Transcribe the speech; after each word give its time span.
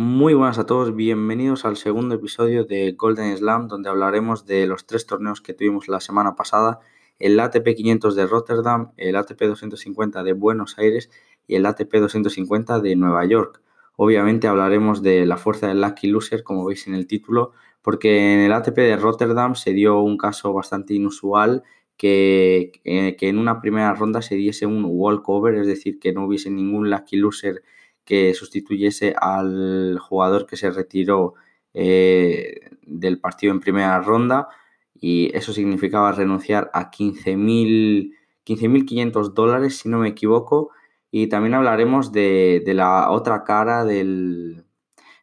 Muy 0.00 0.32
buenas 0.32 0.60
a 0.60 0.64
todos, 0.64 0.94
bienvenidos 0.94 1.64
al 1.64 1.76
segundo 1.76 2.14
episodio 2.14 2.62
de 2.62 2.92
Golden 2.92 3.36
Slam, 3.36 3.66
donde 3.66 3.88
hablaremos 3.88 4.46
de 4.46 4.64
los 4.68 4.86
tres 4.86 5.06
torneos 5.06 5.40
que 5.40 5.54
tuvimos 5.54 5.88
la 5.88 5.98
semana 5.98 6.36
pasada, 6.36 6.78
el 7.18 7.40
ATP 7.40 7.74
500 7.74 8.14
de 8.14 8.28
Rotterdam, 8.28 8.92
el 8.96 9.16
ATP 9.16 9.42
250 9.42 10.22
de 10.22 10.34
Buenos 10.34 10.78
Aires 10.78 11.10
y 11.48 11.56
el 11.56 11.66
ATP 11.66 11.94
250 11.94 12.78
de 12.78 12.94
Nueva 12.94 13.24
York. 13.24 13.60
Obviamente 13.96 14.46
hablaremos 14.46 15.02
de 15.02 15.26
la 15.26 15.36
fuerza 15.36 15.66
del 15.66 15.80
Lucky 15.80 16.06
Loser, 16.06 16.44
como 16.44 16.64
veis 16.64 16.86
en 16.86 16.94
el 16.94 17.08
título, 17.08 17.50
porque 17.82 18.34
en 18.34 18.38
el 18.38 18.52
ATP 18.52 18.76
de 18.76 18.96
Rotterdam 18.98 19.56
se 19.56 19.72
dio 19.72 20.00
un 20.00 20.16
caso 20.16 20.52
bastante 20.52 20.94
inusual 20.94 21.64
que, 21.96 22.70
eh, 22.84 23.16
que 23.16 23.28
en 23.28 23.36
una 23.36 23.60
primera 23.60 23.92
ronda 23.94 24.22
se 24.22 24.36
diese 24.36 24.64
un 24.64 24.84
walkover, 24.86 25.56
es 25.56 25.66
decir, 25.66 25.98
que 25.98 26.12
no 26.12 26.24
hubiese 26.24 26.50
ningún 26.50 26.88
Lucky 26.88 27.16
Loser 27.16 27.64
que 28.08 28.32
sustituyese 28.32 29.14
al 29.20 29.98
jugador 29.98 30.46
que 30.46 30.56
se 30.56 30.70
retiró 30.70 31.34
eh, 31.74 32.70
del 32.86 33.20
partido 33.20 33.52
en 33.52 33.60
primera 33.60 34.00
ronda 34.00 34.48
y 34.94 35.30
eso 35.36 35.52
significaba 35.52 36.10
renunciar 36.12 36.70
a 36.72 36.90
15.500 36.90 38.14
15 38.44 39.30
dólares, 39.34 39.76
si 39.76 39.90
no 39.90 39.98
me 39.98 40.08
equivoco. 40.08 40.70
Y 41.10 41.26
también 41.26 41.52
hablaremos 41.52 42.10
de, 42.10 42.62
la 42.68 43.10
otra 43.10 43.44
cara 43.44 43.84
del, 43.84 44.64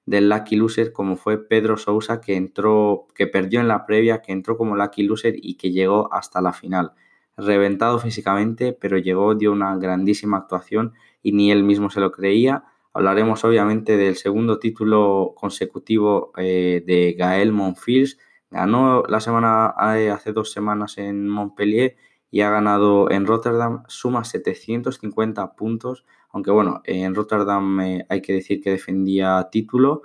del, 0.06 0.30
Lucky 0.30 0.56
Loser, 0.56 0.94
como 0.94 1.16
fue 1.16 1.44
Pedro 1.44 1.78
Sousa, 1.78 2.22
que 2.22 2.36
entró, 2.36 3.08
que 3.16 3.26
perdió 3.26 3.62
en 3.62 3.68
la 3.68 3.88
previa, 3.88 4.22
que 4.22 4.32
entró 4.32 4.58
como 4.58 4.76
Lucky 4.76 5.02
Loser 5.02 5.34
y 5.38 5.56
que 5.56 5.72
llegó 5.72 6.14
hasta 6.14 6.40
la 6.40 6.54
final. 6.54 6.92
Reventado 7.36 7.98
físicamente, 7.98 8.74
pero 8.74 9.00
llegó, 9.00 9.34
dio 9.34 9.52
una 9.52 9.76
grandísima 9.76 10.38
actuación 10.38 10.94
y 11.24 11.32
ni 11.32 11.52
él 11.52 11.64
mismo 11.64 11.90
se 11.90 12.00
lo 12.00 12.12
creía. 12.12 12.66
Hablaremos 12.96 13.44
obviamente 13.44 13.98
del 13.98 14.16
segundo 14.16 14.58
título 14.58 15.34
consecutivo 15.36 16.32
eh, 16.38 16.82
de 16.88 17.12
Gael 17.12 17.52
Monfils. 17.52 18.18
Ganó 18.50 19.04
la 19.10 19.20
semana 19.20 19.76
eh, 19.98 20.10
hace 20.12 20.32
dos 20.32 20.54
semanas 20.54 20.98
en 20.98 21.28
Montpellier 21.28 21.98
y 22.32 22.40
ha 22.40 22.50
ganado 22.50 23.12
en 23.12 23.26
Rotterdam. 23.26 23.84
Suma 23.90 24.24
750 24.24 25.56
puntos, 25.56 26.06
aunque 26.30 26.52
bueno, 26.52 26.84
en 26.86 27.14
Rotterdam 27.16 27.82
eh, 27.82 28.06
hay 28.08 28.22
que 28.22 28.32
decir 28.32 28.62
que 28.62 28.70
defendía 28.72 29.50
título, 29.52 30.04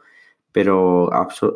pero 0.51 1.11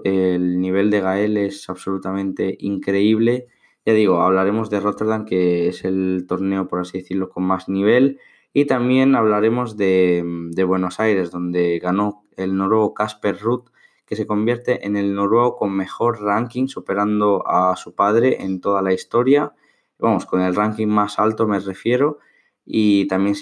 el 0.05 0.61
nivel 0.61 0.89
de 0.89 1.01
Gael 1.01 1.37
es 1.37 1.69
absolutamente 1.69 2.57
increíble. 2.61 3.49
Ya 3.85 3.93
digo, 3.93 4.23
hablaremos 4.23 4.71
de 4.71 4.79
Rotterdam, 4.79 5.25
que 5.25 5.67
es 5.67 5.85
el 5.85 6.27
torneo, 6.29 6.69
por 6.69 6.79
así 6.79 6.99
decirlo, 6.99 7.29
con 7.29 7.43
más 7.43 7.69
nivel. 7.69 8.21
Y 8.57 8.67
también 8.67 9.17
hablaremos 9.17 9.77
de, 9.77 10.23
Buenos 10.65 11.01
Aires, 11.01 11.33
donde 11.33 11.81
ganó 11.81 12.23
el 12.37 12.57
noruego 12.57 12.95
Casper 12.95 13.37
Ruth, 13.41 13.65
que 14.07 14.15
se 14.15 14.29
convierte 14.29 14.87
en 14.87 14.97
el 14.97 15.17
noruego 15.17 15.57
con 15.57 15.77
mejor 15.77 16.23
ranking, 16.23 16.69
superando 16.69 17.43
a 17.49 17.75
su 17.75 17.97
padre 17.97 18.45
en 18.45 18.61
toda 18.61 18.81
la 18.81 18.93
historia. 18.93 19.53
Vamos, 19.99 20.25
con 20.25 20.41
el 20.41 20.55
ranking 20.55 20.87
más 20.87 21.19
alto 21.19 21.49
me 21.49 21.59
refiero. 21.59 22.21
Y 22.65 23.09
también 23.09 23.35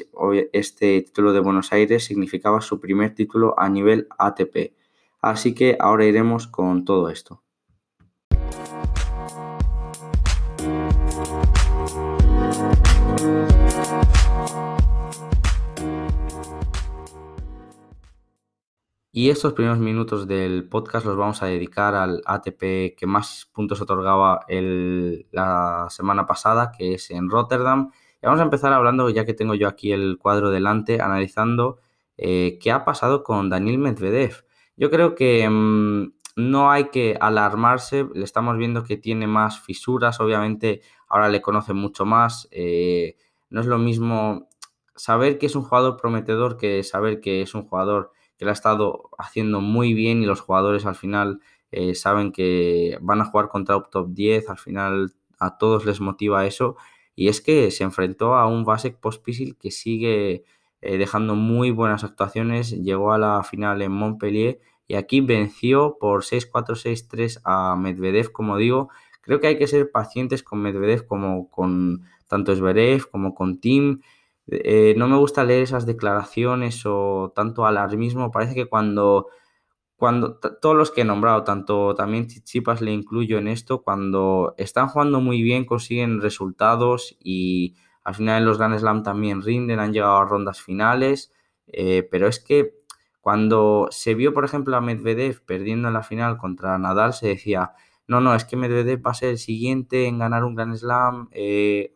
este 0.55 1.02
título 1.02 1.34
de 1.34 1.40
Buenos 1.40 1.74
Aires 1.74 2.05
significaba 2.05 2.62
su 2.62 2.80
primer 2.80 3.14
título 3.14 3.55
a 3.58 3.68
nivel 3.68 4.08
ATP. 4.18 4.72
Así 5.20 5.55
que 5.55 5.77
ahora 5.78 6.06
iremos 6.06 6.46
con 6.46 6.86
todo 6.86 7.10
esto. 7.10 7.41
Y 19.14 19.28
estos 19.28 19.52
primeros 19.52 19.78
minutos 19.78 20.27
del 20.27 20.67
podcast 20.70 21.05
los 21.05 21.18
vamos 21.18 21.42
a 21.42 21.46
dedicar 21.46 21.95
al 21.95 22.23
ATP 22.24 22.96
que 22.96 23.06
más 23.06 23.46
puntos 23.52 23.83
otorgaba 23.83 24.40
la 24.48 25.86
semana 25.90 26.27
pasada, 26.27 26.73
que 26.73 26.95
es 26.95 27.11
en 27.11 27.28
Rotterdam. 27.28 27.90
Y 28.23 28.27
vamos 28.27 28.40
a 28.40 28.45
empezar 28.45 28.73
hablando, 28.73 29.11
ya 29.11 29.27
que 29.27 29.34
tengo 29.34 29.55
yo 29.55 29.68
aquí 29.68 29.92
el 29.92 30.17
cuadro 30.17 30.50
delante, 30.50 31.02
analizando 31.02 31.78
eh, 32.17 32.58
qué 32.58 32.73
ha 32.73 32.86
pasado 32.86 33.23
con 33.23 33.50
Daniel 33.50 33.77
Medvedev. 33.77 34.46
Yo 34.78 34.90
creo 34.90 35.14
que 35.14 35.46
mm, 35.46 36.14
no 36.36 36.70
hay 36.70 36.89
que 36.89 37.18
alarmarse, 37.20 38.08
le 38.14 38.24
estamos 38.24 38.56
viendo 38.56 38.83
que 38.83 38.96
tiene 38.96 39.27
más 39.27 39.61
fisuras, 39.61 40.20
obviamente 40.20 40.80
ahora 41.06 41.29
le 41.29 41.42
conocen 41.42 41.77
mucho 41.77 42.06
más. 42.06 42.48
Eh, 42.50 43.17
no 43.50 43.61
es 43.61 43.67
lo 43.67 43.77
mismo 43.77 44.48
saber 44.96 45.36
que 45.36 45.44
es 45.44 45.55
un 45.55 45.64
jugador 45.64 45.98
prometedor 45.98 46.56
que 46.56 46.83
saber 46.83 47.20
que 47.20 47.42
es 47.42 47.55
un 47.55 47.67
jugador 47.68 48.11
que 48.36 48.44
lo 48.44 48.50
ha 48.50 48.54
estado 48.54 49.10
haciendo 49.18 49.60
muy 49.60 49.94
bien 49.94 50.22
y 50.22 50.26
los 50.26 50.40
jugadores 50.40 50.86
al 50.86 50.94
final 50.94 51.40
eh, 51.70 51.94
saben 51.94 52.32
que 52.32 52.98
van 53.00 53.20
a 53.20 53.24
jugar 53.24 53.48
contra 53.48 53.76
un 53.76 53.84
top 53.90 54.08
10, 54.10 54.50
al 54.50 54.58
final 54.58 55.12
a 55.38 55.58
todos 55.58 55.84
les 55.86 56.00
motiva 56.00 56.46
eso. 56.46 56.76
Y 57.14 57.28
es 57.28 57.40
que 57.40 57.70
se 57.70 57.84
enfrentó 57.84 58.34
a 58.34 58.46
un 58.46 58.64
Vasek 58.64 58.98
Pospisil 58.98 59.56
que 59.56 59.70
sigue 59.70 60.44
eh, 60.80 60.98
dejando 60.98 61.34
muy 61.34 61.70
buenas 61.70 62.04
actuaciones, 62.04 62.70
llegó 62.70 63.12
a 63.12 63.18
la 63.18 63.42
final 63.42 63.82
en 63.82 63.92
Montpellier 63.92 64.60
y 64.88 64.94
aquí 64.94 65.20
venció 65.20 65.96
por 65.98 66.24
6-4, 66.24 66.76
6-3 66.76 67.40
a 67.44 67.76
Medvedev, 67.76 68.32
como 68.32 68.56
digo. 68.56 68.90
Creo 69.20 69.40
que 69.40 69.46
hay 69.46 69.58
que 69.58 69.68
ser 69.68 69.90
pacientes 69.90 70.42
con 70.42 70.60
Medvedev 70.60 71.06
como 71.06 71.48
con 71.50 72.02
tanto 72.26 72.54
Zverev 72.54 73.08
como 73.10 73.34
con 73.34 73.60
Tim. 73.60 74.00
Eh, 74.48 74.95
no 74.97 75.08
me 75.08 75.17
gusta 75.17 75.45
leer 75.45 75.63
esas 75.63 75.86
declaraciones 75.86 76.83
o 76.86 77.33
tanto 77.35 77.67
alarmismo. 77.67 78.30
Parece 78.30 78.55
que 78.55 78.67
cuando, 78.67 79.29
cuando 79.97 80.39
todos 80.39 80.77
los 80.77 80.91
que 80.91 81.03
he 81.03 81.05
nombrado, 81.05 81.45
tanto 81.45 81.95
también 81.95 82.27
Chipas 82.29 82.80
le 82.80 82.92
incluyo 82.92 83.39
en 83.39 83.48
esto, 83.48 83.83
cuando 83.83 84.55
están 84.58 84.89
jugando 84.89 85.20
muy 85.20 85.42
bien 85.42 85.64
consiguen 85.64 86.20
resultados 86.20 87.17
y 87.20 87.77
al 88.05 88.14
final 88.14 88.41
en 88.41 88.47
los 88.47 88.58
Grand 88.58 88.79
Slam 88.79 89.03
también 89.03 89.42
rinden, 89.42 89.79
han 89.80 89.92
llegado 89.92 90.17
a 90.19 90.25
rondas 90.25 90.61
finales, 90.61 91.33
eh, 91.69 92.07
pero 92.11 92.27
es 92.27 92.41
que 92.41 92.74
cuando 93.20 93.89
se 93.91 94.14
vio, 94.14 94.35
por 94.35 94.45
ejemplo, 94.45 94.77
a 94.77 94.80
Medvedev 94.80 95.45
perdiendo 95.45 95.89
en 95.89 95.95
la 95.95 96.03
final 96.03 96.39
contra 96.39 96.77
Nadal, 96.79 97.13
se 97.14 97.29
decía, 97.29 97.73
no, 98.09 98.20
no, 98.20 98.35
es 98.35 98.45
que 98.45 98.57
Medvedev 98.57 99.07
va 99.07 99.13
a 99.13 99.14
ser 99.14 99.30
el 99.30 99.39
siguiente 99.39 100.07
en 100.07 100.19
ganar 100.19 100.42
un 100.45 100.57
Grand 100.57 100.77
Slam, 100.77 101.29
eh, 101.30 101.92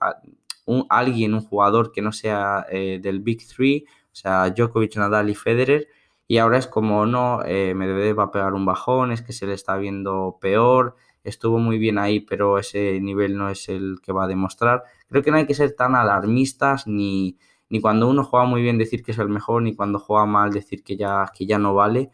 un, 0.67 0.87
alguien, 0.91 1.35
un 1.35 1.41
jugador 1.41 1.93
que 1.93 2.03
no 2.03 2.13
sea 2.13 2.67
eh, 2.71 3.01
del 3.03 3.21
Big 3.21 3.47
Three, 3.47 3.87
o 3.89 4.15
sea, 4.15 4.51
Djokovic, 4.51 4.97
Nadal 4.97 5.31
y 5.31 5.35
Federer, 5.35 5.89
y 6.29 6.39
ahora 6.39 6.59
es 6.59 6.67
como, 6.67 7.07
no, 7.07 7.43
eh, 7.45 7.75
Medvedev 7.75 8.19
va 8.19 8.25
a 8.25 8.31
pegar 8.31 8.55
un 8.55 8.67
bajón, 8.67 9.13
es 9.13 9.23
que 9.23 9.33
se 9.33 9.47
le 9.47 9.55
está 9.55 9.77
viendo 9.77 10.39
peor, 10.41 10.97
estuvo 11.25 11.59
muy 11.59 11.79
bien 11.79 11.99
ahí, 11.99 12.21
pero 12.21 12.59
ese 12.59 13.01
nivel 13.01 13.37
no 13.37 13.49
es 13.49 13.69
el 13.69 13.99
que 14.03 14.13
va 14.13 14.25
a 14.25 14.29
demostrar. 14.29 14.85
Creo 15.09 15.23
que 15.23 15.31
no 15.31 15.37
hay 15.39 15.47
que 15.47 15.55
ser 15.55 15.73
tan 15.77 15.95
alarmistas, 15.95 16.87
ni, 16.87 17.39
ni 17.69 17.81
cuando 17.81 18.09
uno 18.09 18.25
juega 18.25 18.47
muy 18.47 18.63
bien 18.63 18.79
decir 18.79 19.03
que 19.03 19.13
es 19.13 19.19
el 19.19 19.29
mejor, 19.29 19.63
ni 19.63 19.75
cuando 19.75 19.99
juega 19.99 20.27
mal 20.27 20.53
decir 20.53 20.83
que 20.85 20.97
ya, 20.97 21.31
que 21.37 21.47
ya 21.47 21.59
no 21.59 21.75
vale. 21.75 22.11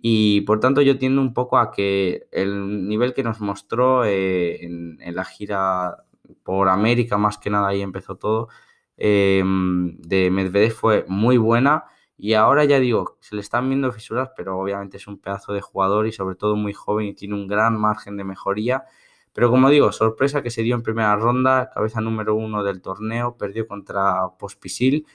Y 0.00 0.42
por 0.42 0.60
tanto 0.60 0.80
yo 0.82 0.98
tiendo 0.98 1.20
un 1.20 1.34
poco 1.34 1.58
a 1.58 1.72
que 1.72 2.28
el 2.32 2.88
nivel 2.88 3.14
que 3.14 3.24
nos 3.24 3.40
mostró 3.40 4.04
eh, 4.04 4.64
en, 4.64 4.98
en, 5.00 5.14
la 5.16 5.24
gira 5.24 6.04
por 6.42 6.68
América 6.68 7.18
más 7.18 7.38
que 7.38 7.50
nada 7.50 7.68
ahí 7.68 7.82
empezó 7.82 8.16
todo, 8.16 8.48
em, 8.96 9.96
de 10.00 10.30
Medvedev 10.30 10.72
fue 10.72 11.04
muy 11.08 11.36
buena 11.38 11.84
y 12.20 12.34
ahora 12.34 12.64
ya 12.64 12.80
digo, 12.80 13.16
se 13.20 13.36
le 13.36 13.40
están 13.40 13.68
viendo 13.68 13.92
fisuras, 13.92 14.30
pero 14.36 14.58
obviamente 14.58 14.96
es 14.96 15.06
un 15.06 15.18
pedazo 15.20 15.52
de 15.52 15.60
jugador 15.60 16.08
y 16.08 16.12
sobre 16.12 16.34
todo 16.34 16.56
muy 16.56 16.72
joven 16.72 17.06
y 17.06 17.14
tiene 17.14 17.34
un 17.34 17.46
gran 17.46 17.80
margen 17.80 18.16
de 18.16 18.24
mejoría. 18.24 18.84
Pero 19.32 19.50
como 19.50 19.70
digo, 19.70 19.92
sorpresa 19.92 20.42
que 20.42 20.50
se 20.50 20.62
dio 20.62 20.74
en 20.74 20.82
primera 20.82 21.14
ronda, 21.14 21.70
cabeza 21.72 22.00
número 22.00 22.34
uno 22.34 22.64
del 22.64 22.82
torneo, 22.82 23.36
perdió 23.36 23.68
contra 23.68 24.30
Pospisil, 24.36 25.06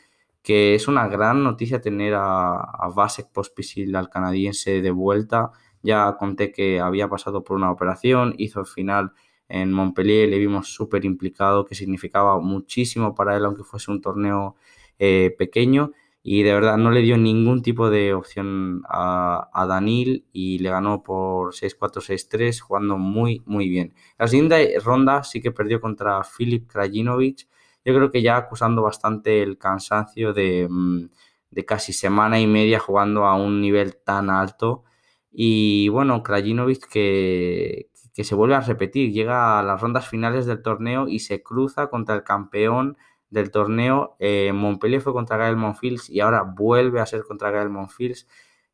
que 0.42 0.76
es 0.76 0.88
una 0.88 1.08
gran 1.10 1.44
noticia 1.44 1.82
tener 1.82 2.14
a, 2.16 2.56
a 2.56 2.90
Vasek 2.90 3.32
Pospisil, 3.34 3.96
al 3.98 4.10
canadiense, 4.10 4.82
de 4.82 4.92
vuelta. 4.92 5.52
Ya 5.82 6.16
conté 6.18 6.54
que 6.54 6.80
había 6.80 7.10
pasado 7.10 7.44
por 7.44 7.58
una 7.58 7.72
operación, 7.72 8.34
hizo 8.38 8.62
el 8.62 8.66
final 8.66 9.12
en 9.54 9.72
Montpellier 9.72 10.28
le 10.30 10.40
vimos 10.40 10.70
súper 10.74 11.06
implicado, 11.06 11.64
que 11.66 11.76
significaba 11.76 12.40
muchísimo 12.40 13.14
para 13.14 13.38
él, 13.38 13.46
aunque 13.46 13.64
fuese 13.64 13.92
un 13.92 14.02
torneo 14.02 14.56
eh, 14.98 15.36
pequeño. 15.38 15.92
Y 16.24 16.42
de 16.42 16.54
verdad 16.54 16.78
no 16.78 16.90
le 16.90 17.02
dio 17.02 17.18
ningún 17.18 17.62
tipo 17.62 17.90
de 17.92 18.16
opción 18.16 18.82
a, 18.90 19.50
a 19.54 19.66
Danil 19.68 20.26
y 20.32 20.58
le 20.60 20.70
ganó 20.72 21.04
por 21.04 21.54
6-4, 21.54 22.02
6-3, 22.02 22.62
jugando 22.62 22.98
muy, 22.98 23.44
muy 23.46 23.70
bien. 23.70 23.94
La 24.18 24.28
siguiente 24.28 24.76
ronda 24.84 25.24
sí 25.24 25.40
que 25.42 25.52
perdió 25.52 25.80
contra 25.80 26.24
Filip 26.24 26.68
Krajinovic. 26.68 27.48
Yo 27.86 27.94
creo 27.94 28.10
que 28.10 28.24
ya 28.24 28.38
acusando 28.38 28.82
bastante 28.82 29.44
el 29.44 29.58
cansancio 29.60 30.34
de, 30.34 30.68
mm, 30.70 31.10
de 31.52 31.66
casi 31.66 31.94
semana 31.94 32.40
y 32.40 32.48
media 32.48 32.80
jugando 32.80 33.26
a 33.26 33.36
un 33.36 33.62
nivel 33.62 33.98
tan 34.04 34.32
alto. 34.32 34.84
Y 35.32 35.90
bueno, 35.90 36.24
Krajinovic 36.24 36.88
que, 36.88 37.90
que 38.14 38.24
se 38.24 38.36
vuelve 38.36 38.56
a 38.56 38.62
repetir, 38.62 39.12
llega 39.12 39.60
a 39.60 39.64
las 39.64 39.82
rondas 39.82 40.08
finales 40.08 40.46
del 40.46 40.62
torneo 40.62 41.08
y 41.08 41.20
se 41.20 41.42
cruza 41.42 41.88
contra 41.88 42.16
el 42.16 42.24
campeón 42.24 42.98
del 43.30 43.52
torneo. 43.52 44.16
Eh, 44.20 44.52
Montpellier 44.54 45.02
fue 45.02 45.14
contra 45.14 45.38
Gael 45.38 45.58
Monfils 45.58 46.10
y 46.10 46.20
ahora 46.20 46.44
vuelve 46.44 47.02
a 47.02 47.06
ser 47.06 47.24
contra 47.24 47.52
Gael 47.52 47.70
Monfils. 47.70 48.28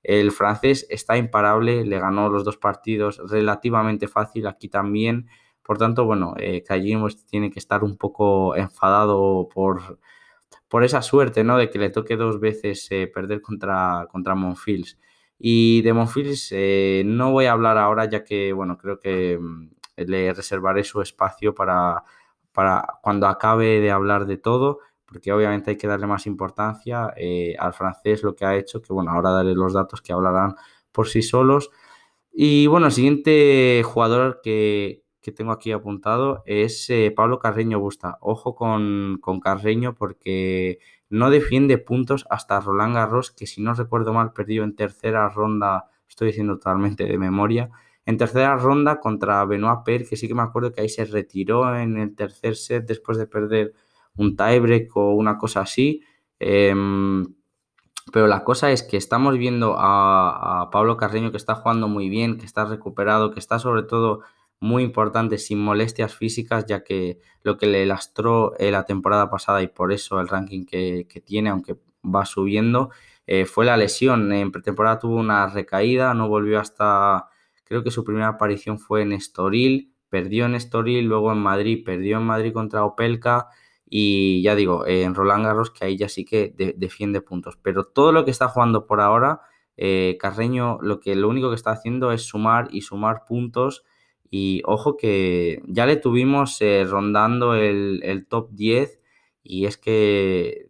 el 0.03 0.31
francés 0.31 0.88
está 0.89 1.18
imparable, 1.18 1.86
le 1.86 2.00
ganó 2.00 2.30
los 2.30 2.45
dos 2.45 2.57
partidos 2.57 3.21
relativamente 3.30 4.07
fácil, 4.07 4.47
aquí 4.47 4.69
también. 4.69 5.27
Por 5.63 5.77
tanto, 5.77 6.06
bueno, 6.06 6.33
eh, 6.38 6.63
tiene 7.30 7.51
que 7.51 7.59
estar 7.59 7.83
un 7.83 7.97
poco 7.97 8.56
enfadado 8.56 9.50
por, 9.53 10.00
por 10.68 10.83
esa 10.83 11.01
suerte, 11.01 11.44
¿no? 11.44 11.57
De 11.57 11.69
que 11.69 11.80
le 11.80 11.89
toque 11.89 12.15
dos 12.15 12.39
veces 12.39 12.88
eh, 12.92 13.07
perder 13.07 13.42
contra, 13.42 14.07
contra 14.12 14.35
Monfils. 14.35 14.97
Y 15.39 15.81
de 15.81 15.94
Monfils 15.94 16.50
eh, 16.51 17.03
no 17.06 17.31
voy 17.31 17.45
a 17.45 17.53
hablar 17.53 17.77
ahora, 17.77 18.06
ya 18.06 18.24
que, 18.24 18.53
bueno, 18.53 18.77
creo 18.77 19.00
que 19.00 19.39
mm, 19.39 19.69
le 19.97 20.33
reservaré 20.33 20.83
su 20.83 21.01
espacio 21.01 21.56
para, 21.56 22.03
para 22.51 22.86
cuando 23.01 23.27
acabe 23.27 23.80
de 23.80 23.91
hablar 23.91 24.25
de 24.25 24.38
todo 24.38 24.80
porque 25.09 25.33
obviamente 25.33 25.71
hay 25.71 25.77
que 25.77 25.88
darle 25.88 26.06
más 26.07 26.27
importancia 26.27 27.13
eh, 27.18 27.56
al 27.57 27.74
francés 27.74 28.24
lo 28.24 28.36
que 28.36 28.45
ha 28.45 28.56
hecho, 28.56 28.81
que 28.81 28.94
bueno, 28.94 29.12
ahora 29.12 29.31
daré 29.31 29.56
los 29.56 29.74
datos 29.74 30.01
que 30.01 30.13
hablarán 30.13 30.56
por 30.91 31.07
sí 31.07 31.21
solos. 31.24 31.71
Y 32.31 32.68
bueno, 32.68 32.88
el 32.88 32.92
siguiente 32.92 33.81
jugador 33.83 34.39
que, 34.44 35.03
tengo 35.35 35.51
aquí 35.51 35.71
apuntado 35.71 36.42
es 36.47 36.89
eh, 36.89 37.13
Pablo 37.15 37.38
Carreño 37.38 37.80
Busta. 37.80 38.18
Ojo 38.19 38.56
con, 38.56 39.19
con, 39.21 39.39
Carreño 39.39 39.94
porque 39.94 40.80
no 41.09 41.29
defiende 41.29 41.77
puntos 41.77 42.25
hasta 42.29 42.59
Roland 42.59 42.95
Garros, 42.95 43.31
que 43.31 43.47
si 43.47 43.61
no 43.61 43.73
recuerdo 43.73 44.13
mal 44.13 44.33
perdió 44.33 44.63
en 44.63 44.75
tercera 44.75 45.27
ronda, 45.29 45.89
estoy 46.07 46.27
diciendo 46.27 46.57
totalmente 46.57 47.06
de 47.06 47.17
memoria, 47.17 47.71
en 48.06 48.17
tercera 48.17 48.56
ronda 48.56 49.00
contra 49.00 49.45
Benoit 49.45 49.83
Per, 49.85 50.07
que 50.07 50.17
sí 50.17 50.27
que 50.27 50.33
me 50.33 50.41
acuerdo 50.41 50.71
que 50.71 50.81
ahí 50.81 50.89
se 50.89 51.06
retiró 51.06 51.75
en 51.77 51.97
el 51.97 52.15
tercer 52.15 52.56
set 52.56 52.88
después 52.88 53.17
de 53.17 53.27
perder 53.27 53.73
un 54.15 54.35
tiebreak 54.35 54.95
o 54.97 55.13
una 55.13 55.38
cosa 55.38 55.61
así. 55.61 56.01
Em, 56.39 57.25
pero 58.11 58.27
la 58.27 58.44
cosa 58.44 58.71
es 58.71 58.83
que 58.83 58.97
estamos 58.97 59.38
viendo 59.38 59.75
a, 59.77 60.69
Pablo 60.71 60.97
Carreño 60.97 61.31
que 61.31 61.38
está 61.38 61.56
jugando 61.56 61.88
muy 61.88 62.09
bien, 62.09 62.38
que 62.38 62.45
está 62.45 62.65
recuperado, 62.65 63.31
que 63.31 63.39
está 63.39 63.59
sobre 63.59 63.83
todo 63.83 64.21
muy 64.59 64.83
importante, 64.83 65.38
sin 65.38 65.59
molestias 65.59 66.15
físicas, 66.15 66.65
ya 66.65 66.83
que 66.83 67.19
lo 67.44 67.57
que 67.57 67.67
le 67.67 67.85
lastró 67.85 68.57
eh, 68.57 68.71
la 68.71 68.85
temporada 68.85 69.29
pasada 69.29 69.61
y 69.61 69.67
por 69.67 69.91
eso 69.94 70.19
el 70.19 70.27
ranking 70.27 70.65
que, 70.65 71.06
tiene, 71.25 71.50
aunque 71.50 71.77
va 72.03 72.25
subiendo, 72.25 72.89
eh, 73.27 73.45
fue 73.45 73.65
la 73.65 73.77
lesión. 73.77 74.31
En 74.33 74.51
pretemporada 74.51 75.00
tuvo 75.00 75.15
una 75.15 75.47
recaída, 75.47 76.13
no 76.13 76.27
volvió 76.27 76.59
hasta, 76.59 77.29
creo 77.63 77.83
que 77.83 77.91
su 77.91 78.03
primera 78.03 78.27
aparición 78.29 78.79
fue 78.79 79.01
en 79.03 79.13
Estoril, 79.13 79.94
perdió 80.09 80.45
en 80.45 80.56
Estoril, 80.56 81.06
luego 81.06 81.31
en 81.31 81.39
Madrid, 81.39 81.83
perdió 81.85 82.17
en 82.17 82.23
Madrid 82.23 82.53
contra 82.53 82.83
Opelka 82.83 83.47
y 83.89 84.41
ya 84.44 84.56
digo, 84.56 84.85
en 84.85 85.15
Roland 85.15 85.45
Garros, 85.45 85.71
que 85.71 85.85
ahí 85.85 85.97
ya 85.97 86.09
sí 86.09 86.23
que 86.23 86.53
defiende 86.77 87.21
puntos. 87.21 87.57
Pero 87.61 87.85
todo 87.85 88.11
lo 88.11 88.23
que 88.23 88.31
está 88.31 88.47
jugando 88.47 88.85
por 88.85 89.01
ahora, 89.01 89.41
eh, 89.77 90.17
Carreño 90.19 90.77
lo 90.81 91.00
que 91.00 91.15
lo 91.15 91.29
único 91.29 91.50
que 91.50 91.56
está 91.56 91.71
haciendo 91.71 92.11
es 92.11 92.23
sumar 92.23 92.67
y 92.71 92.81
sumar 92.81 93.23
puntos. 93.25 93.83
Y 94.29 94.61
ojo 94.65 94.97
que 94.97 95.61
ya 95.67 95.85
le 95.85 95.95
tuvimos 95.95 96.61
eh, 96.61 96.85
rondando 96.87 97.55
el, 97.55 98.01
el, 98.03 98.27
top 98.27 98.49
10 98.51 98.99
y 99.43 99.65
es 99.65 99.77
que 99.77 100.69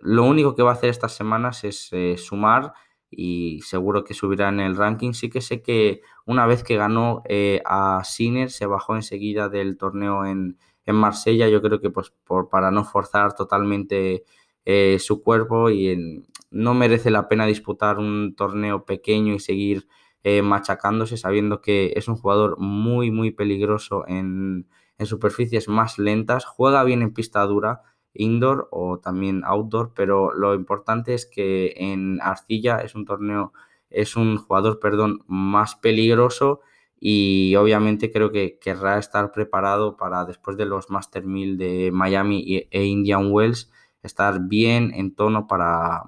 lo 0.00 0.24
único 0.24 0.54
que 0.54 0.62
va 0.62 0.70
a 0.70 0.74
hacer 0.74 0.90
estas 0.90 1.14
semanas 1.14 1.64
es 1.64 1.88
eh, 1.92 2.16
sumar 2.18 2.72
y 3.10 3.60
seguro 3.62 4.04
que 4.04 4.14
subirá 4.14 4.48
en 4.48 4.60
el 4.60 4.76
ranking. 4.76 5.12
Sí 5.12 5.30
que 5.30 5.40
sé 5.40 5.62
que 5.62 6.02
una 6.26 6.46
vez 6.46 6.64
que 6.64 6.76
ganó 6.76 7.22
a 7.64 8.02
Sinner 8.04 8.50
se 8.50 8.66
bajó 8.66 8.96
enseguida 8.96 9.48
del 9.48 9.78
torneo 9.78 10.26
en, 10.26 10.58
en 10.88 10.96
Marsella, 10.96 11.48
yo 11.48 11.62
creo 11.62 11.80
que 11.80 11.90
pues 11.90 12.12
por, 12.24 12.48
para 12.48 12.70
no 12.70 12.84
forzar 12.84 13.34
totalmente 13.34 14.24
eh, 14.70 14.98
su 14.98 15.22
cuerpo 15.22 15.70
y 15.70 16.24
no 16.50 16.74
merece 16.74 17.10
la 17.10 17.26
pena 17.26 17.46
disputar 17.46 17.98
un 17.98 18.34
torneo 18.36 18.84
pequeño 18.84 19.32
y 19.34 19.38
seguir 19.38 19.88
eh, 20.28 20.42
machacándose 20.42 21.16
sabiendo 21.16 21.60
que 21.60 21.92
es 21.96 22.08
un 22.08 22.16
jugador 22.16 22.58
muy 22.58 23.10
muy 23.10 23.30
peligroso 23.30 24.04
en, 24.06 24.68
en 24.98 25.06
superficies 25.06 25.68
más 25.68 25.98
lentas, 25.98 26.44
juega 26.44 26.84
bien 26.84 27.02
en 27.02 27.14
pista 27.14 27.42
dura, 27.46 27.82
indoor 28.12 28.68
o 28.70 28.98
también 28.98 29.42
outdoor, 29.44 29.92
pero 29.94 30.32
lo 30.34 30.54
importante 30.54 31.14
es 31.14 31.24
que 31.24 31.74
en 31.76 32.20
arcilla 32.20 32.78
es 32.78 32.94
un 32.94 33.04
torneo, 33.04 33.52
es 33.90 34.16
un 34.16 34.36
jugador, 34.36 34.80
perdón, 34.80 35.24
más 35.28 35.76
peligroso 35.76 36.60
y 37.00 37.54
obviamente 37.56 38.10
creo 38.10 38.32
que 38.32 38.58
querrá 38.58 38.98
estar 38.98 39.32
preparado 39.32 39.96
para 39.96 40.24
después 40.24 40.56
de 40.56 40.66
los 40.66 40.90
Master 40.90 41.24
1000 41.24 41.56
de 41.56 41.90
Miami 41.92 42.66
e 42.70 42.84
Indian 42.84 43.30
Wells 43.30 43.70
estar 44.02 44.40
bien 44.40 44.92
en 44.94 45.14
tono 45.14 45.46
para, 45.46 46.02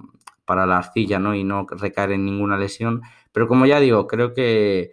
para 0.45 0.67
la 0.67 0.79
arcilla 0.79 1.19
¿no? 1.21 1.35
y 1.35 1.45
no 1.45 1.67
recaer 1.71 2.13
en 2.13 2.25
ninguna 2.25 2.57
lesión. 2.59 3.03
Pero 3.33 3.49
como 3.49 3.67
ya 3.67 3.81
digo, 3.81 4.07
creo 4.07 4.33
que 4.33 4.93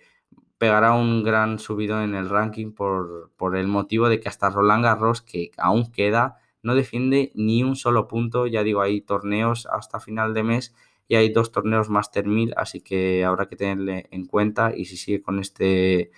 pegará 0.57 0.93
un 0.93 1.23
gran 1.23 1.59
subido 1.59 2.01
en 2.01 2.15
el 2.15 2.29
ranking 2.29 2.73
por, 2.73 3.31
por 3.37 3.55
el 3.55 3.67
motivo 3.67 4.09
de 4.09 4.19
que 4.19 4.29
hasta 4.29 4.49
Roland 4.49 4.83
Garros, 4.83 5.21
que 5.21 5.51
aún 5.57 5.91
queda, 5.91 6.37
no 6.63 6.75
defiende 6.75 7.31
ni 7.35 7.63
un 7.63 7.75
solo 7.75 8.07
punto. 8.07 8.47
Ya 8.47 8.63
digo, 8.63 8.81
hay 8.81 9.01
torneos 9.01 9.67
hasta 9.71 9.99
final 9.99 10.33
de 10.33 10.43
mes 10.43 10.75
y 11.07 11.15
hay 11.15 11.29
dos 11.29 11.51
torneos 11.51 11.89
Master 11.89 12.25
1000, 12.27 12.53
así 12.57 12.81
que 12.81 13.23
habrá 13.23 13.47
que 13.47 13.55
tenerle 13.55 14.07
en 14.11 14.25
cuenta 14.25 14.73
y 14.75 14.85
si 14.85 14.97
sigue 14.97 15.21
con 15.21 15.39
este 15.39 16.11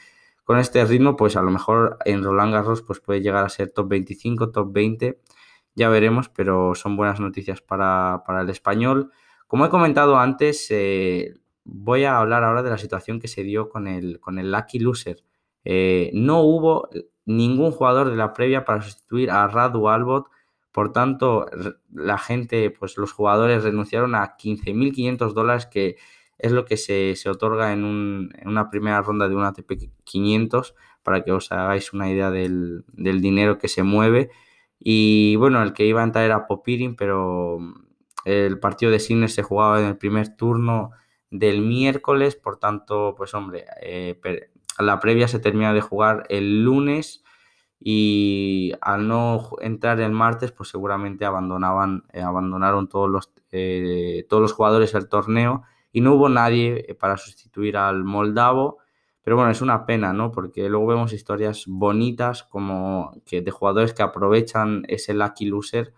con 0.44 0.58
este 0.58 0.84
ritmo, 0.84 1.16
pues 1.16 1.36
a 1.36 1.44
lo 1.44 1.52
mejor 1.52 2.00
en 2.06 2.24
Roland 2.24 2.52
Garros 2.52 2.82
pues 2.82 3.00
puede 3.00 3.22
llegar 3.22 3.46
a 3.46 3.50
ser 3.50 3.70
top 3.70 3.90
25, 3.90 4.50
top 4.50 4.74
20, 4.74 5.20
ya 5.76 5.90
veremos, 5.90 6.30
pero 6.30 6.74
son 6.74 6.98
buenas 6.98 7.20
noticias 7.20 7.62
para, 7.62 8.24
el 8.42 8.50
español. 8.50 9.12
Como 9.46 9.66
he 9.68 9.70
comentado 9.70 10.18
antes, 10.18 10.66
eh, 10.72 11.36
voy 11.72 12.04
a 12.04 12.18
hablar 12.18 12.44
ahora 12.44 12.64
de 12.64 12.70
la 12.70 12.78
situación 12.78 13.20
que 13.20 13.28
se 13.28 13.44
dio 13.44 13.70
con 13.70 13.88
el, 13.88 14.20
con 14.20 14.40
el 14.40 14.52
Lucky 14.52 14.80
Loser. 14.80 15.24
Eh, 15.64 16.12
no 16.14 16.42
hubo 16.42 16.90
ningún 17.26 17.72
jugador 17.72 18.10
de 18.10 18.16
la 18.16 18.34
previa 18.34 18.66
para 18.66 18.82
sustituir 18.82 19.30
a 19.32 19.48
Radu 19.48 19.88
Albot 19.88 20.30
por 20.72 20.92
tanto, 20.94 21.48
la 21.92 22.18
gente, 22.18 22.70
pues 22.72 22.98
los 22.98 23.12
jugadores 23.12 23.64
renunciaron 23.64 24.16
a 24.16 24.38
15.500 24.38 25.34
dólares, 25.34 25.66
que 25.66 25.98
es 26.38 26.52
lo 26.52 26.66
que 26.66 26.78
se, 26.78 27.16
otorga 27.30 27.74
en, 27.74 27.84
una 28.46 28.70
primera 28.70 29.02
ronda 29.02 29.28
de 29.28 29.36
un 29.36 29.44
ATP 29.44 29.74
500, 30.04 30.76
para 31.04 31.24
que 31.24 31.32
os 31.32 31.52
hagáis 31.52 31.92
una 31.94 32.10
idea 32.10 32.30
del, 32.32 32.86
dinero 32.94 33.58
que 33.58 33.68
se 33.68 33.84
mueve. 33.84 34.30
Y 34.80 35.36
bueno, 35.38 35.62
el 35.64 35.74
que 35.74 35.86
iba 35.86 36.02
a 36.02 36.06
entrar 36.06 36.24
era 36.24 36.48
Popirin, 36.48 36.96
pero 36.96 37.58
el 38.26 38.60
partido 38.60 38.92
de 38.92 39.00
Sinner 39.00 39.30
se 39.30 39.44
jugaba 39.44 39.82
en 39.82 39.88
el 39.88 39.98
primer 39.98 40.36
turno 40.38 40.92
del 41.32 41.62
miércoles, 41.62 42.36
por 42.36 42.58
tanto, 42.58 43.14
pues 43.16 43.34
hombre, 43.34 43.66
eh, 43.82 44.20
la 44.80 45.00
previa 45.00 45.28
se 45.28 45.40
termina 45.40 45.74
de 45.74 45.82
jugar 45.82 46.26
el 46.30 46.64
lunes 46.64 47.24
y 47.80 48.74
al 48.82 49.08
no 49.08 49.50
entrar 49.62 50.00
el 50.02 50.12
martes, 50.12 50.52
pues 50.52 50.70
seguramente 50.70 51.26
abandonaban, 51.26 52.04
eh, 52.12 52.22
abandonaron 52.22 52.90
todos 52.90 53.10
los, 53.10 53.32
eh, 53.52 54.26
todos 54.30 54.42
los 54.42 54.54
jugadores 54.54 54.94
el 54.96 55.08
torneo 55.08 55.64
y 55.92 56.02
no 56.02 56.14
hubo 56.14 56.30
nadie 56.30 56.96
para 57.00 57.18
sustituir 57.18 57.78
al 57.78 58.04
moldavo. 58.04 58.80
Pero 59.22 59.36
bueno, 59.36 59.52
es 59.52 59.62
una 59.62 59.86
pena, 59.86 60.12
¿no? 60.14 60.32
Porque 60.32 60.68
luego 60.70 60.88
vemos 60.88 61.14
historias 61.14 61.66
bonitas 61.68 62.44
como 62.44 63.14
que 63.26 63.42
de 63.42 63.52
jugadores 63.52 63.94
que 63.94 64.02
aprovechan 64.04 64.84
ese 64.88 65.14
lucky 65.14 65.46
loser. 65.46 65.94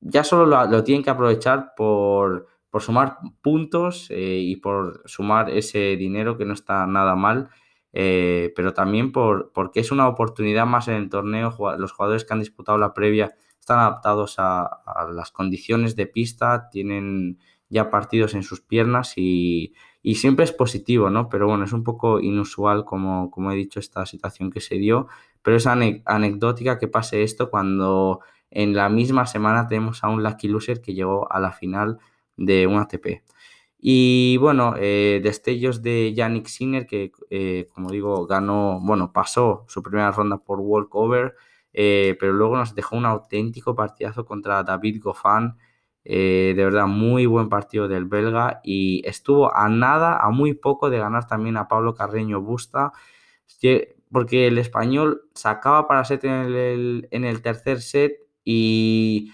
Ya 0.00 0.22
solo 0.22 0.46
lo, 0.46 0.84
tienen 0.84 1.02
que 1.02 1.10
aprovechar 1.10 1.72
por, 1.76 2.46
por 2.70 2.82
sumar 2.82 3.18
puntos 3.42 4.08
y 4.10 4.56
por 4.56 5.02
sumar 5.06 5.50
ese 5.50 5.96
dinero 5.96 6.36
que 6.36 6.44
no 6.44 6.54
está 6.54 6.86
nada 6.86 7.16
mal 7.16 7.48
eh, 7.92 8.52
pero 8.54 8.74
también 8.74 9.12
por, 9.12 9.52
porque 9.52 9.80
es 9.80 9.90
una 9.90 10.08
oportunidad 10.08 10.66
más 10.66 10.88
en 10.88 10.94
el 10.94 11.08
torneo. 11.08 11.54
Los 11.78 11.92
jugadores 11.92 12.24
que 12.24 12.32
han 12.34 12.40
disputado 12.40 12.78
la 12.78 12.94
previa 12.94 13.34
están 13.58 13.78
adaptados 13.80 14.36
a, 14.38 14.82
las 15.12 15.30
condiciones 15.30 15.96
de 15.96 16.06
pista, 16.06 16.68
tienen 16.70 17.38
ya 17.68 17.90
partidos 17.90 18.34
en 18.34 18.42
sus 18.42 18.60
piernas 18.60 19.14
y, 19.16 19.74
siempre 20.14 20.44
es 20.44 20.52
positivo, 20.52 21.10
¿no? 21.10 21.28
Pero 21.28 21.46
bueno, 21.48 21.64
es 21.64 21.72
un 21.72 21.84
poco 21.84 22.18
inusual, 22.20 22.84
como, 22.86 23.30
como 23.30 23.52
he 23.52 23.56
dicho, 23.56 23.78
esta 23.78 24.06
situación 24.06 24.50
que 24.50 24.60
se 24.60 24.76
dio, 24.76 25.06
pero 25.42 25.56
es 25.56 25.66
anecdótica 25.66 26.78
que 26.78 26.88
pase 26.88 27.22
esto 27.22 27.50
cuando 27.50 28.20
en 28.50 28.74
la 28.74 28.88
misma 28.88 29.26
semana 29.26 29.66
tenemos 29.68 30.02
a 30.04 30.08
un 30.08 30.22
Lucky 30.22 30.48
Loser 30.48 30.80
que 30.80 30.94
llegó 30.94 31.30
a 31.30 31.40
la 31.40 31.52
final 31.52 31.98
de 32.38 32.66
un 32.66 32.78
ATP. 32.78 33.22
Y 33.80 34.36
bueno, 34.38 34.74
eh, 34.78 35.20
destellos 35.22 35.82
de 35.82 36.12
Yannick 36.14 36.46
Sinner, 36.48 36.86
que 36.86 37.12
eh, 37.30 37.68
como 37.74 37.90
digo, 37.90 38.26
ganó, 38.26 38.80
bueno, 38.82 39.12
pasó 39.12 39.64
su 39.68 39.82
primera 39.82 40.10
ronda 40.10 40.38
por 40.38 40.60
walkover, 40.60 41.36
eh, 41.72 42.16
pero 42.18 42.32
luego 42.32 42.56
nos 42.56 42.74
dejó 42.74 42.96
un 42.96 43.06
auténtico 43.06 43.76
partidazo 43.76 44.24
contra 44.26 44.62
David 44.64 45.00
Goffin. 45.02 45.54
de 46.04 46.54
verdad, 46.56 46.86
muy 46.86 47.26
buen 47.26 47.48
partido 47.48 47.86
del 47.88 48.06
belga 48.06 48.60
y 48.64 49.02
estuvo 49.06 49.54
a 49.54 49.68
nada, 49.68 50.18
a 50.18 50.30
muy 50.30 50.54
poco 50.54 50.90
de 50.90 50.98
ganar 50.98 51.26
también 51.28 51.56
a 51.56 51.68
Pablo 51.68 51.94
Carreño 51.94 52.40
Busta, 52.40 52.92
porque 54.10 54.46
el 54.46 54.58
español 54.58 55.22
sacaba 55.34 55.86
para 55.86 56.04
set 56.04 56.24
en 56.24 56.32
el, 56.32 57.08
en 57.10 57.24
el 57.24 57.42
tercer 57.42 57.80
set 57.82 58.18
y 58.44 59.32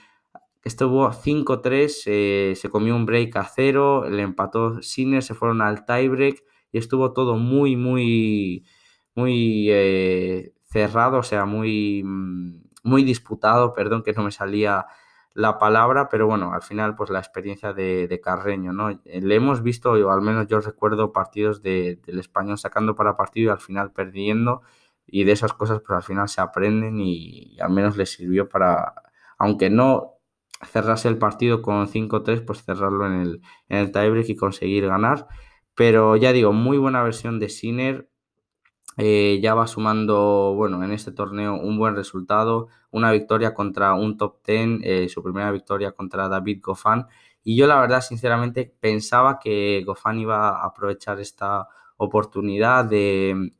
estuvo 0.64 1.12
5-3, 1.12 2.02
eh, 2.06 2.54
se 2.56 2.70
comió 2.70 2.96
un 2.96 3.06
break 3.06 3.36
a 3.36 3.44
cero, 3.44 4.08
le 4.08 4.22
empató 4.22 4.82
Sinner, 4.82 5.22
se 5.22 5.34
fueron 5.34 5.62
al 5.62 5.84
tiebreak 5.84 6.42
y 6.72 6.78
estuvo 6.78 7.12
todo 7.12 7.36
muy, 7.36 7.76
muy, 7.76 8.66
muy 9.14 9.68
eh, 9.70 10.54
cerrado, 10.64 11.18
o 11.18 11.22
sea, 11.22 11.44
muy, 11.44 12.02
mm, 12.04 12.62
muy 12.84 13.04
disputado, 13.04 13.74
perdón 13.74 14.02
que 14.02 14.12
no 14.12 14.24
me 14.24 14.32
salía 14.32 14.86
la 15.34 15.58
palabra, 15.58 16.08
pero 16.08 16.26
bueno, 16.26 16.52
al 16.54 16.62
final 16.62 16.94
pues 16.96 17.10
la 17.10 17.18
experiencia 17.18 17.72
de, 17.72 18.20
Carreño, 18.22 18.72
¿no? 18.72 18.90
Le 19.04 19.34
hemos 19.34 19.62
visto, 19.62 19.92
o 19.92 20.10
al 20.10 20.22
menos 20.22 20.46
yo 20.46 20.60
recuerdo 20.60 21.12
partidos 21.12 21.60
del 21.62 22.00
español 22.06 22.56
sacando 22.58 22.94
para 22.94 23.16
partido 23.16 23.48
y 23.48 23.52
al 23.52 23.60
final 23.60 23.92
perdiendo 23.92 24.62
y 25.06 25.24
de 25.24 25.32
esas 25.32 25.52
cosas 25.52 25.80
pues 25.86 25.96
al 25.96 26.02
final 26.02 26.28
se 26.28 26.40
aprenden 26.40 27.00
y, 27.00 27.58
al 27.60 27.70
menos 27.70 27.96
le 27.96 28.06
sirvió 28.06 28.48
para, 28.48 28.94
aunque 29.38 29.70
no 29.70 30.13
cerrase 30.62 31.08
el 31.08 31.18
partido 31.18 31.62
con 31.62 31.86
5-3, 31.88 32.44
pues 32.44 32.64
cerrarlo 32.64 33.06
en 33.06 33.14
el, 33.14 33.42
en 33.68 33.78
el 33.78 33.92
tiebreak 33.92 34.28
y 34.28 34.36
conseguir 34.36 34.86
ganar. 34.86 35.26
Pero 35.74 36.16
ya 36.16 36.32
digo, 36.32 36.52
muy 36.52 36.78
buena 36.78 37.02
versión 37.02 37.38
de 37.38 37.48
Sinner, 37.48 38.08
eh, 38.96 39.40
ya 39.42 39.54
va 39.54 39.66
sumando, 39.66 40.54
bueno, 40.56 40.82
en 40.84 40.92
este 40.92 41.10
torneo 41.10 41.54
un 41.54 41.78
buen 41.78 41.96
resultado, 41.96 42.68
una 42.90 43.10
victoria 43.10 43.52
contra 43.54 43.94
un 43.94 44.16
top 44.16 44.44
10, 44.46 44.80
eh, 44.84 45.08
su 45.08 45.22
primera 45.22 45.50
victoria 45.50 45.92
contra 45.92 46.28
David 46.28 46.60
Goffin. 46.62 47.06
Y 47.42 47.56
yo 47.56 47.66
la 47.66 47.80
verdad, 47.80 48.00
sinceramente, 48.00 48.72
pensaba 48.80 49.38
que 49.40 49.82
Goffin 49.84 50.20
iba 50.20 50.48
a 50.60 50.66
aprovechar 50.66 51.20
esta 51.20 51.68
oportunidad 51.96 52.84
de 52.84 53.52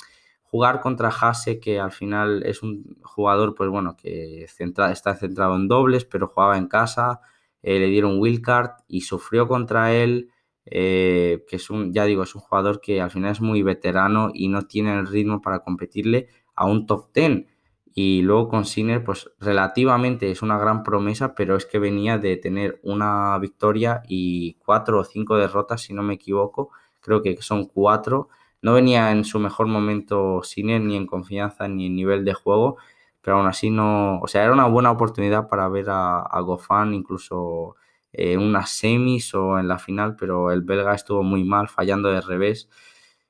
jugar 0.54 0.80
contra 0.80 1.08
Hase, 1.08 1.58
que 1.58 1.80
al 1.80 1.90
final 1.90 2.44
es 2.46 2.62
un 2.62 2.96
jugador, 3.02 3.56
pues 3.56 3.68
bueno, 3.70 3.96
que 3.96 4.44
está 4.44 5.16
centrado 5.16 5.56
en 5.56 5.66
dobles, 5.66 6.04
pero 6.04 6.28
jugaba 6.28 6.56
en 6.56 6.68
casa, 6.68 7.20
eh, 7.61 7.80
le 7.80 7.88
dieron 7.88 8.20
wildcard 8.20 8.70
y 8.87 9.00
sufrió 9.00 9.49
contra 9.49 9.92
él. 9.92 10.30
Eh, 10.66 11.44
que 11.49 11.56
es 11.56 11.70
un, 11.70 11.92
ya 11.92 12.04
digo, 12.04 12.23
es 12.23 12.37
un 12.37 12.40
jugador 12.40 12.80
que 12.80 13.00
al 13.00 13.11
final 13.11 13.32
es 13.32 13.40
muy 13.40 13.62
veterano 13.62 14.30
y 14.32 14.46
no 14.46 14.62
tiene 14.62 14.94
el 14.94 15.08
ritmo 15.08 15.42
para 15.42 15.58
competirle 15.58 16.28
a 16.54 16.66
un 16.66 16.87
top 16.87 17.12
10. 17.12 17.46
Y 17.92 18.23
luego 18.23 18.49
con 18.49 18.64
Sinner, 18.64 19.02
pues 19.02 19.28
relativamente 19.40 20.30
es 20.30 20.40
una 20.40 20.56
gran 20.56 20.84
promesa, 20.84 21.34
pero 21.34 21.56
es 21.56 21.66
que 21.66 21.80
venía 21.80 22.16
de 22.16 22.37
tener 22.37 22.78
una 22.84 23.37
victoria 23.40 24.02
y 24.06 24.54
cuatro 24.64 25.00
o 25.00 25.04
cinco 25.04 25.37
derrotas, 25.37 25.82
si 25.82 25.94
no 25.94 26.04
me 26.04 26.14
equivoco. 26.14 26.70
Creo 27.00 27.23
que 27.23 27.37
son 27.42 27.66
cuatro. 27.66 28.28
No 28.64 28.73
venía 28.73 29.12
en 29.12 29.25
su 29.25 29.38
mejor 29.38 29.66
momento 29.66 30.42
Sinner, 30.42 30.80
ni 30.80 30.97
en 30.97 31.06
confianza, 31.06 31.68
ni 31.68 31.87
en 31.87 31.97
nivel 31.97 32.25
de 32.25 32.33
juego, 32.33 32.78
pero 33.21 33.37
aún 33.37 33.47
así 33.47 33.68
no. 33.71 34.21
O 34.21 34.26
sea, 34.26 34.42
era 34.42 34.54
una 34.54 34.66
buena 34.68 34.90
oportunidad 34.90 35.49
para 35.49 35.68
ver 35.68 35.90
a, 35.90 36.21
a 36.23 36.87
incluso 36.90 37.76
en 38.12 38.40
unas 38.40 38.71
semis 38.71 39.35
o 39.35 39.59
en 39.59 39.68
la 39.68 39.78
final, 39.78 40.16
pero 40.16 40.50
el 40.50 40.62
belga 40.62 40.94
estuvo 40.94 41.23
muy 41.23 41.44
mal, 41.44 41.68
fallando 41.68 42.11
de 42.11 42.23
revés. 42.23 42.71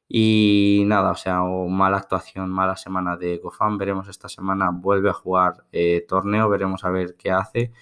Y 0.08 0.84
nada, 0.86 1.10
o 1.10 1.16
sea, 1.16 1.42
mala 1.42 1.96
actuación, 1.96 2.50
mala 2.50 2.76
semana 2.76 3.16
de 3.16 3.38
Gofan. 3.38 3.76
Veremos 3.78 4.08
esta 4.08 4.28
semana, 4.28 4.70
vuelve 4.72 5.10
a 5.10 5.14
jugar 5.14 5.64
eh, 5.72 6.04
torneo, 6.08 6.48
veremos 6.48 6.84
a 6.84 6.90
ver 6.90 7.16
qué 7.16 7.32
hace. 7.32 7.72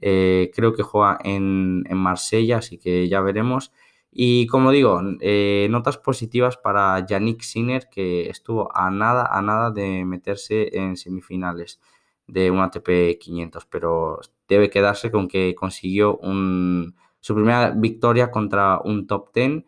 Eh, 0.00 0.52
creo 0.54 0.74
que 0.74 0.84
juega 0.84 1.18
en, 1.24 1.84
en, 1.88 1.96
Marsella, 1.96 2.58
así 2.58 2.78
que 2.78 3.08
ya 3.08 3.20
veremos. 3.20 3.72
Y 4.12 4.46
como 4.48 4.72
digo, 4.72 5.00
eh, 5.20 5.68
notas 5.70 5.96
positivas 5.98 6.56
para 6.56 7.06
Yannick 7.06 7.42
Sinner, 7.42 7.88
que 7.88 8.28
estuvo 8.28 8.76
a 8.76 8.90
nada, 8.90 9.26
a 9.30 9.40
nada 9.40 9.70
de 9.70 10.04
meterse 10.04 10.76
en 10.76 10.96
semifinales 10.96 11.80
de 12.26 12.50
un 12.50 12.60
ATP 12.60 13.18
500, 13.20 13.66
pero 13.66 14.20
debe 14.48 14.70
quedarse 14.70 15.10
con 15.10 15.28
que 15.28 15.54
consiguió 15.54 16.16
un, 16.18 16.96
su 17.20 17.34
primera 17.34 17.70
victoria 17.70 18.30
contra 18.30 18.80
un 18.84 19.06
top 19.06 19.32
10. 19.34 19.64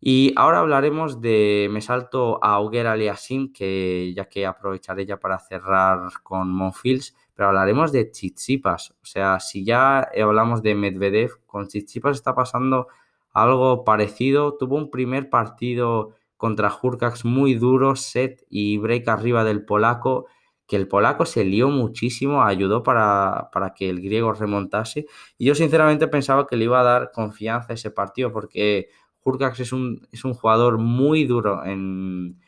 Y 0.00 0.32
ahora 0.36 0.60
hablaremos 0.60 1.20
de, 1.20 1.68
me 1.70 1.80
salto 1.80 2.42
a 2.42 2.54
Auger 2.54 2.86
Aliasim, 2.88 3.52
que 3.52 4.12
ya 4.16 4.28
que 4.28 4.46
aprovecharé 4.46 5.06
ya 5.06 5.18
para 5.20 5.38
cerrar 5.38 6.10
con 6.22 6.50
Monfils, 6.50 7.14
pero 7.34 7.48
hablaremos 7.48 7.92
de 7.92 8.10
Chichipas. 8.10 8.92
O 9.02 9.04
sea, 9.04 9.38
si 9.40 9.64
ya 9.64 10.00
hablamos 10.00 10.62
de 10.62 10.74
Medvedev, 10.74 11.44
con 11.46 11.68
Chichipas 11.68 12.16
está 12.16 12.34
pasando 12.34 12.88
algo 13.32 13.84
parecido. 13.84 14.56
Tuvo 14.58 14.76
un 14.76 14.90
primer 14.90 15.30
partido 15.30 16.14
contra 16.36 16.72
Hurkacz 16.82 17.24
muy 17.24 17.54
duro, 17.54 17.96
set 17.96 18.44
y 18.50 18.78
break 18.78 19.08
arriba 19.08 19.44
del 19.44 19.64
polaco 19.64 20.26
que 20.72 20.76
el 20.76 20.88
polaco 20.88 21.26
se 21.26 21.44
lió 21.44 21.68
muchísimo, 21.68 22.42
ayudó 22.44 22.82
para, 22.82 23.50
que 23.76 23.90
el 23.90 24.00
griego 24.00 24.32
remontase. 24.32 25.04
Y 25.36 25.44
yo 25.44 25.54
sinceramente 25.54 26.08
pensaba 26.08 26.46
que 26.46 26.56
le 26.56 26.64
iba 26.64 26.80
a 26.80 26.82
dar 26.82 27.10
confianza 27.12 27.72
a 27.72 27.74
ese 27.74 27.90
partido 27.90 28.32
porque 28.32 28.88
Hurkacz 29.22 29.60
es 29.60 29.72
un, 29.74 30.08
es 30.12 30.24
un 30.24 30.32
jugador 30.32 30.78
muy 30.78 31.24
duro 31.24 31.62
en, 31.64 32.38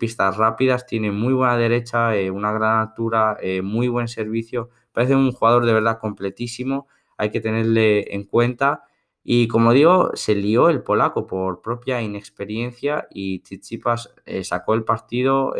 pistas 0.00 0.36
rápidas, 0.36 0.84
tiene 0.84 1.12
muy 1.12 1.32
buena 1.32 1.56
derecha, 1.56 2.16
eh, 2.16 2.30
una 2.32 2.52
gran 2.52 2.80
altura, 2.80 3.36
eh, 3.40 3.62
muy 3.62 3.86
buen 3.86 4.08
servicio. 4.08 4.70
Parece 4.90 5.14
un 5.14 5.30
jugador 5.30 5.64
de 5.64 5.72
verdad 5.72 5.98
completísimo, 6.00 6.88
hay 7.16 7.30
que 7.30 7.40
tenerle 7.40 8.12
en 8.14 8.24
cuenta. 8.24 8.82
Y 9.22 9.48
como 9.48 9.72
digo, 9.72 10.10
se 10.14 10.34
lió 10.34 10.70
el 10.70 10.82
polaco 10.82 11.26
por 11.26 11.60
propia 11.60 12.00
inexperiencia 12.00 13.06
y 13.10 13.40
Tsitsipas 13.40 14.14
eh, 14.24 14.44
sacó 14.44 14.74
el 14.74 14.84
partido 14.84 15.54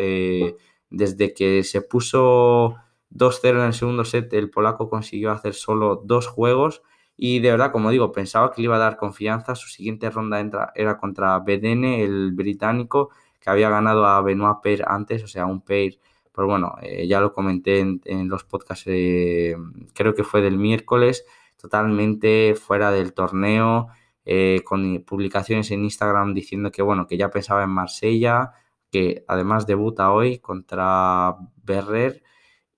desde 0.89 1.33
que 1.33 1.63
se 1.63 1.81
puso 1.81 2.75
2-0 3.11 3.49
en 3.49 3.65
el 3.65 3.73
segundo 3.73 4.05
set, 4.05 4.31
el 4.33 4.49
polaco 4.49 4.89
consiguió 4.89 5.31
hacer 5.31 5.53
solo 5.53 6.01
dos 6.03 6.27
juegos 6.27 6.81
y 7.23 7.39
de 7.39 7.51
verdad, 7.51 7.71
como 7.71 7.91
digo, 7.91 8.11
pensaba 8.11 8.51
que 8.51 8.61
le 8.61 8.65
iba 8.65 8.77
a 8.77 8.79
dar 8.79 8.97
confianza. 8.97 9.53
Su 9.55 9.67
siguiente 9.69 10.09
ronda 10.09 10.71
era 10.75 10.97
contra 10.97 11.37
Bedene, 11.39 12.03
el 12.03 12.31
británico, 12.31 13.11
que 13.39 13.49
había 13.49 13.69
ganado 13.69 14.05
a 14.05 14.21
Benoit 14.21 14.57
Paire 14.63 14.83
antes, 14.87 15.23
o 15.23 15.27
sea, 15.27 15.45
un 15.45 15.61
Paire, 15.61 15.99
pues 16.31 16.47
bueno, 16.47 16.75
eh, 16.81 17.07
ya 17.07 17.19
lo 17.21 17.33
comenté 17.33 17.79
en, 17.79 18.27
los 18.27 18.43
podcasts, 18.43 18.85
eh, 18.87 19.55
creo 19.93 20.15
que 20.15 20.23
fue 20.23 20.41
del 20.41 20.57
miércoles, 20.57 21.25
totalmente 21.61 22.55
fuera 22.55 22.91
del 22.91 23.13
torneo, 23.13 23.89
eh, 24.25 24.61
con 24.65 25.03
publicaciones 25.05 25.71
en 25.71 25.83
Instagram 25.83 26.33
diciendo 26.33 26.71
que 26.71 26.81
bueno, 26.81 27.07
que 27.07 27.17
ya 27.17 27.29
pensaba 27.29 27.63
en 27.63 27.69
Marsella, 27.69 28.51
que 28.91 29.25
además 29.27 29.65
debuta 29.67 30.11
hoy 30.11 30.39
contra 30.39 31.35
Berrer. 31.63 32.23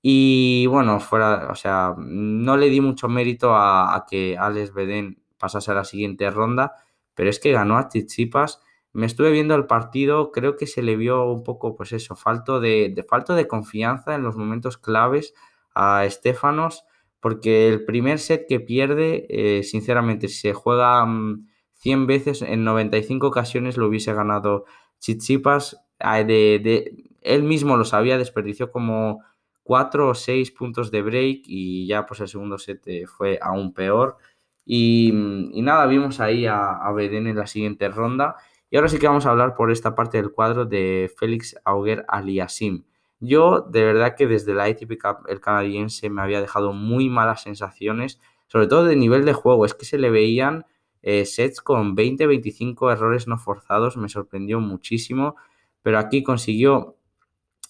Y 0.01 0.67
bueno, 0.67 0.99
fuera, 0.99 1.49
o 1.51 1.55
sea, 1.55 1.95
no 1.97 2.57
le 2.57 2.69
di 2.69 2.81
mucho 2.81 3.09
mérito 3.09 3.55
a, 3.55 4.05
que 4.09 4.37
Alex 4.37 4.73
Bedén 4.73 5.23
pasase 5.37 5.71
a 5.71 5.75
la 5.75 5.85
siguiente 5.85 6.29
ronda, 6.29 6.73
pero 7.15 7.29
es 7.29 7.39
que 7.39 7.51
ganó 7.51 7.77
a 7.77 7.89
Chichipas. 7.89 8.61
Me 8.93 9.05
estuve 9.05 9.31
viendo 9.31 9.55
el 9.55 9.65
partido, 9.65 10.31
creo 10.31 10.55
que 10.57 10.67
se 10.67 10.83
le 10.83 10.97
vio 10.97 11.25
un 11.31 11.43
poco, 11.43 11.75
pues 11.75 11.93
eso, 11.93 12.15
falto 12.15 12.59
de, 12.59 12.91
de 12.95 13.03
falto 13.03 13.33
de 13.33 13.47
confianza 13.47 14.15
en 14.15 14.23
los 14.23 14.35
momentos 14.37 14.77
claves 14.77 15.33
a 15.73 16.05
Estefanos, 16.05 16.85
porque 17.23 17.69
el 17.69 17.85
primer 17.85 18.19
set 18.19 18.47
que 18.49 18.59
pierde, 18.59 19.25
eh, 19.29 19.63
sinceramente, 19.63 20.27
si 20.27 20.41
se 20.41 20.53
juega 20.53 21.05
100 21.75 21.99
mm, 22.01 22.05
veces, 22.05 22.41
en 22.41 22.65
95 22.65 23.27
ocasiones 23.27 23.77
lo 23.77 23.87
hubiese 23.87 24.13
ganado 24.13 24.65
Chichipas 24.99 25.77
de, 26.01 26.91
él 27.21 27.43
mismo 27.43 27.77
lo 27.77 27.85
sabía, 27.85 28.17
desperdició 28.17 28.71
como 28.73 29.23
cuatro 29.63 30.09
o 30.09 30.15
seis 30.15 30.51
puntos 30.51 30.91
de 30.91 31.01
break 31.01 31.43
y 31.45 31.87
ya 31.87 32.05
pues 32.05 32.19
el 32.19 32.27
segundo 32.27 32.57
set 32.57 32.81
eh, 32.87 33.05
fue 33.07 33.39
aún 33.41 33.73
peor. 33.73 34.17
Y, 34.65 35.11
nada, 35.13 35.85
vimos 35.85 36.19
ahí 36.19 36.45
a, 36.45 36.71
a 36.73 36.91
Beden 36.91 37.27
en 37.27 37.37
la 37.37 37.47
siguiente 37.47 37.87
ronda. 37.87 38.35
Y 38.69 38.75
ahora 38.75 38.89
sí 38.89 38.99
que 38.99 39.07
vamos 39.07 39.25
a 39.25 39.31
hablar 39.31 39.55
por 39.55 39.71
esta 39.71 39.95
parte 39.95 40.17
del 40.17 40.33
cuadro 40.33 40.65
de 40.65 41.09
Félix 41.17 41.55
Auger 41.63 42.03
Aliasim. 42.09 42.83
Yo, 43.25 43.61
de 43.61 43.83
verdad 43.83 44.15
que 44.17 44.27
desde 44.27 44.53
la 44.53 44.65
ATP 44.65 44.97
Cup, 45.01 45.27
el 45.29 45.39
canadiense 45.39 46.09
me 46.09 46.21
había 46.21 46.41
dejado 46.41 46.73
muy 46.73 47.09
malas 47.09 47.43
sensaciones, 47.43 48.19
sobre 48.47 48.67
todo 48.67 48.85
de 48.85 48.95
nivel 48.95 49.25
de 49.25 49.33
juego. 49.33 49.65
Es 49.65 49.73
que 49.73 49.85
se 49.85 49.97
le 49.97 50.09
veían 50.09 50.65
eh, 51.01 51.25
sets 51.25 51.61
con 51.61 51.95
20-25 51.95 52.91
errores 52.91 53.27
no 53.27 53.37
forzados, 53.37 53.97
me 53.97 54.09
sorprendió 54.09 54.59
muchísimo 54.59 55.35
pero 55.83 55.99
aquí 55.99 56.23
consiguió, 56.23 56.97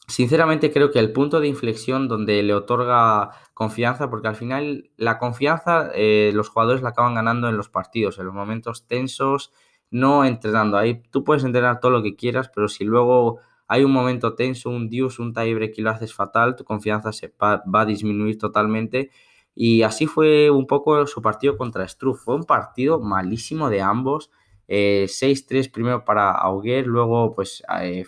sinceramente 0.08 0.72
creo 0.72 0.92
que 0.92 1.00
el 1.00 1.12
punto 1.12 1.42
de 1.42 1.48
inflexión 1.48 2.08
donde 2.08 2.42
le 2.44 2.54
otorga 2.54 3.32
confianza, 3.54 4.10
porque 4.10 4.30
al 4.30 4.36
final 4.36 4.92
la 4.96 5.18
confianza 5.18 5.92
eh, 5.96 6.32
los 6.34 6.50
jugadores 6.50 6.82
la 6.82 6.90
acaban 6.90 7.16
ganando 7.16 7.50
en 7.50 7.58
los 7.58 7.70
partidos, 7.70 8.20
en 8.20 8.28
los 8.28 8.36
momentos 8.36 8.88
tensos, 8.88 9.52
no 9.90 10.24
entrenando. 10.26 10.78
Ahí 10.78 11.02
tú 11.12 11.24
puedes 11.24 11.44
entrenar 11.44 11.80
todo 11.80 11.92
lo 11.92 12.04
que 12.04 12.16
quieras, 12.16 12.50
pero 12.54 12.68
si 12.68 12.86
luego 12.86 13.40
hay 13.74 13.84
un 13.84 13.92
momento 13.92 14.36
tenso, 14.36 14.70
un 14.70 14.88
dius, 14.88 15.18
un 15.18 15.34
tiebreak 15.34 15.80
y 15.80 15.82
lo 15.82 15.90
haces 15.90 16.14
fatal, 16.14 16.56
tu 16.56 16.64
confianza 16.64 17.12
se 17.12 17.34
va, 17.42 17.64
a 17.74 17.86
disminuir 17.86 18.38
totalmente. 18.38 19.10
Y 19.56 19.82
así 19.82 20.06
fue 20.06 20.52
un 20.52 20.68
poco 20.68 21.08
su 21.08 21.24
partido 21.24 21.58
contra 21.58 21.88
Struff. 21.88 22.24
Fue 22.24 22.36
un 22.36 22.44
partido 22.44 23.00
malísimo 23.00 23.72
de 23.72 23.82
ambos. 23.82 24.30
6-3 24.68 25.66
eh, 25.66 25.72
primero 25.74 26.06
para 26.06 26.34
Auger, 26.34 26.86
luego 26.86 27.34
pues 27.34 27.64
eh, 27.82 28.06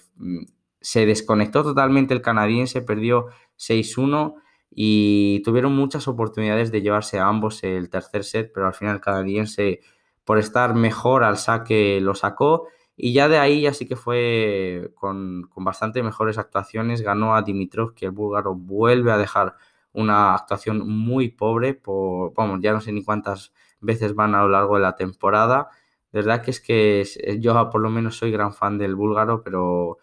se 0.80 1.08
desconectó 1.08 1.64
totalmente 1.64 2.14
el 2.14 2.22
canadiense, 2.22 2.84
perdió 2.84 3.26
6-1 3.58 4.36
y 4.70 5.42
tuvieron 5.44 5.76
muchas 5.76 6.08
oportunidades 6.08 6.72
de 6.72 6.84
llevarse 6.84 7.18
a 7.18 7.26
ambos 7.26 7.64
el 7.64 7.90
tercer 7.90 8.24
set, 8.24 8.52
pero 8.54 8.68
al 8.68 8.76
final 8.76 8.98
el 8.98 9.02
canadiense, 9.02 9.80
por 10.26 10.38
estar 10.38 10.76
mejor 10.76 11.24
al 11.24 11.38
saque, 11.38 12.00
lo 12.02 12.14
sacó. 12.14 12.68
Y 12.98 13.14
ya 13.14 13.28
de 13.28 13.38
ahí 13.38 13.62
ya 13.62 13.74
sí 13.74 13.86
que 13.88 13.96
fue 13.96 14.92
con, 14.96 15.44
con 15.50 15.64
bastante 15.64 16.04
mejores 16.04 16.38
actuaciones. 16.38 17.02
Ganó 17.02 17.36
a 17.36 17.42
Dimitrov, 17.42 17.94
que 17.94 18.06
el 18.06 18.12
búlgaro 18.12 18.56
vuelve 18.56 19.12
a 19.12 19.18
dejar 19.18 19.56
una 19.94 20.34
actuación 20.36 20.88
muy 20.88 21.30
pobre. 21.30 21.74
Por, 21.74 22.34
vamos, 22.34 22.60
ya 22.62 22.74
no 22.74 22.82
sé 22.82 22.92
ni 22.92 23.04
cuántas 23.04 23.54
veces 23.82 24.16
van 24.16 24.36
a 24.36 24.44
lo 24.44 24.50
largo 24.50 24.76
de 24.76 24.82
la 24.82 24.96
temporada. 24.96 25.70
De 26.12 26.20
verdad 26.20 26.42
que 26.42 26.52
es 26.52 26.62
que 26.62 27.06
yo 27.42 27.70
por 27.70 27.82
lo 27.82 27.90
menos 27.90 28.18
soy 28.18 28.32
gran 28.32 28.54
fan 28.54 28.78
del 28.78 28.96
búlgaro, 28.96 29.44
pero 29.44 29.98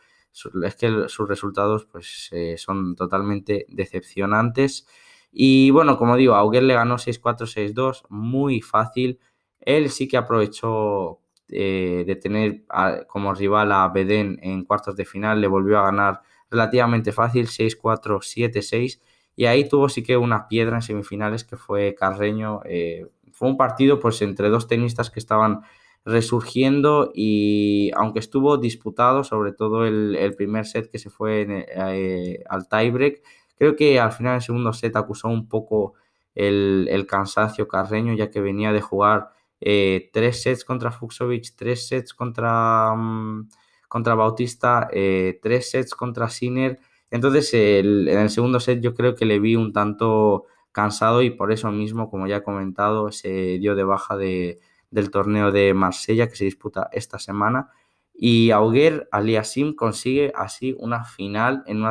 es 0.64 0.74
que 0.76 1.08
sus 1.08 1.28
resultados 1.28 1.86
pues 1.86 2.28
eh, 2.32 2.56
son 2.58 2.94
totalmente 2.96 3.66
decepcionantes. 3.68 4.86
Y 5.32 5.70
bueno, 5.70 5.96
como 5.96 6.16
digo, 6.16 6.34
Auger 6.34 6.62
le 6.64 6.74
ganó 6.74 6.98
6-4, 6.98 7.46
6-2, 7.46 8.04
muy 8.10 8.60
fácil. 8.60 9.18
Él 9.60 9.90
sí 9.90 10.08
que 10.08 10.18
aprovechó 10.18 11.21
eh, 11.52 12.04
de 12.06 12.16
tener 12.16 12.64
como 13.06 13.34
rival 13.34 13.72
a 13.72 13.88
Beden 13.88 14.38
en 14.42 14.64
cuartos 14.64 14.96
de 14.96 15.04
final, 15.04 15.40
le 15.40 15.46
volvió 15.46 15.78
a 15.78 15.84
ganar 15.84 16.22
relativamente 16.50 17.12
fácil, 17.12 17.46
6-4, 17.48 18.20
7-6. 18.20 19.00
Y 19.36 19.46
ahí 19.46 19.68
tuvo 19.68 19.88
sí 19.88 20.02
que 20.02 20.16
una 20.16 20.48
piedra 20.48 20.76
en 20.76 20.82
semifinales 20.82 21.44
que 21.44 21.56
fue 21.56 21.94
Carreño. 21.94 22.60
Eh, 22.64 23.06
fue 23.32 23.48
un 23.48 23.56
partido 23.56 23.98
pues 23.98 24.20
entre 24.22 24.50
dos 24.50 24.68
tenistas 24.68 25.10
que 25.10 25.20
estaban 25.20 25.62
resurgiendo 26.04 27.12
y 27.14 27.90
aunque 27.94 28.18
estuvo 28.18 28.58
disputado, 28.58 29.24
sobre 29.24 29.52
todo 29.52 29.86
el, 29.86 30.34
primer 30.36 30.66
set 30.66 30.90
que 30.90 30.98
se 30.98 31.10
fue 31.10 31.46
eh, 31.48 32.42
al 32.48 32.68
tiebreak, 32.68 33.22
creo 33.56 33.76
que 33.76 34.00
al 34.00 34.12
final 34.12 34.36
el 34.36 34.42
segundo 34.42 34.72
set 34.72 34.96
acusó 34.96 35.28
un 35.28 35.48
poco 35.48 35.94
el, 36.34 37.06
cansancio 37.08 37.68
carreño 37.68 38.14
ya 38.14 38.30
que 38.30 38.40
venía 38.40 38.72
de 38.72 38.80
jugar 38.80 39.30
eh, 39.64 40.10
tres 40.12 40.42
sets 40.42 40.64
contra 40.64 40.90
Fuxovic, 40.92 41.54
tres 41.56 41.86
sets 41.88 42.14
contra, 42.14 42.94
mm, 42.94 43.48
contra 43.88 44.14
Bautista, 44.14 44.88
eh, 44.92 45.38
tres 45.42 45.70
sets 45.70 45.94
contra 45.94 46.28
Sinner. 46.28 46.78
Entonces 47.10 47.52
en 47.54 48.08
el 48.08 48.30
segundo 48.30 48.58
set 48.60 48.80
yo 48.80 48.94
creo 48.94 49.14
que 49.14 49.26
le 49.26 49.38
vi 49.38 49.56
un 49.56 49.72
tanto 49.72 50.46
cansado 50.72 51.22
y 51.22 51.30
por 51.30 51.52
eso 51.52 51.70
mismo, 51.70 52.10
como 52.10 52.26
ya 52.26 52.36
he 52.38 52.42
comentado, 52.42 53.12
se 53.12 53.58
dio 53.58 53.74
de 53.74 53.84
baja 53.84 54.16
de, 54.16 54.58
del 54.90 55.10
torneo 55.10 55.52
de 55.52 55.74
Marsella 55.74 56.28
que 56.28 56.36
se 56.36 56.44
disputa 56.44 56.88
esta 56.92 57.18
semana. 57.18 57.70
Y 58.14 58.50
Auger 58.50 59.08
Aliasim 59.10 59.74
consigue 59.74 60.32
así 60.34 60.74
una 60.78 61.04
final 61.04 61.62
en, 61.66 61.84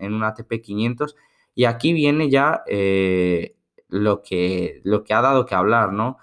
en 0.00 0.14
un 0.14 0.24
ATP 0.24 0.60
500. 0.62 1.16
Y 1.54 1.64
aquí 1.64 1.92
viene 1.92 2.30
ya 2.30 2.62
eh, 2.66 3.56
lo, 3.88 4.22
que, 4.22 4.80
lo 4.84 5.04
que 5.04 5.14
ha 5.14 5.20
dado 5.20 5.46
que 5.46 5.54
hablar, 5.54 5.92
¿no? 5.92 6.18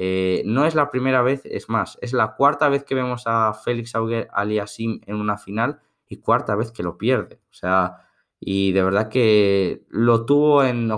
Eh, 0.00 0.42
no 0.44 0.64
es 0.64 0.76
la 0.76 0.92
primera 0.92 1.22
vez, 1.22 1.42
es 1.44 1.68
más, 1.68 1.98
es 2.00 2.12
la 2.12 2.36
cuarta 2.36 2.68
vez 2.68 2.84
que 2.84 2.94
vemos 2.94 3.24
a 3.26 3.52
Félix 3.52 3.96
Auger 3.96 4.28
Aliasim 4.32 5.00
en 5.06 5.16
una 5.16 5.36
final 5.36 5.80
y 6.06 6.18
cuarta 6.18 6.54
vez 6.54 6.70
que 6.70 6.84
lo 6.84 6.96
pierde. 6.96 7.40
O 7.50 7.54
sea, 7.54 8.06
y 8.38 8.70
de 8.70 8.84
verdad 8.84 9.08
que 9.08 9.82
lo 9.88 10.24
tuvo 10.24 10.62
en, 10.62 10.88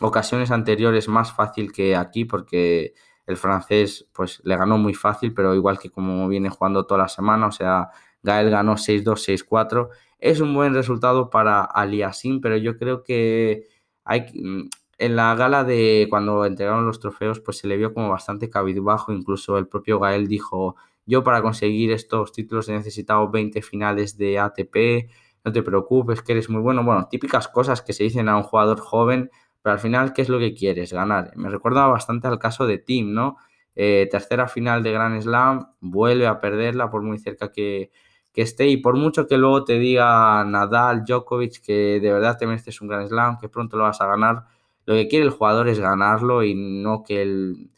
ocasiones 0.00 0.50
anteriores 0.50 1.06
más 1.06 1.32
fácil 1.32 1.70
que 1.70 1.94
aquí 1.94 2.24
porque 2.24 2.94
el 3.26 3.36
francés 3.36 4.08
pues 4.12 4.40
le 4.42 4.56
ganó 4.56 4.76
muy 4.76 4.94
fácil, 4.94 5.32
pero 5.32 5.54
igual 5.54 5.78
que 5.78 5.90
como 5.90 6.26
viene 6.26 6.50
jugando 6.50 6.84
toda 6.84 7.02
la 7.02 7.08
semana, 7.08 7.46
o 7.46 7.52
sea, 7.52 7.90
Gael 8.24 8.50
ganó 8.50 8.76
6-2, 8.76 9.46
6-4. 9.48 9.88
Es 10.18 10.40
un 10.40 10.52
buen 10.52 10.74
resultado 10.74 11.30
para 11.30 11.62
Aliasim, 11.62 12.40
pero 12.40 12.56
yo 12.56 12.76
creo 12.76 13.04
que 13.04 13.68
hay 14.04 14.26
mm, 14.34 14.68
en 14.98 15.16
la 15.16 15.34
gala 15.34 15.64
de 15.64 16.06
cuando 16.10 16.44
entregaron 16.44 16.86
los 16.86 17.00
trofeos, 17.00 17.40
pues 17.40 17.58
se 17.58 17.68
le 17.68 17.76
vio 17.76 17.94
como 17.94 18.10
bastante 18.10 18.50
cabizbajo, 18.50 19.12
incluso 19.12 19.58
el 19.58 19.68
propio 19.68 19.98
Gael 20.00 20.28
dijo, 20.28 20.76
yo 21.06 21.24
para 21.24 21.40
conseguir 21.42 21.92
estos 21.92 22.32
títulos 22.32 22.68
he 22.68 22.72
necesitado 22.72 23.30
20 23.30 23.62
finales 23.62 24.16
de 24.18 24.38
ATP, 24.38 25.10
no 25.44 25.52
te 25.52 25.62
preocupes, 25.62 26.22
que 26.22 26.32
eres 26.32 26.50
muy 26.50 26.60
bueno. 26.60 26.84
Bueno, 26.84 27.08
típicas 27.08 27.48
cosas 27.48 27.80
que 27.80 27.92
se 27.92 28.04
dicen 28.04 28.28
a 28.28 28.36
un 28.36 28.42
jugador 28.42 28.80
joven 28.80 29.30
pero 29.62 29.74
al 29.74 29.80
final, 29.80 30.12
¿qué 30.12 30.22
es 30.22 30.28
lo 30.28 30.38
que 30.38 30.54
quieres? 30.54 30.92
Ganar. 30.92 31.32
Me 31.36 31.48
recuerda 31.48 31.86
bastante 31.86 32.28
al 32.28 32.38
caso 32.38 32.66
de 32.66 32.78
Tim, 32.78 33.12
¿no? 33.12 33.36
Eh, 33.74 34.08
tercera 34.10 34.48
final 34.48 34.82
de 34.82 34.92
Grand 34.92 35.20
Slam, 35.20 35.74
vuelve 35.80 36.26
a 36.26 36.40
perderla 36.40 36.90
por 36.90 37.02
muy 37.02 37.18
cerca 37.18 37.52
que, 37.52 37.90
esté 38.34 38.68
y 38.68 38.76
por 38.76 38.94
mucho 38.96 39.26
que 39.26 39.36
luego 39.36 39.64
te 39.64 39.80
diga 39.80 40.44
Nadal, 40.44 41.04
Djokovic 41.04 41.60
que 41.60 41.98
de 42.00 42.12
verdad 42.12 42.38
te 42.38 42.46
mereces 42.46 42.80
un 42.80 42.86
Grand 42.86 43.08
Slam, 43.08 43.36
que 43.38 43.48
pronto 43.48 43.76
lo 43.76 43.82
vas 43.82 44.00
a 44.00 44.06
ganar, 44.06 44.44
lo 44.88 44.94
que 44.94 45.06
quiere 45.06 45.26
el 45.26 45.30
jugador 45.32 45.68
es 45.68 45.78
ganarlo 45.78 46.42
y 46.42 46.54
no 46.54 47.02
que 47.02 47.20
el, 47.20 47.70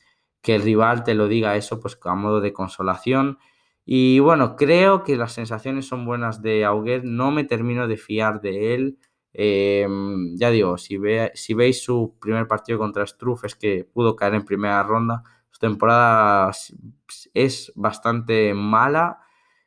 que 0.43 0.55
el 0.55 0.63
rival 0.63 1.03
te 1.03 1.15
lo 1.15 1.27
diga 1.27 1.57
eso 1.57 1.81
pues 1.81 1.99
a 2.05 2.15
modo 2.15 2.41
de 2.41 2.53
consolación. 2.53 3.39
Y 3.85 4.21
bueno, 4.21 4.55
creo 4.55 5.03
que 5.03 5.17
las 5.17 5.33
sensaciones 5.33 5.89
son 5.89 6.07
buenas 6.07 6.41
de 6.41 6.65
Auguet, 6.65 7.03
no 7.03 7.33
me 7.33 7.43
termino 7.43 7.89
de 7.89 7.97
fiar 7.97 8.41
de 8.41 8.75
él. 8.75 8.99
Em, 9.33 10.37
ya 10.37 10.51
digo, 10.51 10.79
si, 10.79 10.99
ve, 10.99 11.33
si 11.35 11.53
veis 11.53 11.83
su 11.83 12.17
primer 12.21 12.47
partido 12.47 12.79
contra 12.79 13.05
Struff 13.05 13.45
es 13.45 13.57
que 13.57 13.85
pudo 13.93 14.15
caer 14.15 14.35
en 14.35 14.45
primera 14.45 14.81
ronda. 14.85 15.25
Su 15.51 15.59
temporada 15.59 16.53
es 17.35 17.73
bastante 17.75 18.55
mala, 18.55 19.19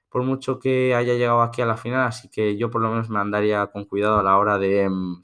por 0.07 0.23
mucho 0.23 0.59
que 0.59 0.95
haya 0.95 1.15
llegado 1.15 1.41
aquí 1.41 1.61
a 1.61 1.65
la 1.65 1.75
final, 1.75 2.07
así 2.07 2.29
que 2.29 2.55
yo 2.57 2.69
por 2.69 2.81
lo 2.81 2.89
menos 2.89 3.09
me 3.09 3.19
andaría 3.19 3.67
con 3.67 3.83
cuidado 3.83 4.19
a 4.19 4.23
la 4.23 4.37
hora 4.37 4.57
de 4.57 4.83
em, 4.83 5.23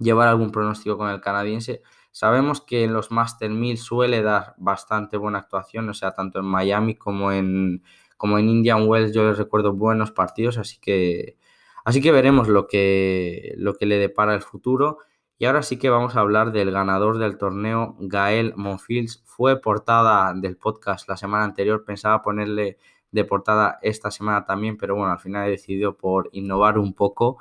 llevar 0.00 0.28
algún 0.28 0.50
pronóstico 0.50 0.98
con 0.98 1.10
el 1.10 1.20
canadiense. 1.20 1.82
Sabemos 2.10 2.60
que 2.60 2.82
en 2.84 2.92
los 2.92 3.12
Master 3.12 3.50
1000 3.50 3.78
suele 3.78 4.22
dar 4.22 4.54
bastante 4.58 5.16
buena 5.16 5.38
actuación, 5.38 5.88
o 5.88 5.94
sea, 5.94 6.12
tanto 6.12 6.40
en 6.40 6.46
Miami 6.46 6.96
como 6.96 7.30
en, 7.30 7.84
como 8.16 8.38
en 8.38 8.48
Indian 8.48 8.88
Wells 8.88 9.14
yo 9.14 9.28
les 9.28 9.38
recuerdo 9.38 9.72
buenos 9.72 10.10
partidos, 10.10 10.58
así 10.58 10.78
que 10.80 11.36
Así 11.84 12.00
que 12.00 12.12
veremos 12.12 12.48
lo 12.48 12.66
que, 12.66 13.54
lo 13.56 13.74
que 13.74 13.86
le 13.86 13.98
depara 13.98 14.34
el 14.34 14.42
futuro. 14.42 14.98
Y 15.38 15.46
ahora 15.46 15.62
sí 15.62 15.78
que 15.78 15.88
vamos 15.88 16.16
a 16.16 16.20
hablar 16.20 16.52
del 16.52 16.70
ganador 16.70 17.18
del 17.18 17.38
torneo, 17.38 17.96
Gael 17.98 18.52
Monfils. 18.56 19.22
Fue 19.24 19.60
portada 19.60 20.34
del 20.34 20.56
podcast 20.56 21.08
la 21.08 21.16
semana 21.16 21.44
anterior. 21.44 21.84
Pensaba 21.84 22.22
ponerle 22.22 22.76
de 23.10 23.24
portada 23.24 23.78
esta 23.82 24.10
semana 24.10 24.44
también, 24.44 24.76
pero 24.76 24.94
bueno, 24.94 25.12
al 25.12 25.18
final 25.18 25.48
he 25.48 25.50
decidido 25.50 25.96
por 25.96 26.28
innovar 26.32 26.78
un 26.78 26.92
poco. 26.92 27.38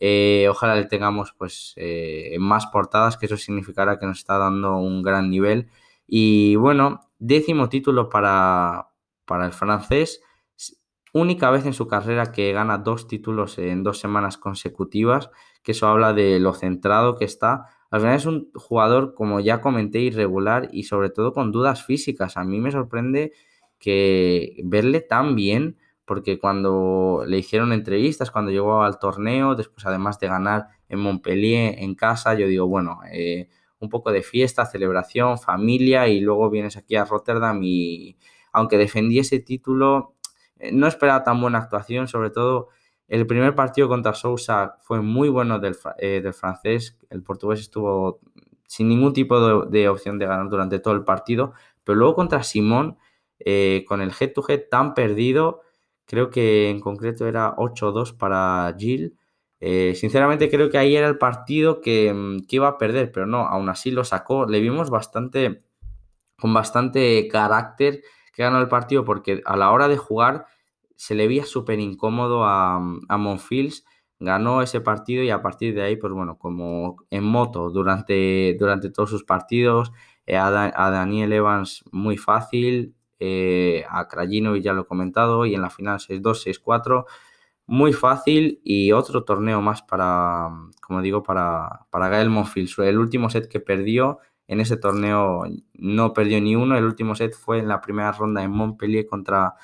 Eh, 0.00 0.46
ojalá 0.50 0.74
le 0.76 0.84
tengamos 0.84 1.34
pues 1.36 1.74
eh, 1.76 2.36
más 2.38 2.66
portadas, 2.66 3.16
que 3.16 3.26
eso 3.26 3.36
significará 3.36 3.98
que 3.98 4.06
nos 4.06 4.18
está 4.18 4.38
dando 4.38 4.76
un 4.76 5.02
gran 5.02 5.30
nivel. 5.30 5.68
Y 6.06 6.56
bueno, 6.56 7.00
décimo 7.18 7.68
título 7.68 8.08
para, 8.08 8.88
para 9.24 9.46
el 9.46 9.52
francés 9.52 10.22
única 11.12 11.50
vez 11.50 11.66
en 11.66 11.72
su 11.72 11.86
carrera 11.88 12.32
que 12.32 12.52
gana 12.52 12.78
dos 12.78 13.08
títulos 13.08 13.58
en 13.58 13.82
dos 13.82 13.98
semanas 13.98 14.36
consecutivas, 14.36 15.30
que 15.62 15.72
eso 15.72 15.88
habla 15.88 16.12
de 16.12 16.38
lo 16.40 16.54
centrado 16.54 17.16
que 17.16 17.24
está. 17.24 17.66
Al 17.90 18.00
final 18.00 18.16
es 18.16 18.26
un 18.26 18.50
jugador, 18.54 19.14
como 19.14 19.40
ya 19.40 19.60
comenté, 19.60 20.00
irregular 20.00 20.68
y 20.72 20.84
sobre 20.84 21.10
todo 21.10 21.32
con 21.32 21.52
dudas 21.52 21.84
físicas. 21.84 22.36
A 22.36 22.44
mí 22.44 22.60
me 22.60 22.70
sorprende 22.70 23.32
que 23.78 24.60
verle 24.64 25.00
tan 25.00 25.34
bien, 25.34 25.78
porque 26.08 26.38
cuando 26.38 27.22
le 27.26 27.38
hicieron 27.38 27.72
entrevistas, 27.72 28.30
cuando 28.30 28.50
llegó 28.50 28.82
al 28.82 28.98
torneo, 28.98 29.54
después 29.54 29.84
además 29.86 30.18
de 30.18 30.28
ganar 30.28 30.68
en 30.88 31.00
Montpellier, 31.00 31.74
en 31.78 31.94
casa, 31.94 32.32
yo 32.34 32.46
digo, 32.46 32.66
bueno, 32.66 33.00
eh, 33.12 33.50
un 33.78 33.90
poco 33.90 34.10
de 34.10 34.22
fiesta, 34.22 34.64
celebración, 34.64 35.38
familia 35.38 36.08
y 36.08 36.20
luego 36.20 36.48
vienes 36.48 36.78
aquí 36.78 36.96
a 36.96 37.04
Rotterdam 37.04 37.60
y 37.62 38.16
aunque 38.52 38.78
defendí 38.78 39.18
ese 39.18 39.38
título, 39.38 40.14
eh, 40.58 40.72
no 40.72 40.86
esperaba 40.86 41.22
tan 41.22 41.40
buena 41.42 41.58
actuación, 41.58 42.08
sobre 42.08 42.30
todo 42.30 42.70
el 43.06 43.26
primer 43.26 43.54
partido 43.54 43.86
contra 43.86 44.14
Sousa 44.14 44.76
fue 44.80 45.02
muy 45.02 45.28
bueno 45.28 45.58
del, 45.58 45.76
eh, 45.98 46.32
francés, 46.32 46.98
el 47.10 47.22
portugués 47.22 47.60
estuvo 47.60 48.20
sin 48.66 48.88
ningún 48.88 49.12
tipo 49.12 49.66
de, 49.66 49.88
opción 49.90 50.18
de 50.18 50.26
ganar 50.26 50.48
durante 50.48 50.78
todo 50.78 50.94
el 50.94 51.04
partido, 51.04 51.52
pero 51.84 51.98
luego 51.98 52.14
contra 52.14 52.42
Simón, 52.42 52.96
eh, 53.38 53.84
con 53.86 54.00
el 54.00 54.12
head 54.18 54.32
to 54.32 54.42
head 54.48 54.62
tan 54.70 54.94
perdido, 54.94 55.62
creo 56.08 56.30
que 56.30 56.70
en 56.70 56.80
concreto 56.80 57.28
era 57.28 57.54
8-2 57.56 58.16
para 58.16 58.74
Gil. 58.78 59.16
sinceramente 59.60 60.50
creo 60.50 60.70
que 60.70 60.78
ahí 60.78 60.96
era 60.96 61.08
el 61.08 61.18
partido 61.18 61.80
que, 61.80 62.12
mm, 62.12 62.46
que, 62.48 62.56
iba 62.56 62.68
a 62.68 62.78
perder, 62.78 63.12
pero 63.12 63.26
no, 63.26 63.46
aún 63.46 63.68
así 63.68 63.90
lo 63.92 64.04
sacó. 64.04 64.46
Le 64.46 64.60
vimos 64.60 64.90
bastante, 64.90 65.62
con 66.38 66.54
bastante 66.54 67.28
carácter 67.28 68.02
que 68.34 68.42
ganó 68.44 68.60
el 68.60 68.68
partido 68.68 69.04
porque 69.04 69.42
a 69.44 69.56
la 69.56 69.72
hora 69.72 69.88
de 69.88 69.96
jugar 69.96 70.46
se 70.96 71.14
le 71.14 71.28
veía 71.28 71.44
súper 71.46 71.80
incómodo 71.80 72.44
a, 72.44 72.76
a 73.08 73.16
Monfils, 73.18 73.84
ganó 74.20 74.62
ese 74.62 74.80
partido 74.80 75.22
y 75.22 75.30
a 75.30 75.42
partir 75.42 75.74
de 75.74 75.82
ahí, 75.82 75.96
pues 75.96 76.12
bueno, 76.12 76.38
como 76.38 76.96
en 77.10 77.24
moto 77.24 77.70
durante, 77.70 78.56
durante 78.58 78.90
todos 78.90 79.10
sus 79.10 79.24
partidos, 79.24 79.92
eh, 80.26 80.36
a, 80.36 80.50
Daniel 80.90 81.32
Evans 81.32 81.84
muy 81.92 82.18
fácil, 82.18 82.94
eh, 83.20 83.84
a 83.90 84.08
Krajinovic 84.08 84.62
ya 84.62 84.72
lo 84.72 84.82
he 84.82 84.86
comentado, 84.86 85.46
y 85.46 85.54
en 85.54 85.62
la 85.62 85.70
final 85.70 85.98
6-2, 85.98 86.62
6-4. 86.62 87.04
muy 87.66 87.92
fácil 87.92 88.60
y 88.64 88.92
otro 88.92 89.24
torneo 89.24 89.60
más 89.60 89.82
para, 89.82 90.48
como 90.80 91.02
digo, 91.02 91.22
para, 91.22 91.86
para 91.90 92.08
Gael 92.08 92.30
Monfils. 92.30 92.78
El 92.78 92.98
último 92.98 93.30
set 93.30 93.48
que 93.48 93.60
perdió 93.60 94.20
en 94.48 94.60
ese 94.60 94.76
torneo 94.78 95.44
no 95.74 96.12
perdió 96.14 96.40
ni 96.40 96.56
uno. 96.56 96.76
El 96.76 96.84
último 96.84 97.14
set 97.14 97.34
fue 97.34 97.58
en 97.58 97.68
la 97.68 97.80
primera 97.80 98.12
ronda 98.12 98.42
en 98.42 98.50
Montpellier 98.50 99.06
contra 99.06 99.54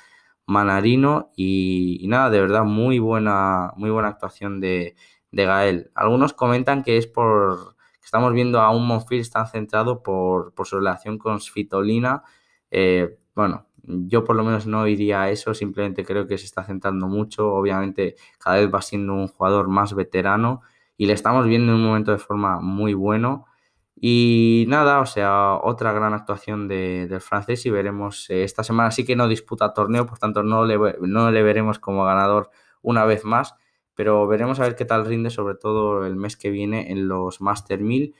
Manarino 0.45 1.31
y, 1.35 2.05
nada, 2.07 2.29
de 2.29 2.39
verdad, 2.39 2.63
muy 2.63 2.99
buena, 2.99 3.73
muy 3.77 3.89
buena 3.89 4.09
actuación 4.09 4.61
de, 4.61 4.95
Gael. 5.31 5.91
Algunos 5.95 6.33
comentan 6.33 6.83
que 6.83 6.97
es 6.97 7.07
por 7.07 7.75
que 7.99 8.05
estamos 8.05 8.31
viendo 8.33 8.61
a 8.61 8.69
un 8.69 8.85
Monfils 8.87 9.31
tan 9.31 9.47
centrado 9.47 10.03
por, 10.03 10.53
su 10.63 10.77
relación 10.77 11.17
con 11.17 11.41
Svitolina. 11.41 12.23
Eh, 12.71 13.17
bueno, 13.35 13.67
yo 13.83 14.23
por 14.23 14.35
lo 14.35 14.43
menos 14.43 14.67
no 14.67 14.87
iría 14.87 15.23
a 15.23 15.29
eso, 15.31 15.53
simplemente 15.53 16.03
creo 16.05 16.27
que 16.27 16.37
se 16.37 16.45
está 16.45 16.63
centrando 16.63 17.07
mucho. 17.07 17.53
Obviamente 17.53 18.15
cada 18.39 18.57
vez 18.57 18.73
va 18.73 18.81
siendo 18.81 19.13
un 19.13 19.27
jugador 19.27 19.67
más 19.67 19.93
veterano 19.93 20.61
y 20.97 21.05
le 21.05 21.13
estamos 21.13 21.45
viendo 21.47 21.73
en 21.73 21.79
un 21.79 21.85
momento 21.85 22.11
de 22.11 22.17
forma 22.17 22.59
muy 22.61 22.93
bueno. 22.93 23.45
Y 23.95 24.65
nada, 24.67 24.99
o 24.99 25.05
sea, 25.05 25.55
otra 25.55 25.93
gran 25.93 26.13
actuación 26.13 26.67
del 26.67 27.21
francés 27.21 27.65
y 27.65 27.69
veremos, 27.69 28.29
eh, 28.29 28.43
esta 28.43 28.63
semana 28.63 28.91
sí 28.91 29.05
que 29.05 29.15
no 29.15 29.27
disputa 29.27 29.73
torneo, 29.73 30.05
por 30.05 30.19
tanto 30.19 30.43
no 30.43 30.65
le, 30.65 30.77
no 31.01 31.31
le 31.31 31.43
veremos 31.43 31.79
como 31.79 32.03
ganador 32.03 32.49
una 32.81 33.05
vez 33.05 33.23
más, 33.23 33.55
pero 33.95 34.27
veremos 34.27 34.59
a 34.59 34.63
ver 34.63 34.75
qué 34.75 34.83
tal 34.85 35.05
rinde, 35.05 35.29
sobre 35.29 35.55
todo 35.55 36.05
el 36.05 36.17
mes 36.17 36.35
que 36.35 36.49
viene 36.49 36.91
en 36.91 37.07
los 37.07 37.39
Master 37.41 37.79
1000. 37.79 38.13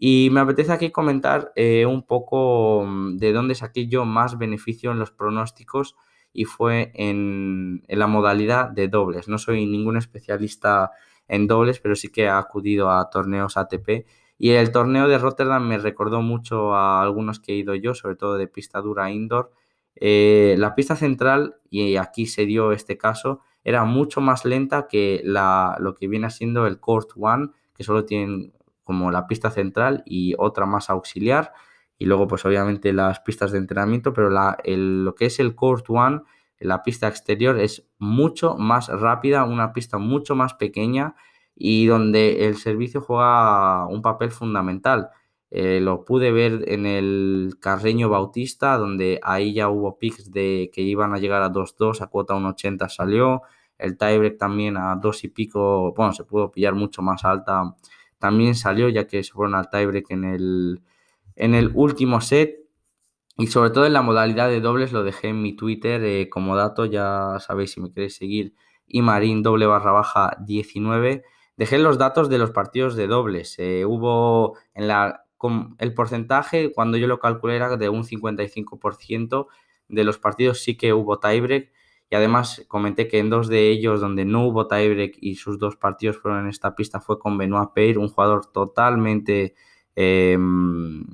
Y 0.00 0.28
me 0.30 0.40
apetece 0.40 0.72
aquí 0.72 0.90
comentar 0.90 1.52
eh, 1.56 1.84
un 1.84 2.04
poco 2.04 2.84
mm, 2.86 3.16
de 3.16 3.32
dónde 3.32 3.56
saqué 3.56 3.88
yo 3.88 4.04
más 4.04 4.38
beneficio 4.38 4.92
en 4.92 5.00
los 5.00 5.10
pronósticos 5.10 5.96
y 6.32 6.44
fue 6.44 6.92
en, 6.94 7.82
la 7.88 8.06
modalidad 8.06 8.70
de 8.70 8.86
dobles. 8.86 9.26
No 9.26 9.38
soy 9.38 9.66
ningún 9.66 9.96
especialista 9.96 10.92
en 11.26 11.48
dobles, 11.48 11.80
pero 11.80 11.96
sí 11.96 12.10
que 12.10 12.22
he 12.22 12.28
acudido 12.28 12.92
a 12.92 13.10
torneos 13.10 13.56
ATP 13.56 14.06
y 14.38 14.50
el 14.50 14.70
torneo 14.70 15.08
de 15.08 15.18
Rotterdam 15.18 15.66
me 15.66 15.78
recordó 15.78 16.22
mucho 16.22 16.74
a 16.74 17.02
algunos 17.02 17.40
que 17.40 17.52
he 17.52 17.56
ido 17.56 17.74
yo, 17.74 17.94
sobre 17.94 18.14
todo 18.14 18.36
de 18.38 18.46
pista 18.46 18.80
dura 18.80 19.10
indoor. 19.10 19.50
Eh, 19.96 20.54
la 20.58 20.76
pista 20.76 20.94
central, 20.94 21.56
y 21.70 21.96
aquí 21.96 22.26
se 22.26 22.46
dio 22.46 22.70
este 22.70 22.96
caso, 22.96 23.40
era 23.64 23.84
mucho 23.84 24.20
más 24.20 24.44
lenta 24.44 24.86
que 24.86 25.20
la, 25.24 25.76
lo 25.80 25.96
que 25.96 26.06
viene 26.06 26.30
siendo 26.30 26.68
el 26.68 26.78
Court 26.78 27.10
One, 27.16 27.48
que 27.74 27.82
solo 27.82 28.04
tienen 28.04 28.52
como 28.88 29.10
la 29.10 29.26
pista 29.26 29.50
central 29.50 30.02
y 30.06 30.34
otra 30.38 30.64
más 30.64 30.88
auxiliar. 30.88 31.52
Y 31.98 32.06
luego, 32.06 32.26
pues 32.26 32.46
obviamente 32.46 32.94
las 32.94 33.20
pistas 33.20 33.52
de 33.52 33.58
entrenamiento, 33.58 34.14
pero 34.14 34.30
lo 34.30 35.14
que 35.14 35.26
es 35.26 35.38
el 35.40 35.54
Court 35.54 35.84
One, 35.90 36.22
la 36.58 36.82
pista 36.82 37.06
exterior, 37.06 37.58
es 37.58 37.86
mucho 37.98 38.56
más 38.56 38.88
rápida, 38.88 39.44
una 39.44 39.74
pista 39.74 39.98
mucho 39.98 40.34
más 40.34 40.54
pequeña 40.54 41.16
y 41.54 41.84
donde 41.84 42.46
el 42.46 42.56
servicio 42.56 43.02
juega 43.02 43.86
un 43.88 44.00
papel 44.00 44.30
fundamental. 44.30 45.10
Eh, 45.50 45.80
lo 45.82 46.06
pude 46.06 46.32
ver 46.32 46.64
en 46.68 46.86
el 46.86 47.56
Carreño 47.60 48.08
Bautista, 48.08 48.78
donde 48.78 49.20
ahí 49.22 49.52
ya 49.52 49.68
hubo 49.68 49.98
picks 49.98 50.30
de 50.32 50.70
que 50.72 50.80
iban 50.80 51.12
a 51.12 51.18
llegar 51.18 51.42
a 51.42 51.50
2-2, 51.52 52.00
a 52.00 52.06
cuota 52.06 52.34
1.80 52.34 52.88
salió. 52.88 53.42
El 53.76 53.98
tiebreak 53.98 54.38
también 54.38 54.78
a 54.78 54.96
2 54.96 55.24
y 55.24 55.28
pico, 55.28 55.92
bueno, 55.94 56.14
se 56.14 56.24
pudo 56.24 56.50
pillar 56.50 56.74
mucho 56.74 57.02
más 57.02 57.24
alta. 57.26 57.76
También 58.18 58.54
salió, 58.54 58.88
ya 58.88 59.06
que 59.06 59.22
se 59.22 59.32
fueron 59.32 59.54
al 59.54 59.70
tiebreak 59.70 60.10
en 60.10 60.24
el, 60.24 60.82
en 61.36 61.54
el 61.54 61.70
último 61.74 62.20
set. 62.20 62.56
Y 63.36 63.46
sobre 63.48 63.70
todo 63.70 63.86
en 63.86 63.92
la 63.92 64.02
modalidad 64.02 64.48
de 64.48 64.60
dobles 64.60 64.92
lo 64.92 65.04
dejé 65.04 65.28
en 65.28 65.42
mi 65.42 65.54
Twitter 65.54 66.02
eh, 66.04 66.28
como 66.28 66.56
dato, 66.56 66.86
ya 66.86 67.38
sabéis 67.40 67.72
si 67.72 67.80
me 67.80 67.92
queréis 67.92 68.16
seguir, 68.16 68.54
y 68.86 69.00
Marín 69.02 69.44
doble 69.44 69.66
barra 69.66 69.92
baja 69.92 70.36
19. 70.40 71.22
Dejé 71.56 71.78
los 71.78 71.98
datos 71.98 72.28
de 72.28 72.38
los 72.38 72.50
partidos 72.50 72.96
de 72.96 73.06
dobles. 73.06 73.56
Eh, 73.58 73.84
hubo 73.84 74.58
en 74.74 74.88
la, 74.88 75.24
el 75.78 75.94
porcentaje, 75.94 76.72
cuando 76.72 76.98
yo 76.98 77.06
lo 77.06 77.20
calculé, 77.20 77.56
era 77.56 77.76
de 77.76 77.88
un 77.88 78.04
55% 78.04 79.46
de 79.88 80.04
los 80.04 80.18
partidos 80.18 80.60
sí 80.60 80.76
que 80.76 80.92
hubo 80.92 81.18
tiebreak. 81.18 81.70
Y 82.10 82.16
además 82.16 82.64
comenté 82.68 83.06
que 83.06 83.18
en 83.18 83.30
dos 83.30 83.48
de 83.48 83.68
ellos 83.68 84.00
donde 84.00 84.24
no 84.24 84.46
hubo 84.46 84.66
tiebreak 84.66 85.16
y 85.20 85.36
sus 85.36 85.58
dos 85.58 85.76
partidos 85.76 86.16
fueron 86.16 86.40
en 86.40 86.48
esta 86.48 86.74
pista 86.74 87.00
fue 87.00 87.18
con 87.18 87.36
Benoit 87.36 87.70
Peir, 87.74 87.98
un 87.98 88.08
jugador 88.08 88.46
totalmente 88.46 89.54
em, 89.94 91.04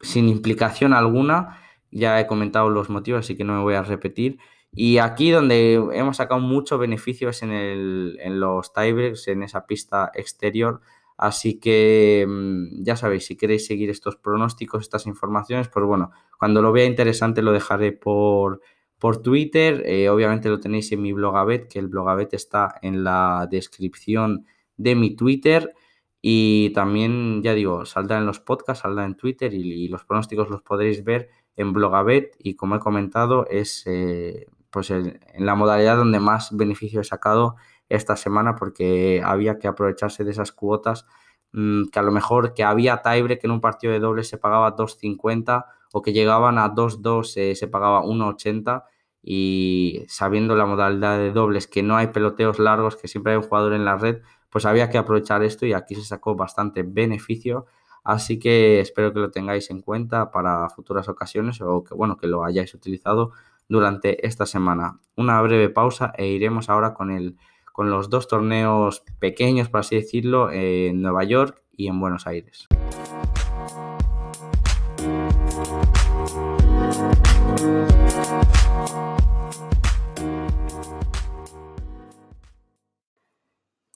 sin 0.00 0.28
implicación 0.28 0.92
alguna. 0.92 1.60
Ya 1.90 2.20
he 2.20 2.26
comentado 2.26 2.68
los 2.68 2.90
motivos, 2.90 3.20
así 3.20 3.36
que 3.36 3.44
no 3.44 3.54
me 3.54 3.62
voy 3.62 3.74
a 3.74 3.82
repetir. 3.82 4.38
Y 4.72 4.98
aquí 4.98 5.30
donde 5.30 5.74
hemos 5.92 6.18
sacado 6.18 6.40
mucho 6.40 6.78
beneficio 6.78 7.30
es 7.30 7.42
en, 7.42 7.52
el, 7.52 8.18
en 8.20 8.40
los 8.40 8.72
tiebreaks, 8.72 9.28
en 9.28 9.42
esa 9.42 9.66
pista 9.66 10.10
exterior. 10.14 10.80
Así 11.16 11.58
que 11.58 12.26
mm, 12.28 12.82
ya 12.82 12.96
sabéis, 12.96 13.26
si 13.26 13.36
queréis 13.36 13.66
seguir 13.66 13.88
estos 13.88 14.16
pronósticos, 14.16 14.82
estas 14.82 15.06
informaciones, 15.06 15.68
pues 15.68 15.86
bueno, 15.86 16.10
cuando 16.38 16.60
lo 16.60 16.72
vea 16.72 16.84
interesante 16.84 17.40
lo 17.40 17.52
dejaré 17.52 17.92
por, 17.92 18.60
por 18.98 19.22
Twitter. 19.22 19.82
Eh, 19.86 20.08
obviamente 20.08 20.48
lo 20.48 20.60
tenéis 20.60 20.90
en 20.92 21.02
mi 21.02 21.12
blogabet, 21.12 21.68
que 21.68 21.78
el 21.78 21.88
blogabet 21.88 22.34
está 22.34 22.74
en 22.82 23.04
la 23.04 23.48
descripción 23.50 24.46
de 24.76 24.94
mi 24.94 25.14
Twitter. 25.16 25.74
Y 26.22 26.70
también, 26.70 27.42
ya 27.42 27.54
digo, 27.54 27.84
saldrá 27.86 28.18
en 28.18 28.26
los 28.26 28.40
podcasts, 28.40 28.82
saldrá 28.82 29.04
en 29.04 29.16
Twitter 29.16 29.54
y, 29.54 29.88
los 29.88 30.04
pronósticos 30.04 30.50
los 30.50 30.62
podréis 30.62 31.04
ver 31.04 31.28
en 31.56 31.72
Blogabet. 31.72 32.34
Y 32.38 32.56
como 32.56 32.76
he 32.76 32.80
comentado, 32.80 33.46
es 33.48 33.84
eh, 33.86 34.46
pues 34.70 34.90
en, 34.90 35.20
la 35.38 35.54
modalidad 35.54 35.96
donde 35.96 36.20
más 36.20 36.56
beneficio 36.56 37.00
he 37.00 37.04
sacado 37.04 37.56
esta 37.88 38.16
semana 38.16 38.56
porque 38.56 39.22
había 39.24 39.58
que 39.58 39.68
aprovecharse 39.68 40.24
de 40.24 40.32
esas 40.32 40.52
cuotas 40.52 41.06
mm, 41.52 41.84
que 41.92 41.98
a 41.98 42.02
lo 42.02 42.12
mejor 42.12 42.54
que 42.54 42.64
había 42.64 43.02
tiebreak 43.02 43.44
en 43.44 43.52
un 43.52 43.60
partido 43.60 43.92
de 43.92 44.00
doble 44.00 44.24
se 44.24 44.38
pagaba 44.38 44.74
2.50 44.76 45.64
que 46.02 46.12
llegaban 46.12 46.58
a 46.58 46.74
2.2 46.74 47.36
eh, 47.36 47.54
se 47.54 47.68
pagaba 47.68 48.02
1.80 48.02 48.84
y 49.22 50.04
sabiendo 50.08 50.54
la 50.54 50.66
modalidad 50.66 51.18
de 51.18 51.32
dobles 51.32 51.66
que 51.66 51.82
no 51.82 51.96
hay 51.96 52.08
peloteos 52.08 52.58
largos, 52.58 52.96
que 52.96 53.08
siempre 53.08 53.32
hay 53.32 53.38
un 53.38 53.44
jugador 53.44 53.72
en 53.72 53.84
la 53.84 53.96
red, 53.96 54.22
pues 54.50 54.64
había 54.66 54.88
que 54.88 54.98
aprovechar 54.98 55.42
esto 55.42 55.66
y 55.66 55.72
aquí 55.72 55.94
se 55.94 56.04
sacó 56.04 56.36
bastante 56.36 56.82
beneficio. 56.82 57.66
Así 58.04 58.38
que 58.38 58.78
espero 58.80 59.12
que 59.12 59.18
lo 59.18 59.30
tengáis 59.32 59.68
en 59.70 59.80
cuenta 59.80 60.30
para 60.30 60.68
futuras 60.70 61.08
ocasiones 61.08 61.60
o 61.60 61.82
que 61.82 61.94
bueno, 61.94 62.16
que 62.16 62.28
lo 62.28 62.44
hayáis 62.44 62.72
utilizado 62.72 63.32
durante 63.68 64.24
esta 64.26 64.46
semana. 64.46 65.00
Una 65.16 65.42
breve 65.42 65.70
pausa 65.70 66.12
e 66.16 66.28
iremos 66.28 66.70
ahora 66.70 66.94
con, 66.94 67.10
el, 67.10 67.36
con 67.72 67.90
los 67.90 68.08
dos 68.08 68.28
torneos 68.28 69.02
pequeños, 69.18 69.68
por 69.68 69.80
así 69.80 69.96
decirlo, 69.96 70.52
en 70.52 71.02
Nueva 71.02 71.24
York 71.24 71.62
y 71.76 71.88
en 71.88 71.98
Buenos 71.98 72.26
Aires. 72.28 72.68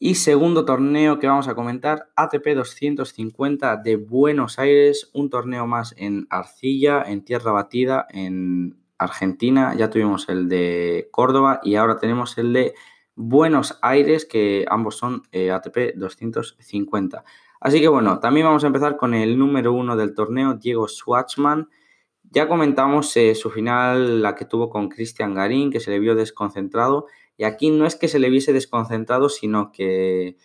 Y 0.03 0.15
segundo 0.15 0.65
torneo 0.65 1.19
que 1.19 1.29
vamos 1.29 1.47
a 1.47 1.55
comentar, 1.55 2.09
ATP 2.17 2.55
250 2.57 3.77
de 3.77 3.97
Buenos 3.97 4.59
Aires, 4.59 5.11
un 5.13 5.31
torneo 5.31 5.67
más 5.67 5.95
en 5.99 6.27
arcilla, 6.31 7.05
en 7.07 7.23
tierra 7.23 7.53
batida, 7.53 8.07
en 8.09 8.81
Argentina, 8.99 9.75
ya 9.77 9.89
tuvimos 9.89 10.29
el 10.29 10.49
de 10.49 11.09
Córdoba 11.13 11.61
y 11.63 11.77
ahora 11.77 11.99
tenemos 11.99 12.39
el 12.39 12.53
de 12.53 12.75
Buenos 13.15 13.79
Aires, 13.83 14.25
que 14.25 14.65
ambos 14.69 14.97
son 14.97 15.23
eh, 15.33 15.51
ATP 15.51 15.95
250. 15.95 17.23
Así 17.61 17.81
que 17.81 17.89
bueno, 17.89 18.21
también 18.21 18.47
vamos 18.47 18.65
a 18.65 18.69
empezar 18.69 18.97
con 18.97 19.15
el 19.15 19.39
número 19.39 19.73
uno 19.75 19.97
del 19.97 20.15
torneo, 20.15 20.55
Diego 20.55 20.89
Schwartzman. 20.89 21.69
Ya 22.31 22.49
comentamos 22.49 23.17
eh, 23.17 23.35
su 23.35 23.51
final, 23.51 24.23
la 24.23 24.35
que 24.35 24.45
tuvo 24.45 24.71
con 24.71 24.89
Cristian 24.89 25.35
Garín, 25.35 25.71
que 25.71 25.81
se 25.81 25.91
le 25.91 25.99
vio 25.99 26.15
desconcentrado. 26.15 27.07
Y 27.37 27.45
aquí 27.45 27.71
no 27.71 27.87
es 27.87 27.97
que 27.97 28.09
se 28.09 28.19
le 28.19 28.31
viese 28.31 28.53
desconcentrado, 28.53 29.29
sino 29.29 29.73
que 29.73 30.37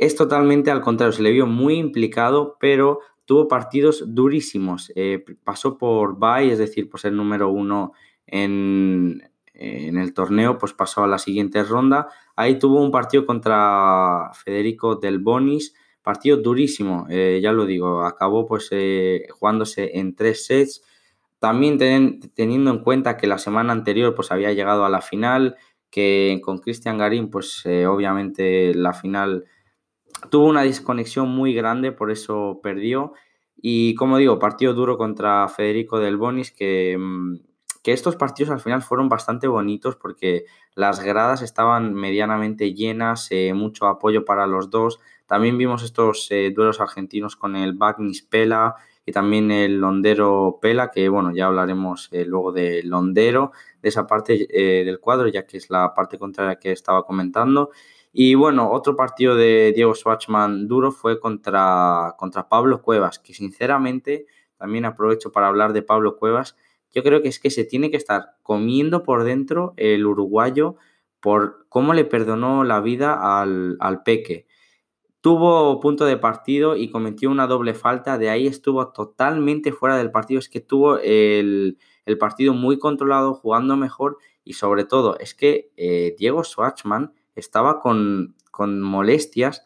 es 0.00 0.16
totalmente 0.16 0.70
al 0.70 0.80
contrario, 0.80 1.12
se 1.12 1.22
le 1.22 1.30
vio 1.30 1.46
muy 1.46 1.74
implicado, 1.74 2.56
pero 2.58 3.00
tuvo 3.26 3.48
partidos 3.48 4.02
durísimos. 4.14 4.90
Eh, 4.96 5.24
pasó 5.44 5.76
por 5.76 6.18
Bay, 6.18 6.50
es 6.50 6.58
decir, 6.58 6.88
por 6.88 7.00
ser 7.00 7.12
número 7.12 7.50
uno 7.50 7.92
en, 8.26 9.22
el 9.54 10.14
torneo, 10.14 10.56
pues 10.56 10.72
pasó 10.72 11.04
a 11.04 11.06
la 11.06 11.18
siguiente 11.18 11.62
ronda. 11.64 12.08
Ahí 12.34 12.58
tuvo 12.58 12.82
un 12.82 12.90
partido 12.90 13.26
contra 13.26 14.30
Federico 14.32 14.96
Del 14.96 15.18
Bonis, 15.18 15.74
partido 16.02 16.38
durísimo, 16.38 17.06
eh, 17.10 17.40
ya 17.42 17.52
lo 17.52 17.66
digo, 17.66 18.02
acabó 18.06 18.46
pues 18.46 18.68
eh, 18.70 19.28
jugándose 19.30 19.98
en 19.98 20.14
tres 20.14 20.46
sets. 20.46 20.82
También 21.40 21.78
teniendo 22.34 22.70
en 22.70 22.78
cuenta 22.78 23.16
que 23.16 23.26
la 23.26 23.38
semana 23.38 23.72
anterior 23.72 24.14
pues 24.14 24.30
había 24.30 24.52
llegado 24.52 24.84
a 24.84 24.88
la 24.88 25.00
final, 25.00 25.56
que 25.90 26.40
con 26.44 26.58
Cristian 26.58 26.98
Garín 26.98 27.30
pues 27.30 27.64
obviamente 27.66 28.74
la 28.74 28.92
final 28.92 29.46
tuvo 30.30 30.46
una 30.46 30.62
desconexión 30.62 31.28
muy 31.28 31.52
grande, 31.54 31.90
por 31.90 32.12
eso 32.12 32.60
perdió. 32.62 33.14
Y 33.56 33.94
como 33.96 34.18
digo, 34.18 34.38
partido 34.38 34.74
duro 34.74 34.96
contra 34.96 35.48
Federico 35.48 35.98
Del 35.98 36.16
Bonis, 36.16 36.52
que 36.52 36.96
mm, 36.98 37.36
que 37.82 37.92
estos 37.92 38.16
partidos 38.16 38.50
al 38.50 38.60
final 38.60 38.82
fueron 38.82 39.08
bastante 39.08 39.46
bonitos 39.46 39.96
porque 39.96 40.44
las 40.74 41.02
gradas 41.02 41.42
estaban 41.42 41.94
medianamente 41.94 42.74
llenas, 42.74 43.28
eh, 43.30 43.54
mucho 43.54 43.86
apoyo 43.86 44.24
para 44.24 44.46
los 44.46 44.70
dos. 44.70 45.00
También 45.26 45.56
vimos 45.56 45.82
estos 45.82 46.30
eh, 46.30 46.52
duelos 46.54 46.80
argentinos 46.80 47.36
con 47.36 47.56
el 47.56 47.72
Bagnis 47.72 48.22
Pela 48.22 48.74
y 49.06 49.12
también 49.12 49.50
el 49.50 49.80
Londero 49.80 50.58
Pela, 50.60 50.90
que 50.90 51.08
bueno, 51.08 51.32
ya 51.34 51.46
hablaremos 51.46 52.08
eh, 52.12 52.24
luego 52.24 52.52
de 52.52 52.82
Londero, 52.82 53.52
de 53.82 53.88
esa 53.88 54.06
parte 54.06 54.46
del 54.46 55.00
cuadro, 55.00 55.28
ya 55.28 55.46
que 55.46 55.56
es 55.56 55.70
la 55.70 55.94
parte 55.94 56.18
contraria 56.18 56.56
que 56.56 56.72
estaba 56.72 57.04
comentando. 57.04 57.70
Y 58.12 58.34
bueno, 58.34 58.70
otro 58.70 58.96
partido 58.96 59.36
de 59.36 59.72
Diego 59.74 59.94
Schwartzman 59.94 60.68
duro 60.68 60.92
fue 60.92 61.20
contra, 61.20 62.14
contra 62.18 62.48
Pablo 62.48 62.82
Cuevas, 62.82 63.18
que 63.18 63.34
sinceramente 63.34 64.26
también 64.56 64.84
aprovecho 64.84 65.32
para 65.32 65.48
hablar 65.48 65.72
de 65.72 65.82
Pablo 65.82 66.16
Cuevas 66.16 66.56
yo 66.92 67.02
creo 67.02 67.22
que 67.22 67.28
es 67.28 67.38
que 67.38 67.50
se 67.50 67.64
tiene 67.64 67.90
que 67.90 67.96
estar 67.96 68.36
comiendo 68.42 69.02
por 69.02 69.24
dentro 69.24 69.74
el 69.76 70.06
uruguayo 70.06 70.76
por 71.20 71.66
cómo 71.68 71.94
le 71.94 72.04
perdonó 72.04 72.64
la 72.64 72.80
vida 72.80 73.40
al, 73.40 74.02
Peque. 74.04 74.46
Tuvo 75.20 75.80
punto 75.80 76.06
de 76.06 76.16
partido 76.16 76.76
y 76.76 76.90
cometió 76.90 77.30
una 77.30 77.46
doble 77.46 77.74
falta, 77.74 78.16
de 78.16 78.30
ahí 78.30 78.46
estuvo 78.46 78.88
totalmente 78.88 79.70
fuera 79.70 79.98
del 79.98 80.10
partido, 80.10 80.38
es 80.38 80.48
que 80.48 80.60
tuvo 80.60 80.96
el, 80.98 81.76
partido 82.18 82.54
muy 82.54 82.78
controlado, 82.78 83.34
jugando 83.34 83.76
mejor 83.76 84.16
y 84.44 84.54
sobre 84.54 84.84
todo 84.84 85.18
es 85.18 85.34
que 85.34 85.70
eh, 85.76 86.16
Diego 86.18 86.42
Schwartzman 86.42 87.12
estaba 87.34 87.80
con, 87.80 88.34
molestias 88.58 89.62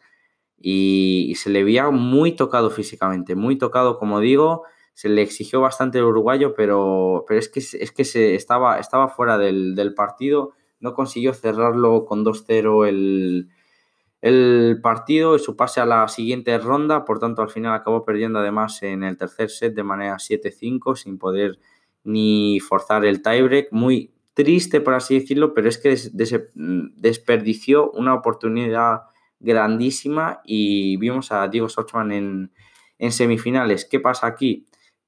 y, 0.57 1.33
se 1.37 1.49
le 1.49 1.63
veía 1.63 1.89
muy 1.89 2.33
tocado 2.33 2.69
físicamente, 2.69 3.35
muy 3.35 3.57
tocado, 3.57 3.97
como 3.97 4.19
digo, 4.19 4.63
se 4.93 5.07
le 5.07 5.21
exigió 5.21 5.61
bastante 5.61 5.99
el 5.99 6.05
uruguayo, 6.05 6.53
pero, 6.53 7.23
pero 7.27 7.39
es 7.39 7.47
que, 7.49 7.59
es 7.59 7.91
que 7.91 8.03
se 8.03 8.35
estaba, 8.35 8.79
estaba 8.79 9.07
fuera 9.07 9.37
del, 9.37 9.93
partido, 9.95 10.51
no 10.81 10.93
consiguió 10.93 11.33
cerrarlo 11.33 12.05
con 12.05 12.25
2-0 12.25 12.87
el, 12.87 13.49
el 14.25 14.79
partido 14.81 15.35
y 15.35 15.39
su 15.39 15.55
pase 15.55 15.81
a 15.81 15.85
la 15.85 16.07
siguiente 16.07 16.57
ronda, 16.57 17.05
por 17.05 17.19
tanto 17.19 17.43
al 17.43 17.49
final 17.51 17.75
acabó 17.75 18.03
perdiendo 18.03 18.39
además 18.39 18.81
en 18.81 19.03
el 19.03 19.17
tercer 19.17 19.51
set 19.51 19.75
de 19.75 19.83
manera 19.83 20.15
7-5 20.15 20.95
sin 20.95 21.19
poder 21.19 21.59
ni 22.03 22.59
forzar 22.59 23.05
el 23.05 23.21
tiebreak, 23.21 23.67
muy 23.71 24.15
triste 24.33 24.81
por 24.81 24.95
así 24.95 25.19
decirlo, 25.19 25.53
pero 25.53 25.69
es 25.69 25.77
que 25.77 25.95
desperdició 26.55 27.91
una 27.91 28.15
oportunidad 28.15 29.03
grandísima 29.39 30.41
y 30.43 30.97
vimos 30.97 31.31
a 31.31 31.47
Diego 31.47 31.67
en, 32.09 32.51
en 32.97 33.11
semifinales. 33.11 33.85
¿Qué 33.85 33.99
pasa 33.99 34.25
aquí? 34.25 34.65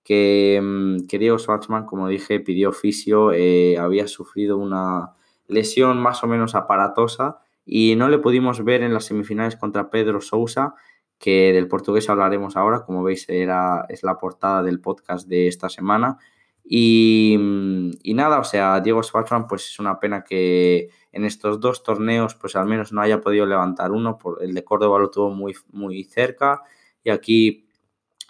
Mm, 0.07 1.07
que, 1.07 1.17
Diego 1.17 1.39
Schwartzman, 1.39 1.87
como 1.87 2.07
dije, 2.07 2.39
pidió 2.39 2.71
fisio, 2.71 3.31
eh, 3.33 3.79
había 3.79 4.07
sufrido 4.07 4.57
una 4.59 5.15
lesión 5.47 5.97
más 5.97 6.23
o 6.23 6.27
menos 6.27 6.53
aparatosa 6.53 7.39
y 7.69 7.97
no 7.97 8.07
le 8.07 8.17
pudimos 8.17 8.63
ver 8.63 8.81
en 8.81 8.93
las 8.93 9.05
semifinales 9.05 9.57
contra 9.57 9.89
Pedro 9.89 10.21
Sousa, 10.21 10.73
que 11.19 11.51
del 11.51 11.67
portugués 11.67 12.09
hablaremos 12.09 12.55
ahora, 12.55 12.85
como 12.85 13.03
veis 13.03 13.27
era, 13.27 13.85
es 13.89 14.03
la 14.03 14.17
portada 14.17 14.63
del 14.63 14.79
podcast 14.79 15.27
de 15.27 15.47
esta 15.47 15.67
semana. 15.67 16.17
Y, 16.63 17.37
y, 18.03 18.13
nada, 18.13 18.39
o 18.39 18.43
sea, 18.45 18.79
Diego 18.79 19.03
Schwartzman, 19.03 19.47
pues 19.47 19.67
es 19.67 19.79
una 19.79 19.99
pena 19.99 20.23
que 20.23 20.89
en 21.11 21.25
estos 21.25 21.59
dos 21.59 21.83
torneos, 21.83 22.35
pues 22.35 22.55
al 22.55 22.67
menos 22.67 22.93
no 22.93 23.01
haya 23.01 23.19
podido 23.19 23.45
levantar 23.45 23.91
uno, 23.91 24.17
por, 24.17 24.41
el 24.41 24.53
de 24.53 24.63
Córdoba 24.63 24.99
lo 24.99 25.09
tuvo 25.09 25.31
muy, 25.31 25.53
muy 25.71 26.03
cerca 26.05 26.61
y 27.03 27.09
aquí 27.09 27.67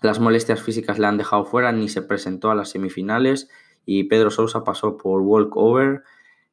las 0.01 0.19
molestias 0.19 0.61
físicas 0.61 0.97
le 0.97 1.07
han 1.07 1.17
dejado 1.17 1.45
fuera, 1.45 1.71
ni 1.71 1.89
se 1.89 2.01
presentó 2.01 2.49
a 2.49 2.55
las 2.55 2.69
semifinales 2.69 3.49
y 3.85 4.05
Pedro 4.05 4.31
Sousa 4.31 4.63
pasó 4.63 4.97
por 4.97 5.21
walkover. 5.21 6.03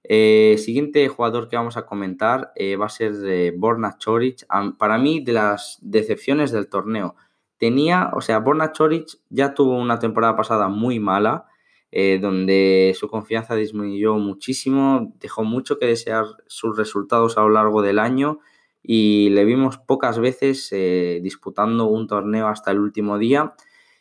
Eh, 0.06 0.56
siguiente 0.58 1.08
jugador 1.08 1.48
que 1.48 1.56
vamos 1.56 1.78
a 1.78 1.86
comentar 1.86 2.52
eh, 2.56 2.76
va 2.76 2.86
a 2.86 2.90
ser 2.90 3.14
de 3.14 3.54
Borna 3.56 3.96
Choric. 3.98 4.46
Para 4.78 4.98
mí, 4.98 5.20
de 5.20 5.32
las 5.32 5.78
decepciones 5.80 6.52
del 6.52 6.68
torneo. 6.68 7.16
Tenía, 7.58 8.10
o 8.14 8.20
sea, 8.20 8.38
Borna 8.40 8.72
Choric 8.72 9.06
ya 9.30 9.54
tuvo 9.54 9.78
una 9.78 9.98
temporada 9.98 10.36
pasada 10.36 10.68
muy 10.68 11.00
mala, 11.00 11.46
eh, 11.90 12.18
donde 12.20 12.94
su 12.98 13.08
confianza 13.08 13.54
disminuyó 13.54 14.16
muchísimo, 14.16 15.14
dejó 15.20 15.44
mucho 15.44 15.78
que 15.78 15.86
desear 15.86 16.24
sus 16.46 16.76
resultados 16.76 17.38
a 17.38 17.42
lo 17.42 17.50
largo 17.50 17.82
del 17.82 18.00
año 18.00 18.40
y 18.82 19.30
le 19.30 19.44
vimos 19.46 19.78
pocas 19.78 20.18
veces 20.18 20.68
eh, 20.72 21.20
disputando 21.22 21.86
un 21.86 22.06
torneo 22.06 22.48
hasta 22.48 22.70
el 22.70 22.80
último 22.80 23.16
día. 23.18 23.54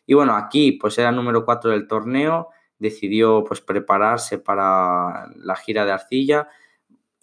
Y 0.05 0.13
bueno, 0.13 0.35
aquí 0.35 0.73
pues 0.73 0.97
era 0.97 1.11
número 1.11 1.45
4 1.45 1.71
del 1.71 1.87
torneo, 1.87 2.49
decidió 2.79 3.43
pues 3.43 3.61
prepararse 3.61 4.37
para 4.39 5.29
la 5.37 5.55
gira 5.55 5.85
de 5.85 5.91
arcilla, 5.91 6.47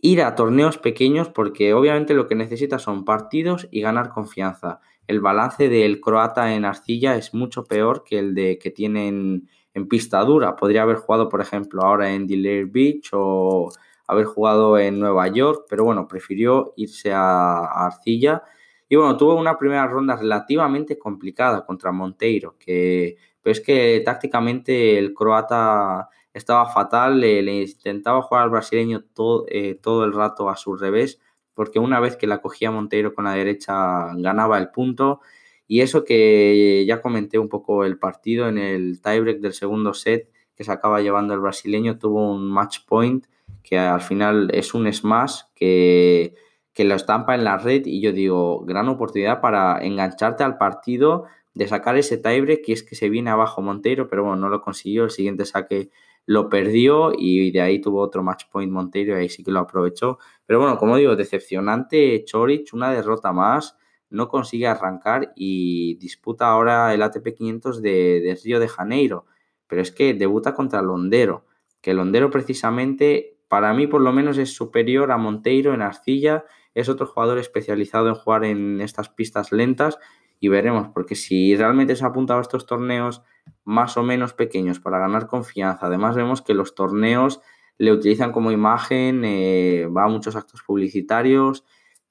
ir 0.00 0.22
a 0.22 0.34
torneos 0.34 0.78
pequeños 0.78 1.28
porque 1.28 1.74
obviamente 1.74 2.14
lo 2.14 2.26
que 2.26 2.34
necesita 2.34 2.78
son 2.78 3.04
partidos 3.04 3.68
y 3.70 3.80
ganar 3.80 4.10
confianza. 4.10 4.80
El 5.06 5.20
balance 5.20 5.68
del 5.68 6.00
croata 6.00 6.54
en 6.54 6.64
arcilla 6.64 7.16
es 7.16 7.34
mucho 7.34 7.64
peor 7.64 8.04
que 8.04 8.18
el 8.18 8.34
de 8.34 8.58
que 8.58 8.70
tienen 8.70 9.48
en 9.74 9.88
pista 9.88 10.20
dura. 10.24 10.56
Podría 10.56 10.82
haber 10.82 10.96
jugado, 10.96 11.28
por 11.28 11.40
ejemplo, 11.40 11.82
ahora 11.82 12.12
en 12.12 12.26
Delray 12.26 12.64
Beach 12.64 13.10
o 13.12 13.70
haber 14.06 14.26
jugado 14.26 14.78
en 14.78 14.98
Nueva 14.98 15.28
York, 15.28 15.66
pero 15.68 15.84
bueno, 15.84 16.08
prefirió 16.08 16.72
irse 16.76 17.12
a, 17.12 17.64
Arcilla. 17.86 18.42
Y 18.88 18.96
bueno, 18.96 19.16
tuvo 19.16 19.36
una 19.36 19.56
primera 19.56 19.86
ronda 19.86 20.16
relativamente 20.16 20.98
complicada 20.98 21.64
contra 21.64 21.92
Monteiro, 21.92 22.56
que 22.58 23.16
pero 23.42 23.52
es 23.52 23.60
que 23.60 24.02
tácticamente 24.04 24.98
el 24.98 25.14
croata 25.14 26.08
estaba 26.32 26.66
fatal, 26.66 27.20
le, 27.20 27.62
intentaba 27.62 28.22
jugar 28.22 28.44
al 28.44 28.50
brasileño 28.50 29.04
todo, 29.14 29.46
eh, 29.48 29.78
todo 29.80 30.04
el 30.04 30.12
rato 30.12 30.48
a 30.48 30.56
su 30.56 30.76
revés, 30.76 31.20
porque 31.54 31.78
una 31.78 32.00
vez 32.00 32.16
que 32.16 32.26
la 32.26 32.40
cogía 32.40 32.70
Monteiro 32.70 33.14
con 33.14 33.24
la 33.24 33.34
derecha 33.34 34.14
ganaba 34.16 34.58
el 34.58 34.70
punto. 34.70 35.20
Y 35.66 35.82
eso 35.82 36.04
que 36.04 36.84
ya 36.86 37.00
comenté 37.00 37.38
un 37.38 37.48
poco 37.48 37.84
el 37.84 37.98
partido 37.98 38.48
en 38.48 38.58
el 38.58 39.00
tiebreak 39.02 39.40
del 39.40 39.52
segundo 39.52 39.94
set 39.94 40.30
que 40.56 40.64
se 40.64 40.72
acaba 40.72 41.00
llevando 41.00 41.32
el 41.32 41.40
brasileño, 41.40 41.98
tuvo 41.98 42.32
un 42.32 42.50
match 42.50 42.80
point 42.86 43.26
que 43.62 43.78
al 43.78 44.00
final 44.00 44.50
es 44.52 44.74
un 44.74 44.92
smash 44.92 45.42
que, 45.54 46.34
que 46.72 46.84
lo 46.84 46.94
estampa 46.94 47.34
en 47.34 47.44
la 47.44 47.56
red 47.56 47.82
y 47.86 48.00
yo 48.00 48.12
digo, 48.12 48.64
gran 48.64 48.88
oportunidad 48.88 49.40
para 49.40 49.82
engancharte 49.84 50.44
al 50.44 50.58
partido, 50.58 51.24
de 51.54 51.68
sacar 51.68 51.96
ese 51.96 52.16
tiebreak 52.16 52.64
que 52.64 52.72
es 52.72 52.82
que 52.82 52.94
se 52.94 53.08
viene 53.08 53.30
abajo 53.30 53.62
Monteiro, 53.62 54.08
pero 54.08 54.22
bueno, 54.22 54.36
no 54.36 54.48
lo 54.48 54.60
consiguió, 54.60 55.04
el 55.04 55.10
siguiente 55.10 55.44
saque 55.44 55.90
lo 56.26 56.48
perdió 56.48 57.12
y 57.16 57.50
de 57.50 57.60
ahí 57.60 57.80
tuvo 57.80 58.00
otro 58.00 58.22
match 58.22 58.44
point 58.50 58.70
Monteiro 58.70 59.14
y 59.14 59.22
ahí 59.22 59.28
sí 59.28 59.42
que 59.42 59.50
lo 59.50 59.60
aprovechó. 59.60 60.18
Pero 60.46 60.60
bueno, 60.60 60.76
como 60.78 60.96
digo, 60.96 61.16
decepcionante 61.16 62.24
Chorich, 62.24 62.72
una 62.72 62.92
derrota 62.92 63.32
más, 63.32 63.76
no 64.10 64.28
consigue 64.28 64.66
arrancar 64.66 65.32
y 65.34 65.96
disputa 65.96 66.48
ahora 66.48 66.94
el 66.94 67.02
ATP 67.02 67.34
500 67.34 67.82
de, 67.82 68.20
de 68.20 68.38
Río 68.44 68.60
de 68.60 68.68
Janeiro, 68.68 69.26
pero 69.66 69.82
es 69.82 69.90
que 69.90 70.14
debuta 70.14 70.54
contra 70.54 70.82
Londero, 70.82 71.46
que 71.80 71.94
Londero 71.94 72.30
precisamente 72.30 73.38
para 73.48 73.74
mí 73.74 73.88
por 73.88 74.00
lo 74.00 74.12
menos 74.12 74.38
es 74.38 74.54
superior 74.54 75.10
a 75.10 75.16
Monteiro 75.16 75.74
en 75.74 75.82
arcilla, 75.82 76.44
es 76.74 76.88
otro 76.88 77.06
jugador 77.06 77.38
especializado 77.38 78.08
en 78.08 78.14
jugar 78.14 78.44
en 78.44 78.80
estas 78.80 79.08
pistas 79.08 79.50
lentas 79.50 79.98
y 80.40 80.48
veremos, 80.48 80.88
porque 80.88 81.14
si 81.14 81.54
realmente 81.54 81.94
se 81.94 82.04
ha 82.04 82.08
apuntado 82.08 82.38
a 82.38 82.42
estos 82.42 82.64
torneos 82.66 83.22
más 83.62 83.96
o 83.98 84.02
menos 84.02 84.32
pequeños 84.32 84.80
para 84.80 84.98
ganar 84.98 85.26
confianza, 85.26 85.86
además 85.86 86.16
vemos 86.16 86.40
que 86.40 86.54
los 86.54 86.74
torneos 86.74 87.40
le 87.76 87.92
utilizan 87.92 88.32
como 88.32 88.50
imagen, 88.50 89.22
eh, 89.24 89.86
va 89.86 90.04
a 90.04 90.08
muchos 90.08 90.36
actos 90.36 90.62
publicitarios, 90.62 91.64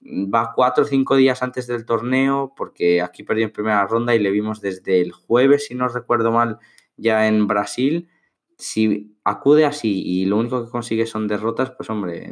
va 0.03 0.53
cuatro 0.55 0.83
o 0.83 0.87
cinco 0.87 1.15
días 1.15 1.43
antes 1.43 1.67
del 1.67 1.85
torneo, 1.85 2.53
porque 2.55 3.01
aquí 3.01 3.23
perdió 3.23 3.45
en 3.45 3.51
primera 3.51 3.85
ronda 3.87 4.15
y 4.15 4.19
le 4.19 4.31
vimos 4.31 4.61
desde 4.61 5.01
el 5.01 5.11
jueves, 5.11 5.65
si 5.65 5.75
no 5.75 5.87
recuerdo 5.87 6.31
mal, 6.31 6.59
ya 6.97 7.27
en 7.27 7.47
Brasil. 7.47 8.09
Si 8.57 9.15
acude 9.23 9.65
así 9.65 10.01
y 10.05 10.25
lo 10.25 10.37
único 10.37 10.63
que 10.63 10.71
consigue 10.71 11.05
son 11.05 11.27
derrotas, 11.27 11.71
pues 11.71 11.89
hombre, 11.89 12.31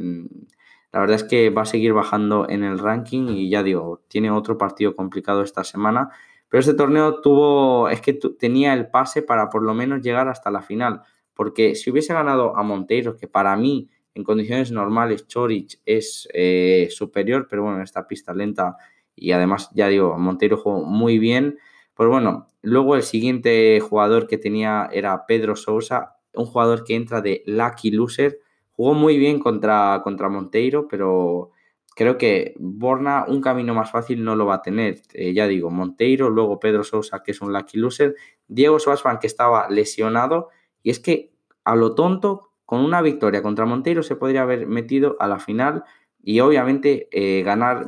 la 0.92 1.00
verdad 1.02 1.18
es 1.18 1.24
que 1.24 1.50
va 1.50 1.64
a 1.64 1.66
seguir 1.66 1.94
bajando 1.94 2.48
en 2.50 2.64
el 2.64 2.80
ranking 2.80 3.28
y 3.30 3.50
ya 3.50 3.64
digo, 3.64 4.04
tiene 4.08 4.32
otro 4.32 4.58
partido 4.58 4.96
complicado 4.96 5.42
esta 5.42 5.64
semana. 5.64 6.10
Pero 6.50 6.62
este 6.62 6.74
torneo 6.74 7.22
tuvo, 7.22 7.90
es 7.90 8.02
que 8.02 8.14
tenía 8.14 8.74
el 8.74 8.90
pase 8.90 9.22
para 9.22 9.50
por 9.50 9.64
lo 9.64 9.74
menos 9.74 10.02
llegar 10.02 10.30
hasta 10.30 10.50
la 10.50 10.62
final. 10.62 11.02
Porque 11.34 11.76
si 11.76 11.92
hubiese 11.92 12.14
ganado 12.14 12.58
a 12.58 12.64
Monteiro, 12.64 13.18
que 13.18 13.28
para 13.28 13.56
mí 13.58 13.90
en 14.16 14.24
condiciones 14.24 14.72
normales 14.72 15.28
Chorich 15.28 15.80
es 15.86 16.28
eh, 16.34 16.88
superior, 16.90 17.48
pero 17.50 17.64
bueno, 17.64 17.78
en 17.78 17.84
esta 17.84 18.08
pista 18.08 18.34
lenta 18.34 18.78
y 19.16 19.32
además 19.32 19.70
ya 19.74 19.88
digo, 19.88 20.18
Monteiro 20.18 20.58
jugó 20.58 20.84
muy 20.84 21.20
bien. 21.20 21.60
Pues 21.94 22.08
bueno, 22.10 22.48
luego 22.62 22.96
el 22.96 23.04
siguiente 23.04 23.80
jugador 23.80 24.28
que 24.28 24.38
tenía 24.38 24.90
era 24.92 25.26
Pedro 25.26 25.56
Sousa, 25.56 26.18
un 26.34 26.46
jugador 26.46 26.84
que 26.84 26.96
entra 26.96 27.22
de 27.22 27.44
lucky 27.46 27.92
loser. 27.92 28.40
Jugó 28.78 28.94
muy 28.94 29.18
bien 29.18 29.40
contra, 29.40 30.02
contra 30.04 30.30
Monteiro, 30.30 30.88
pero 30.88 31.50
creo 31.96 32.20
que 32.20 32.54
Borna 32.60 33.26
un 33.28 33.42
camino 33.42 33.74
más 33.74 33.90
fácil 33.90 34.24
no 34.24 34.36
lo 34.36 34.46
va 34.46 34.56
a 34.56 34.62
tener. 34.62 35.02
Eh, 35.14 35.34
ya 35.34 35.48
digo, 35.48 35.72
Monteiro, 35.72 36.30
luego 36.30 36.60
Pedro 36.60 36.84
Sousa, 36.84 37.24
que 37.24 37.32
es 37.32 37.42
un 37.42 37.52
lucky 37.52 37.80
loser, 37.80 38.16
Diego 38.48 38.78
Schwarzman, 38.78 39.18
que 39.18 39.26
estaba 39.26 39.68
lesionado, 39.68 40.50
y 40.84 40.92
es 40.92 41.00
que 41.00 41.34
a 41.64 41.76
lo 41.76 41.96
tonto 41.96 42.52
con 42.66 42.82
una 42.82 43.02
victoria 43.02 43.42
contra 43.42 43.66
Monteiro 43.66 44.04
se 44.04 44.16
podría 44.16 44.44
haber 44.44 44.68
metido 44.68 45.18
a 45.20 45.28
la 45.28 45.40
final 45.40 45.84
y 46.22 46.40
obviamente 46.42 47.10
eh, 47.12 47.42
ganar 47.42 47.88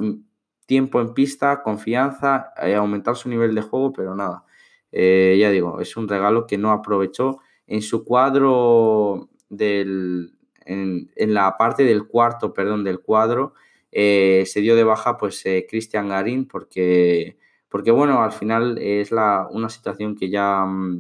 tiempo 0.66 1.02
en 1.02 1.14
pista, 1.14 1.62
confianza, 1.62 2.52
eh, 2.64 2.74
aumentar 2.74 3.16
su 3.16 3.30
nivel 3.30 3.54
de 3.54 3.62
juego, 3.62 3.94
pero 3.94 4.16
nada, 4.16 4.44
ya 4.92 5.52
digo, 5.52 5.82
es 5.82 5.96
un 5.98 6.08
regalo 6.08 6.48
que 6.48 6.58
no 6.58 6.72
aprovechó 6.72 7.38
en 7.68 7.84
su 7.84 8.04
cuadro 8.04 9.30
del, 9.50 10.39
en, 10.70 11.34
la 11.34 11.58
parte 11.58 11.84
del 11.84 12.08
cuarto, 12.08 12.54
perdón, 12.54 12.84
del 12.84 13.00
cuadro, 13.00 13.54
se 13.92 14.62
dio 14.62 14.76
de 14.76 14.84
baja 14.84 15.18
pues 15.18 15.44
Cristian 15.68 16.10
Garín 16.10 16.48
porque, 16.48 17.38
porque 17.70 17.92
bueno, 17.92 18.22
al 18.22 18.32
final 18.32 18.78
es 18.78 19.12
la, 19.12 19.48
una 19.52 19.70
situación 19.70 20.16
que 20.16 20.30
ya, 20.30 20.64
mm, 20.66 21.00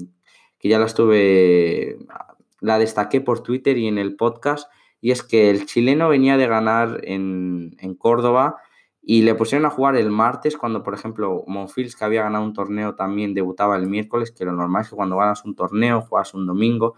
que 0.59 0.69
ya 0.69 0.79
la 0.79 0.85
estuve 0.85 1.97
la 2.61 2.77
destaqué 2.77 3.21
por 3.21 3.41
Twitter 3.41 3.77
y 3.77 3.87
en 3.87 3.97
el 3.97 4.15
podcast, 4.15 4.69
y 5.01 5.11
es 5.11 5.23
que 5.23 5.49
el 5.49 5.65
chileno 5.65 6.09
venía 6.09 6.37
de 6.37 6.47
ganar 6.47 6.99
en, 7.03 7.77
Córdoba 7.97 8.57
y 9.01 9.23
le 9.23 9.35
pusieron 9.35 9.65
a 9.65 9.69
jugar 9.69 9.95
el 9.95 10.11
martes 10.11 10.57
cuando, 10.57 10.83
por 10.83 10.93
ejemplo, 10.93 11.43
Monfils, 11.47 11.95
que 11.95 12.05
había 12.05 12.23
ganado 12.23 12.43
un 12.43 12.53
torneo, 12.53 12.95
también 12.95 13.33
debutaba 13.33 13.77
el 13.77 13.87
miércoles, 13.87 14.31
que 14.31 14.45
lo 14.45 14.51
normal 14.51 14.83
es 14.83 14.89
que 14.89 14.95
cuando 14.95 15.17
ganas 15.17 15.43
un 15.45 15.55
torneo, 15.55 16.01
juegas 16.01 16.33
un 16.33 16.45
domingo. 16.45 16.95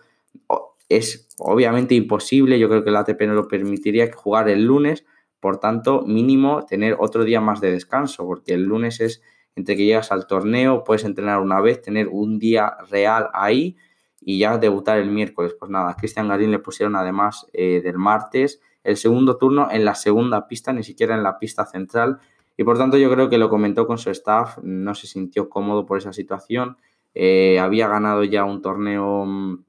Es 0.96 1.30
obviamente 1.38 1.96
imposible, 1.96 2.60
yo 2.60 2.68
creo 2.68 2.84
que 2.84 2.92
la 2.92 3.00
ATP 3.00 3.22
no 3.22 3.34
lo 3.34 3.48
permitiría 3.48 4.12
jugar 4.14 4.50
el 4.50 4.66
lunes, 4.66 5.06
por 5.40 5.58
tanto, 5.58 6.04
mínimo 6.06 6.66
tener 6.66 6.98
otro 7.00 7.24
día 7.24 7.40
más 7.40 7.62
de 7.62 7.72
descanso, 7.72 8.26
porque 8.26 8.54
el 8.54 8.64
lunes 8.64 9.00
es 9.00 9.22
entre 9.56 9.76
que 9.76 9.86
llegas 9.86 10.12
al 10.12 10.28
torneo, 10.28 10.84
puedes 10.84 11.04
entrenar 11.04 11.40
una 11.40 11.62
vez, 11.62 11.82
tener 11.82 12.08
un 12.10 12.40
día 12.40 12.76
real 12.90 13.30
ahí 13.34 13.78
y 14.20 14.40
ya 14.40 14.58
debutar 14.58 15.00
el 15.00 15.10
miércoles. 15.10 15.56
Pues 15.58 15.72
nada, 15.72 15.92
a 15.92 15.96
Cristian 15.96 16.28
Garín 16.28 16.52
le 16.52 16.60
pusieron 16.60 16.96
además 16.96 17.48
eh, 17.54 17.82
del 17.82 17.98
martes 17.98 18.62
el 18.84 18.98
segundo 18.98 19.38
turno 19.38 19.70
en 19.72 19.86
la 19.86 19.96
segunda 19.96 20.48
pista, 20.48 20.74
ni 20.74 20.84
siquiera 20.84 21.16
en 21.16 21.24
la 21.24 21.40
pista 21.40 21.66
central. 21.66 22.20
Y 22.58 22.64
por 22.64 22.78
tanto 22.78 22.98
yo 22.98 23.12
creo 23.12 23.30
que 23.30 23.38
lo 23.38 23.50
comentó 23.50 23.88
con 23.88 23.98
su 23.98 24.10
staff, 24.10 24.58
no 24.62 24.94
se 24.96 25.08
sintió 25.08 25.50
cómodo 25.50 25.86
por 25.86 25.98
esa 25.98 26.14
situación. 26.14 26.78
Eh, 27.14 27.60
había 27.60 27.88
ganado 27.88 28.24
ya 28.24 28.46
un 28.46 28.62
torneo 28.62 29.26
mm, 29.26 29.64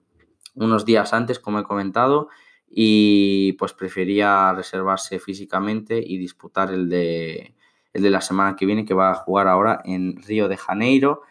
unos 0.54 0.84
días 0.84 1.12
antes, 1.12 1.38
como 1.38 1.58
he 1.58 1.64
comentado, 1.64 2.28
y 2.68 3.52
pues 3.54 3.72
prefería 3.74 4.52
reservarse 4.52 5.18
físicamente 5.18 6.02
y 6.04 6.18
disputar 6.18 6.72
el 6.72 6.88
de, 6.88 7.54
el 7.92 8.02
de 8.02 8.10
la 8.10 8.20
semana 8.20 8.56
que 8.56 8.66
viene, 8.66 8.84
que 8.84 8.94
va 8.94 9.10
a 9.10 9.14
jugar 9.14 9.48
ahora 9.48 9.80
en 9.84 10.22
Río 10.22 10.48
de 10.48 10.56
Janeiro. 10.56 11.22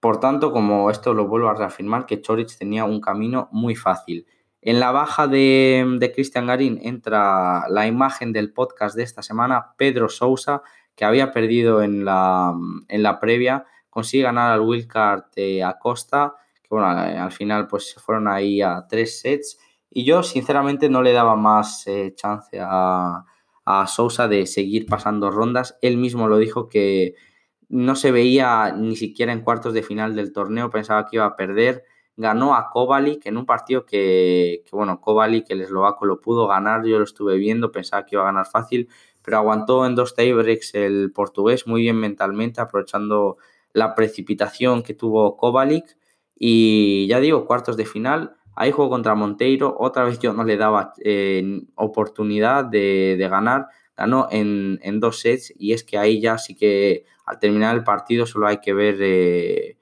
Por 0.00 0.20
tanto, 0.20 0.52
como 0.52 0.90
esto 0.90 1.12
lo 1.12 1.26
vuelvo 1.26 1.48
a 1.48 1.54
reafirmar, 1.54 2.06
que 2.06 2.22
Chorich 2.22 2.56
tenía 2.56 2.84
un 2.84 3.00
camino 3.00 3.48
muy 3.52 3.74
fácil. 3.74 4.26
En 4.62 4.80
la 4.80 4.90
baja 4.90 5.26
de, 5.26 5.96
de 5.98 6.12
Cristian 6.12 6.46
Garín 6.46 6.78
entra 6.82 7.66
la 7.68 7.86
imagen 7.86 8.32
del 8.32 8.52
podcast 8.52 8.94
de 8.94 9.02
esta 9.02 9.22
semana, 9.22 9.74
Pedro 9.76 10.08
Sousa, 10.08 10.62
que 10.94 11.06
había 11.06 11.32
perdido 11.32 11.82
en 11.82 12.04
la, 12.04 12.54
en 12.88 13.02
la 13.02 13.20
previa, 13.20 13.64
consigue 13.88 14.24
ganar 14.24 14.52
al 14.52 14.60
Wildcard 14.60 15.24
eh, 15.36 15.64
Acosta, 15.64 16.36
bueno, 16.70 17.04
eh, 17.04 17.18
al 17.18 17.32
final 17.32 17.66
pues 17.66 17.90
se 17.90 18.00
fueron 18.00 18.28
ahí 18.28 18.62
a 18.62 18.86
tres 18.88 19.20
sets. 19.20 19.58
Y 19.90 20.04
yo 20.04 20.22
sinceramente 20.22 20.88
no 20.88 21.02
le 21.02 21.12
daba 21.12 21.36
más 21.36 21.86
eh, 21.86 22.14
chance 22.14 22.58
a, 22.60 23.24
a 23.64 23.86
Sousa 23.86 24.28
de 24.28 24.46
seguir 24.46 24.86
pasando 24.86 25.30
rondas. 25.30 25.78
Él 25.82 25.96
mismo 25.96 26.28
lo 26.28 26.38
dijo 26.38 26.68
que 26.68 27.14
no 27.68 27.94
se 27.96 28.12
veía 28.12 28.72
ni 28.76 28.96
siquiera 28.96 29.32
en 29.32 29.42
cuartos 29.42 29.74
de 29.74 29.82
final 29.82 30.16
del 30.16 30.32
torneo, 30.32 30.70
pensaba 30.70 31.06
que 31.06 31.16
iba 31.16 31.24
a 31.24 31.36
perder. 31.36 31.84
Ganó 32.16 32.54
a 32.54 32.68
Kovalik 32.70 33.26
en 33.26 33.36
un 33.36 33.46
partido 33.46 33.86
que, 33.86 34.62
que 34.66 34.76
bueno, 34.76 35.00
Kovalik, 35.00 35.48
el 35.50 35.62
eslovaco, 35.62 36.04
lo 36.04 36.20
pudo 36.20 36.46
ganar, 36.46 36.84
yo 36.84 36.98
lo 36.98 37.04
estuve 37.04 37.36
viendo, 37.36 37.72
pensaba 37.72 38.04
que 38.04 38.16
iba 38.16 38.22
a 38.22 38.26
ganar 38.26 38.46
fácil, 38.46 38.88
pero 39.22 39.38
aguantó 39.38 39.86
en 39.86 39.94
dos 39.94 40.14
tiebreaks 40.14 40.74
el 40.74 41.12
portugués 41.12 41.66
muy 41.66 41.82
bien 41.82 41.96
mentalmente, 41.96 42.60
aprovechando 42.60 43.38
la 43.72 43.94
precipitación 43.94 44.82
que 44.82 44.94
tuvo 44.94 45.36
Kovalik. 45.36 45.96
Y 46.40 47.06
ya 47.06 47.20
digo, 47.20 47.46
cuartos 47.46 47.76
de 47.76 47.86
final, 47.86 48.34
ahí 48.56 48.72
jugó 48.72 48.90
contra 48.90 49.14
Monteiro, 49.14 49.76
otra 49.78 50.02
vez 50.02 50.18
yo 50.18 50.32
no 50.32 50.42
le 50.42 50.56
daba 50.56 50.92
eh, 51.04 51.62
oportunidad 51.76 52.64
de, 52.64 53.14
de 53.16 53.28
ganar 53.28 53.68
ganó 54.00 54.28
en, 54.30 54.98
dos 54.98 55.20
sets 55.20 55.52
y 55.58 55.74
es 55.74 55.84
que 55.84 55.98
ahí 55.98 56.22
ya 56.22 56.38
sí 56.38 56.54
que 56.54 57.04
al 57.26 57.38
terminar 57.38 57.76
el 57.76 57.84
partido 57.84 58.24
solo 58.24 58.46
hay 58.46 58.58
que 58.58 58.72
ver 58.72 58.96
eh, 59.00 59.76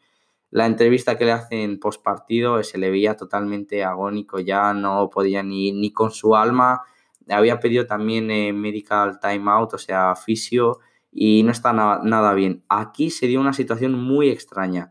la 0.51 0.67
entrevista 0.67 1.17
que 1.17 1.25
le 1.25 1.31
hacen 1.31 1.79
post 1.79 2.03
partido, 2.03 2.61
se 2.65 2.79
le 2.79 2.91
veía 2.91 3.15
totalmente 3.15 3.85
agónico, 3.85 4.41
ya 4.41 4.75
no 4.75 5.09
podía 5.09 5.45
ni, 5.45 5.71
ni 5.71 5.93
con 5.93 6.11
su 6.11 6.35
alma, 6.35 6.83
había 7.29 7.61
pedido 7.61 7.87
también 7.87 8.29
eh, 8.33 8.53
medical 8.53 9.21
timeout, 9.21 9.75
o 9.75 9.79
sea, 9.79 10.17
fisio, 10.17 10.81
y 11.13 11.45
no 11.45 11.53
está 11.53 11.73
nada 11.73 12.35
bien. 12.35 12.65
Aquí 12.69 13.11
se 13.11 13.27
dio 13.27 13.41
una 13.41 13.53
situación 13.53 13.93
muy 13.93 14.31
extraña. 14.31 14.91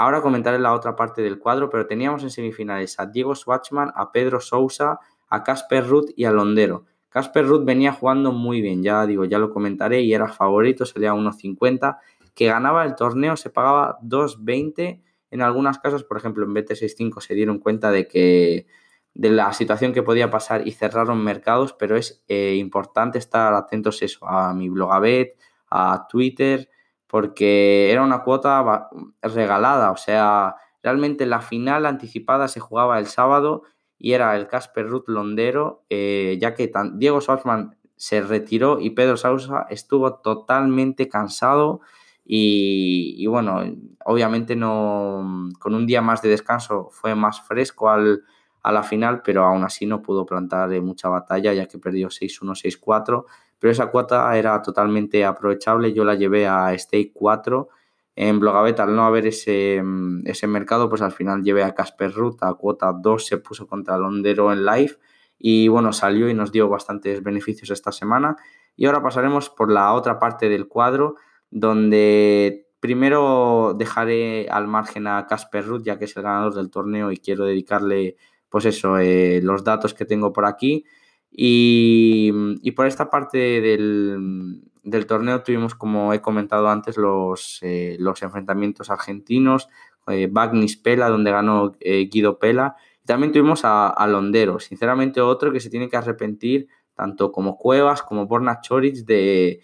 Ahora 0.00 0.22
comentaré 0.22 0.58
la 0.58 0.72
otra 0.72 0.96
parte 0.96 1.20
del 1.20 1.38
cuadro, 1.38 1.68
pero 1.68 1.86
teníamos 1.86 2.22
en 2.22 2.30
semifinales 2.30 2.98
a 2.98 3.04
Diego 3.04 3.34
Schwartzman, 3.34 3.92
a 3.94 4.12
Pedro 4.12 4.40
Sousa, 4.40 4.98
a 5.28 5.44
Casper 5.44 5.86
Ruth 5.86 6.08
y 6.16 6.24
a 6.24 6.30
Londero. 6.30 6.86
Casper 7.10 7.46
Ruth 7.46 7.66
venía 7.66 7.92
jugando 7.92 8.32
muy 8.32 8.62
bien, 8.62 8.82
ya 8.82 9.04
digo, 9.04 9.26
ya 9.26 9.38
lo 9.38 9.50
comentaré 9.50 10.00
y 10.00 10.14
era 10.14 10.28
favorito, 10.28 10.86
salía 10.86 11.10
a 11.10 11.14
1.50, 11.14 11.98
que 12.34 12.46
ganaba 12.46 12.86
el 12.86 12.94
torneo, 12.94 13.36
se 13.36 13.50
pagaba 13.50 13.98
2.20 14.00 15.02
en 15.32 15.42
algunas 15.42 15.78
casas, 15.80 16.02
por 16.02 16.16
ejemplo, 16.16 16.46
en 16.46 16.54
BT65 16.54 17.20
se 17.20 17.34
dieron 17.34 17.58
cuenta 17.58 17.90
de 17.90 18.08
que 18.08 18.66
de 19.12 19.28
la 19.28 19.52
situación 19.52 19.92
que 19.92 20.02
podía 20.02 20.30
pasar 20.30 20.66
y 20.66 20.72
cerraron 20.72 21.22
mercados, 21.22 21.74
pero 21.74 21.98
es 21.98 22.24
eh, 22.26 22.54
importante 22.54 23.18
estar 23.18 23.52
atentos 23.52 24.00
eso, 24.00 24.26
a 24.26 24.54
mi 24.54 24.70
blogabet, 24.70 25.36
a 25.68 26.06
Twitter, 26.08 26.69
porque 27.10 27.90
era 27.90 28.04
una 28.04 28.22
cuota 28.22 28.88
regalada, 29.20 29.90
o 29.90 29.96
sea, 29.96 30.54
realmente 30.80 31.26
la 31.26 31.40
final 31.40 31.84
anticipada 31.84 32.46
se 32.46 32.60
jugaba 32.60 33.00
el 33.00 33.06
sábado 33.06 33.64
y 33.98 34.12
era 34.12 34.36
el 34.36 34.46
Casper 34.46 34.88
Ruth 34.88 35.08
Londero, 35.08 35.84
eh, 35.90 36.38
ya 36.40 36.54
que 36.54 36.70
Diego 36.94 37.20
Schwartzman 37.20 37.76
se 37.96 38.22
retiró 38.22 38.78
y 38.78 38.90
Pedro 38.90 39.16
Sousa 39.16 39.66
estuvo 39.70 40.20
totalmente 40.20 41.08
cansado 41.08 41.80
y, 42.24 43.26
bueno, 43.26 43.60
obviamente 44.04 44.54
no 44.54 45.48
con 45.58 45.74
un 45.74 45.86
día 45.86 46.00
más 46.00 46.22
de 46.22 46.28
descanso 46.28 46.90
fue 46.92 47.16
más 47.16 47.40
fresco 47.40 47.90
al, 47.90 48.22
a 48.62 48.70
la 48.70 48.84
final, 48.84 49.22
pero 49.22 49.44
aún 49.44 49.64
así 49.64 49.84
no 49.84 50.00
pudo 50.00 50.24
plantar 50.24 50.70
mucha 50.80 51.08
batalla 51.08 51.52
ya 51.52 51.66
que 51.66 51.78
perdió 51.78 52.08
6-1, 52.08 52.54
6-4, 52.54 53.24
pero 53.60 53.70
esa 53.70 53.86
cuota 53.86 54.36
era 54.36 54.60
totalmente 54.62 55.24
aprovechable, 55.24 55.92
yo 55.92 56.04
la 56.04 56.16
llevé 56.16 56.48
a 56.48 56.76
Stake 56.76 57.12
4 57.14 57.68
en 58.16 58.40
Blogabet, 58.40 58.80
al 58.80 58.96
no 58.96 59.04
haber 59.04 59.28
ese, 59.28 59.80
mm, 59.82 60.26
ese 60.26 60.46
mercado, 60.46 60.88
pues 60.88 61.02
al 61.02 61.12
final 61.12 61.42
llevé 61.44 61.62
a 61.62 61.74
Casper 61.74 62.12
Ruth 62.12 62.42
a 62.42 62.54
cuota 62.54 62.92
2, 62.92 63.24
se 63.24 63.38
puso 63.38 63.66
contra 63.66 63.96
Londero 63.96 64.52
en 64.52 64.64
live 64.64 64.96
y 65.38 65.68
bueno, 65.68 65.92
salió 65.92 66.28
y 66.28 66.34
nos 66.34 66.52
dio 66.52 66.68
bastantes 66.68 67.22
beneficios 67.22 67.70
esta 67.70 67.92
semana. 67.92 68.36
Y 68.76 68.86
ahora 68.86 69.02
pasaremos 69.02 69.48
por 69.48 69.70
la 69.70 69.92
otra 69.94 70.18
parte 70.18 70.48
del 70.48 70.68
cuadro, 70.68 71.16
donde 71.50 72.66
primero 72.80 73.74
dejaré 73.78 74.48
al 74.50 74.68
margen 74.68 75.06
a 75.06 75.26
Casper 75.26 75.66
Ruth, 75.66 75.82
ya 75.82 75.98
que 75.98 76.04
es 76.04 76.16
el 76.16 76.22
ganador 76.22 76.54
del 76.54 76.70
torneo 76.70 77.12
y 77.12 77.18
quiero 77.18 77.44
dedicarle, 77.44 78.16
pues 78.48 78.66
eso, 78.66 78.98
eh, 78.98 79.40
los 79.42 79.64
datos 79.64 79.94
que 79.94 80.04
tengo 80.04 80.32
por 80.32 80.44
aquí. 80.44 80.84
Y, 81.30 82.32
y 82.62 82.72
por 82.72 82.86
esta 82.86 83.08
parte 83.08 83.60
del, 83.60 84.62
del 84.82 85.06
torneo 85.06 85.42
tuvimos, 85.42 85.74
como 85.74 86.12
he 86.12 86.20
comentado 86.20 86.68
antes, 86.68 86.96
los, 86.96 87.58
eh, 87.62 87.96
los 87.98 88.22
enfrentamientos 88.22 88.90
argentinos, 88.90 89.68
eh, 90.08 90.28
Bagnis 90.30 90.76
Pela, 90.76 91.08
donde 91.08 91.30
ganó 91.30 91.72
eh, 91.80 92.08
Guido 92.10 92.38
Pela, 92.38 92.76
y 93.02 93.06
también 93.06 93.32
tuvimos 93.32 93.62
a, 93.64 94.06
Londero, 94.08 94.58
sinceramente 94.60 95.20
otro 95.20 95.52
que 95.52 95.60
se 95.60 95.70
tiene 95.70 95.88
que 95.88 95.96
arrepentir, 95.96 96.68
tanto 96.94 97.32
como 97.32 97.56
Cuevas 97.56 98.02
como 98.02 98.26
Borna 98.26 98.60
Choric, 98.60 98.96
de 99.06 99.60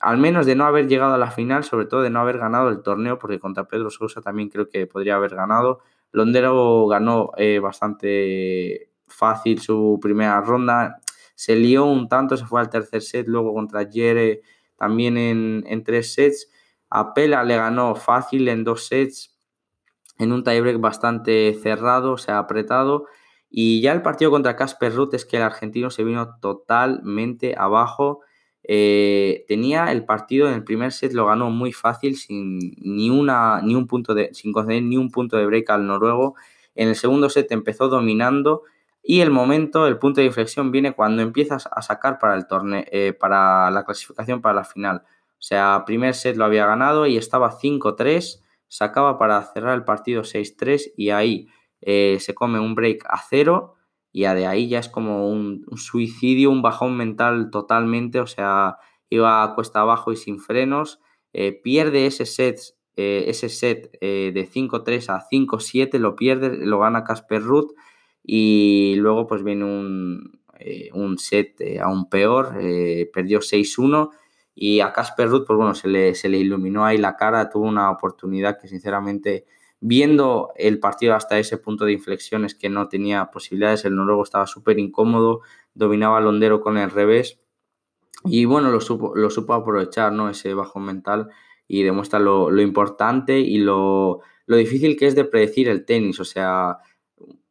al 0.00 0.18
menos 0.18 0.46
de 0.46 0.54
no 0.54 0.64
haber 0.64 0.86
llegado 0.86 1.14
a 1.14 1.18
la 1.18 1.30
final, 1.30 1.64
sobre 1.64 1.86
todo 1.86 2.02
de 2.02 2.10
no 2.10 2.20
haber 2.20 2.38
ganado 2.38 2.68
el 2.68 2.82
torneo, 2.82 3.18
porque 3.18 3.40
contra 3.40 3.64
Pedro 3.66 3.90
Sousa 3.90 4.20
también 4.20 4.48
creo 4.48 4.68
que 4.68 4.86
podría 4.86 5.16
haber 5.16 5.34
ganado. 5.34 5.80
Londero 6.12 6.86
ganó 6.86 7.32
bastante 7.60 8.87
fácil 9.08 9.60
su 9.60 9.98
primera 10.00 10.40
ronda, 10.40 11.00
se 11.34 11.54
lió 11.54 11.84
un 11.84 12.08
tanto, 12.08 12.36
se 12.36 12.46
fue 12.46 12.60
al 12.60 12.68
tercer 12.68 13.00
set, 13.00 13.28
luego 13.28 13.54
contra 13.54 13.88
Jere 13.88 14.42
también 14.76 15.16
en, 15.16 15.84
tres 15.84 16.14
sets. 16.14 16.50
A 16.90 17.14
Pela 17.14 17.44
le 17.44 17.56
ganó 17.56 17.94
fácil 17.94 18.48
en 18.48 18.64
dos 18.64 18.86
sets, 18.86 19.38
en 20.18 20.32
un 20.32 20.42
tiebreak 20.42 20.80
bastante 20.80 21.54
cerrado, 21.54 22.12
o 22.12 22.18
sea, 22.18 22.38
apretado. 22.38 23.06
Y 23.48 23.80
ya 23.80 23.92
el 23.92 24.02
partido 24.02 24.30
contra 24.30 24.56
Casper 24.56 24.94
Ruth 24.94 25.14
es 25.14 25.24
que 25.24 25.36
el 25.36 25.44
argentino 25.44 25.90
se 25.90 26.02
vino 26.04 26.40
totalmente 26.40 27.54
abajo. 27.56 28.22
Eh, 28.64 29.44
tenía 29.46 29.92
el 29.92 30.04
partido 30.04 30.48
en 30.48 30.54
el 30.54 30.64
primer 30.64 30.92
set, 30.92 31.12
lo 31.12 31.26
ganó 31.26 31.50
muy 31.50 31.72
fácil, 31.72 32.16
sin 32.16 32.58
ni, 32.78 33.10
una, 33.10 33.62
ni 33.62 33.74
un 33.74 33.86
punto 33.86 34.12
de, 34.14 34.30
sin 34.34 34.52
conceder 34.52 34.82
ni 34.82 34.96
un 34.96 35.10
punto 35.10 35.36
de 35.36 35.46
break 35.46 35.70
al 35.70 35.86
noruego. 35.86 36.34
En 36.74 36.88
el 36.88 36.96
segundo 36.96 37.30
set 37.30 37.50
empezó 37.52 37.88
dominando 37.88 38.64
Y 39.10 39.22
el 39.22 39.30
momento, 39.30 39.86
el 39.86 39.98
punto 39.98 40.20
de 40.20 40.26
inflexión 40.26 40.70
viene 40.70 40.92
cuando 40.92 41.22
empiezas 41.22 41.66
a 41.72 41.80
sacar 41.80 42.18
para 42.18 42.34
el 42.34 42.46
torneo, 42.46 42.84
eh, 42.92 43.14
para 43.14 43.70
la 43.70 43.86
clasificación 43.86 44.42
para 44.42 44.56
la 44.56 44.64
final. 44.64 45.02
O 45.30 45.40
sea, 45.40 45.82
primer 45.86 46.14
set 46.14 46.36
lo 46.36 46.44
había 46.44 46.66
ganado 46.66 47.06
y 47.06 47.16
estaba 47.16 47.50
5-3, 47.58 48.44
sacaba 48.68 49.18
para 49.18 49.40
cerrar 49.44 49.74
el 49.76 49.84
partido 49.84 50.24
6-3 50.24 50.92
y 50.94 51.08
ahí 51.08 51.48
eh, 51.80 52.18
se 52.20 52.34
come 52.34 52.60
un 52.60 52.74
break 52.74 53.06
a 53.08 53.18
cero 53.26 53.76
y 54.12 54.24
de 54.24 54.46
ahí 54.46 54.68
ya 54.68 54.78
es 54.78 54.90
como 54.90 55.30
un, 55.30 55.64
suicidio, 55.76 56.50
un 56.50 56.60
bajón 56.60 56.94
mental 56.94 57.48
totalmente, 57.50 58.20
o 58.20 58.26
sea, 58.26 58.76
iba 59.08 59.42
a 59.42 59.54
cuesta 59.54 59.80
abajo 59.80 60.12
y 60.12 60.16
sin 60.16 60.38
frenos, 60.38 61.00
eh, 61.32 61.52
pierde 61.52 62.04
ese 62.04 62.26
set, 62.26 62.60
ese 62.94 63.48
set 63.48 63.98
de 64.00 64.50
5-3 64.52 65.08
a 65.08 65.26
5-7, 65.30 65.98
lo 65.98 66.14
pierde, 66.14 66.66
lo 66.66 66.80
gana 66.80 67.04
Casper 67.04 67.40
Ruth 67.40 67.70
y 68.30 68.94
luego 68.96 69.26
pues 69.26 69.42
viene 69.42 69.64
un, 69.64 70.38
un 70.92 71.18
set 71.18 71.56
aún 71.82 72.10
peor, 72.10 72.52
perdió 73.10 73.40
6-1 73.40 74.10
y 74.54 74.80
a 74.80 74.92
Casper 74.92 75.30
Ruth, 75.30 75.46
pues 75.46 75.56
bueno, 75.56 75.74
se 75.74 75.88
le, 75.88 76.14
se 76.14 76.28
le 76.28 76.36
iluminó 76.36 76.84
ahí 76.84 76.98
la 76.98 77.16
cara, 77.16 77.48
tuvo 77.48 77.66
una 77.66 77.90
oportunidad 77.90 78.60
que 78.60 78.68
sinceramente 78.68 79.46
viendo 79.80 80.52
el 80.56 80.78
partido 80.78 81.14
hasta 81.14 81.38
ese 81.38 81.56
punto 81.56 81.86
de 81.86 81.92
inflexión 81.92 82.44
es 82.44 82.54
que 82.54 82.68
no 82.68 82.88
tenía 82.88 83.30
posibilidades, 83.30 83.86
el 83.86 83.96
noruego 83.96 84.24
estaba 84.24 84.46
súper 84.46 84.78
incómodo, 84.78 85.40
dominaba 85.72 86.18
al 86.18 86.26
hondero 86.26 86.60
con 86.60 86.76
el 86.76 86.90
revés 86.90 87.40
y 88.24 88.44
bueno, 88.44 88.70
lo 88.70 88.82
supo, 88.82 89.16
lo 89.16 89.30
supo 89.30 89.54
aprovechar, 89.54 90.12
¿no? 90.12 90.28
Ese 90.28 90.52
bajo 90.52 90.80
mental 90.80 91.30
y 91.66 91.82
demuestra 91.82 92.18
lo, 92.18 92.60
importante 92.60 93.38
y 93.38 93.56
lo, 93.56 94.20
lo, 94.44 94.56
difícil 94.56 94.98
que 94.98 95.06
es 95.06 95.14
de 95.14 95.24
predecir 95.24 95.68
el 95.70 95.86
tenis, 95.86 96.20
o 96.20 96.26
sea, 96.26 96.78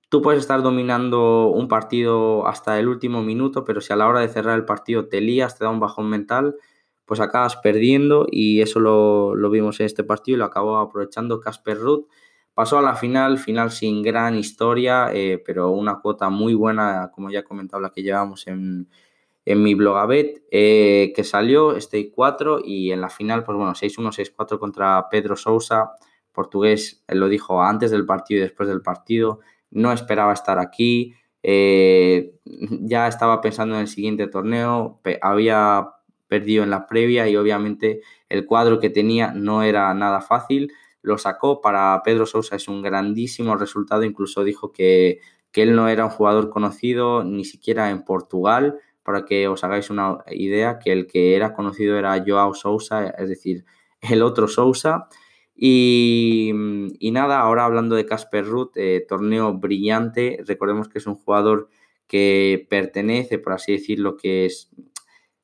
tú 0.10 0.22
puedes 0.22 0.42
estar 0.42 0.62
dominando 0.62 1.48
un 1.48 1.68
partido 1.68 2.48
hasta 2.48 2.80
el 2.80 2.88
último 2.88 3.22
minuto, 3.24 3.64
pero 3.64 3.82
si 3.82 3.94
a 3.94 3.96
la 3.96 4.08
hora 4.08 4.22
de 4.22 4.30
cerrar 4.30 4.56
el 4.58 4.66
partido 4.66 5.08
te 5.08 5.22
lías, 5.22 5.58
te 5.58 5.66
da 5.66 5.70
un 5.70 5.80
bajón 5.80 6.10
mental, 6.10 6.56
pues 7.06 7.20
acabas 7.20 7.56
perdiendo 7.58 8.28
y 8.30 8.62
eso 8.62 8.80
lo, 8.80 9.50
vimos 9.50 9.80
en 9.80 9.86
este 9.86 10.04
partido 10.04 10.36
y 10.36 10.40
lo 10.40 10.46
acabó 10.46 10.78
aprovechando 10.78 11.40
Casper 11.40 11.80
Ruth. 11.80 12.08
Pasó 12.54 12.78
a 12.80 12.82
la 12.82 12.96
final, 12.96 13.38
final 13.38 13.72
sin 13.72 14.02
gran 14.02 14.36
historia, 14.36 15.10
eh, 15.14 15.42
pero 15.46 15.72
una 15.72 16.00
cuota 16.00 16.30
muy 16.30 16.54
buena, 16.54 17.12
como 17.14 17.30
ya 17.30 17.40
he 17.40 17.44
comentado, 17.44 17.82
la 17.82 17.92
que 17.92 18.04
llevamos 18.04 18.48
en, 18.48 18.90
mi 19.46 19.74
blogabet, 19.76 20.44
eh, 20.52 21.14
que 21.16 21.24
salió 21.24 21.74
este 21.78 22.12
4 22.12 22.60
y 22.66 22.92
en 22.92 23.00
la 23.00 23.10
final, 23.10 23.46
pues 23.46 23.58
bueno, 23.58 23.74
6-1, 23.74 24.12
6-4 24.12 24.60
contra 24.60 25.08
Pedro 25.10 25.38
Sousa, 25.38 25.92
portugués, 26.34 27.04
él 27.08 27.20
lo 27.20 27.30
dijo 27.30 27.62
antes 27.62 27.90
del 27.90 28.06
partido 28.06 28.40
y 28.40 28.44
después 28.44 28.68
del 28.68 28.82
partido, 28.82 29.40
no 29.72 29.92
esperaba 29.92 30.34
estar 30.34 30.60
aquí, 30.60 31.14
eh, 31.44 32.34
ya 32.46 33.08
estaba 33.08 33.42
pensando 33.42 33.76
en 33.76 33.82
el 33.82 33.88
siguiente 33.88 34.28
torneo, 34.28 35.00
había 35.22 35.88
perdió 36.28 36.64
en 36.64 36.70
la 36.70 36.88
previa 36.88 37.28
y 37.28 37.36
obviamente 37.36 38.02
el 38.30 38.46
cuadro 38.46 38.80
que 38.80 38.90
tenía 38.90 39.32
no 39.34 39.64
era 39.64 39.94
nada 39.94 40.22
fácil. 40.22 40.72
Lo 41.02 41.18
sacó 41.18 41.62
para 41.62 42.02
Pedro 42.04 42.26
Sousa, 42.26 42.56
es 42.56 42.68
un 42.68 42.82
grandísimo 42.82 43.56
resultado, 43.56 44.04
incluso 44.04 44.44
dijo 44.44 44.72
que, 44.72 45.20
él 45.54 45.76
no 45.76 45.88
era 45.88 46.06
un 46.06 46.12
jugador 46.12 46.52
conocido 46.52 47.24
ni 47.24 47.44
siquiera 47.44 47.90
en 47.90 48.04
Portugal, 48.04 48.78
para 49.02 49.26
que 49.26 49.48
os 49.48 49.64
hagáis 49.64 49.90
una 49.90 50.20
idea, 50.30 50.78
que 50.78 50.92
el 50.92 51.08
que 51.08 51.36
era 51.36 51.56
conocido 51.56 51.98
era 51.98 52.24
Joao 52.24 52.54
Sousa, 52.54 53.08
es 53.08 53.28
decir, 53.28 53.66
el 54.02 54.22
otro 54.22 54.48
Sousa. 54.48 55.08
Y, 55.60 56.52
nada, 57.12 57.40
ahora 57.40 57.66
hablando 57.66 57.96
de 57.96 58.06
Casper 58.06 58.46
Ruth, 58.46 58.72
eh, 58.76 59.04
torneo 59.08 59.54
brillante, 59.54 60.44
recordemos 60.46 60.88
que 60.88 61.00
es 61.00 61.08
un 61.08 61.16
jugador 61.16 61.70
que 62.06 62.68
pertenece, 62.70 63.40
por 63.40 63.54
así 63.54 63.72
decirlo, 63.74 64.18
que 64.18 64.46
es 64.46 64.70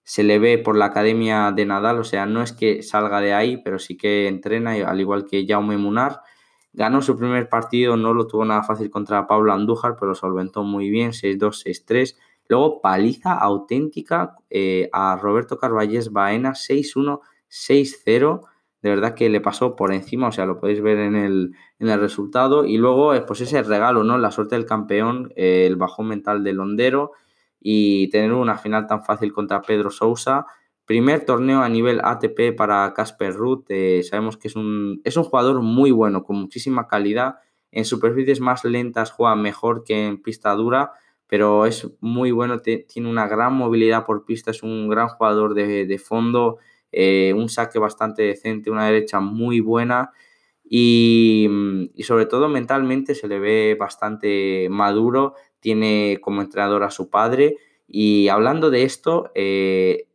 se 0.03 0.23
le 0.23 0.37
ve 0.37 0.57
por 0.57 0.77
la 0.77 0.85
academia 0.85 1.51
de 1.51 1.65
Nadal, 1.65 1.99
o 1.99 2.03
sea, 2.03 2.25
no 2.25 2.41
es 2.41 2.51
que 2.51 2.83
salga 2.83 3.21
de 3.21 3.33
ahí, 3.33 3.57
pero 3.57 3.79
sí 3.79 3.97
que 3.97 4.27
entrena, 4.27 4.73
al 4.73 4.99
igual 4.99 5.25
que 5.25 5.45
Jaume 5.47 5.77
Munar. 5.77 6.21
Ganó 6.73 7.01
su 7.01 7.17
primer 7.17 7.49
partido, 7.49 7.95
no 7.97 8.13
lo 8.13 8.27
tuvo 8.27 8.45
nada 8.45 8.63
fácil 8.63 8.89
contra 8.89 9.27
Pablo 9.27 9.53
Andújar, 9.53 9.95
pero 9.95 10.09
lo 10.09 10.15
solventó 10.15 10.63
muy 10.63 10.89
bien, 10.89 11.11
6-2, 11.13 11.63
6-3. 11.63 12.17
Luego 12.49 12.81
paliza 12.81 13.33
auténtica 13.33 14.35
eh, 14.49 14.89
a 14.91 15.15
Roberto 15.15 15.57
Carballés 15.57 16.11
Baena, 16.11 16.53
6-1, 16.53 17.21
6-0. 17.49 18.41
De 18.83 18.89
verdad 18.89 19.15
que 19.15 19.29
le 19.29 19.41
pasó 19.41 19.75
por 19.75 19.93
encima, 19.93 20.27
o 20.27 20.31
sea, 20.31 20.45
lo 20.45 20.59
podéis 20.59 20.81
ver 20.81 20.99
en 20.99 21.15
el, 21.15 21.55
en 21.79 21.89
el 21.89 21.99
resultado. 21.99 22.65
Y 22.65 22.77
luego, 22.77 23.13
eh, 23.13 23.21
pues 23.21 23.41
ese 23.41 23.63
regalo, 23.63 24.03
¿no? 24.03 24.17
La 24.17 24.29
suerte 24.29 24.55
del 24.55 24.65
campeón, 24.65 25.31
eh, 25.35 25.65
el 25.65 25.77
bajón 25.77 26.09
mental 26.09 26.43
del 26.43 26.59
hondero 26.59 27.13
y 27.59 28.09
tener 28.09 28.33
una 28.33 28.57
final 28.57 28.85
tan 28.85 29.03
fácil 29.03 29.31
contra 29.33 29.61
Pedro 29.61 29.89
Sousa. 29.89 30.45
Primer 30.85 31.25
torneo 31.25 31.61
a 31.61 31.69
nivel 31.69 32.01
ATP 32.03 32.55
para 32.57 32.93
Casper 32.93 33.33
Ruth. 33.33 33.63
Eh, 33.69 34.03
sabemos 34.03 34.35
que 34.35 34.49
es 34.49 34.55
un, 34.57 34.99
es 35.05 35.15
un 35.15 35.23
jugador 35.23 35.61
muy 35.61 35.91
bueno, 35.91 36.23
con 36.23 36.35
muchísima 36.35 36.87
calidad. 36.87 37.37
En 37.71 37.85
superficies 37.85 38.41
más 38.41 38.65
lentas 38.65 39.11
juega 39.11 39.35
mejor 39.35 39.85
que 39.85 40.07
en 40.07 40.21
pista 40.21 40.53
dura, 40.55 40.91
pero 41.25 41.65
es 41.65 41.89
muy 42.01 42.31
bueno, 42.31 42.59
tiene 42.59 43.09
una 43.09 43.27
gran 43.27 43.53
movilidad 43.53 44.05
por 44.05 44.25
pista, 44.25 44.51
es 44.51 44.61
un 44.61 44.87
gran 44.89 45.07
jugador 45.07 45.55
de, 45.55 45.97
fondo, 45.97 46.59
eh, 46.93 47.33
un 47.35 47.49
saque 47.49 47.79
bastante 47.79 48.23
decente, 48.23 48.71
una 48.71 48.85
derecha 48.85 49.19
muy 49.19 49.59
buena 49.59 50.11
y, 50.63 51.47
y, 51.93 52.03
sobre 52.03 52.25
todo 52.25 52.47
mentalmente 52.49 53.15
se 53.15 53.27
le 53.27 53.39
ve 53.39 53.75
bastante 53.79 54.67
maduro, 54.69 55.35
tiene 55.59 56.19
como 56.21 56.41
entrenador 56.41 56.83
a 56.83 56.91
su 56.91 57.09
padre. 57.09 57.57
Y 57.87 58.29
hablando 58.29 58.69
de 58.69 58.83
esto, 58.83 59.31
eh, 59.35 60.07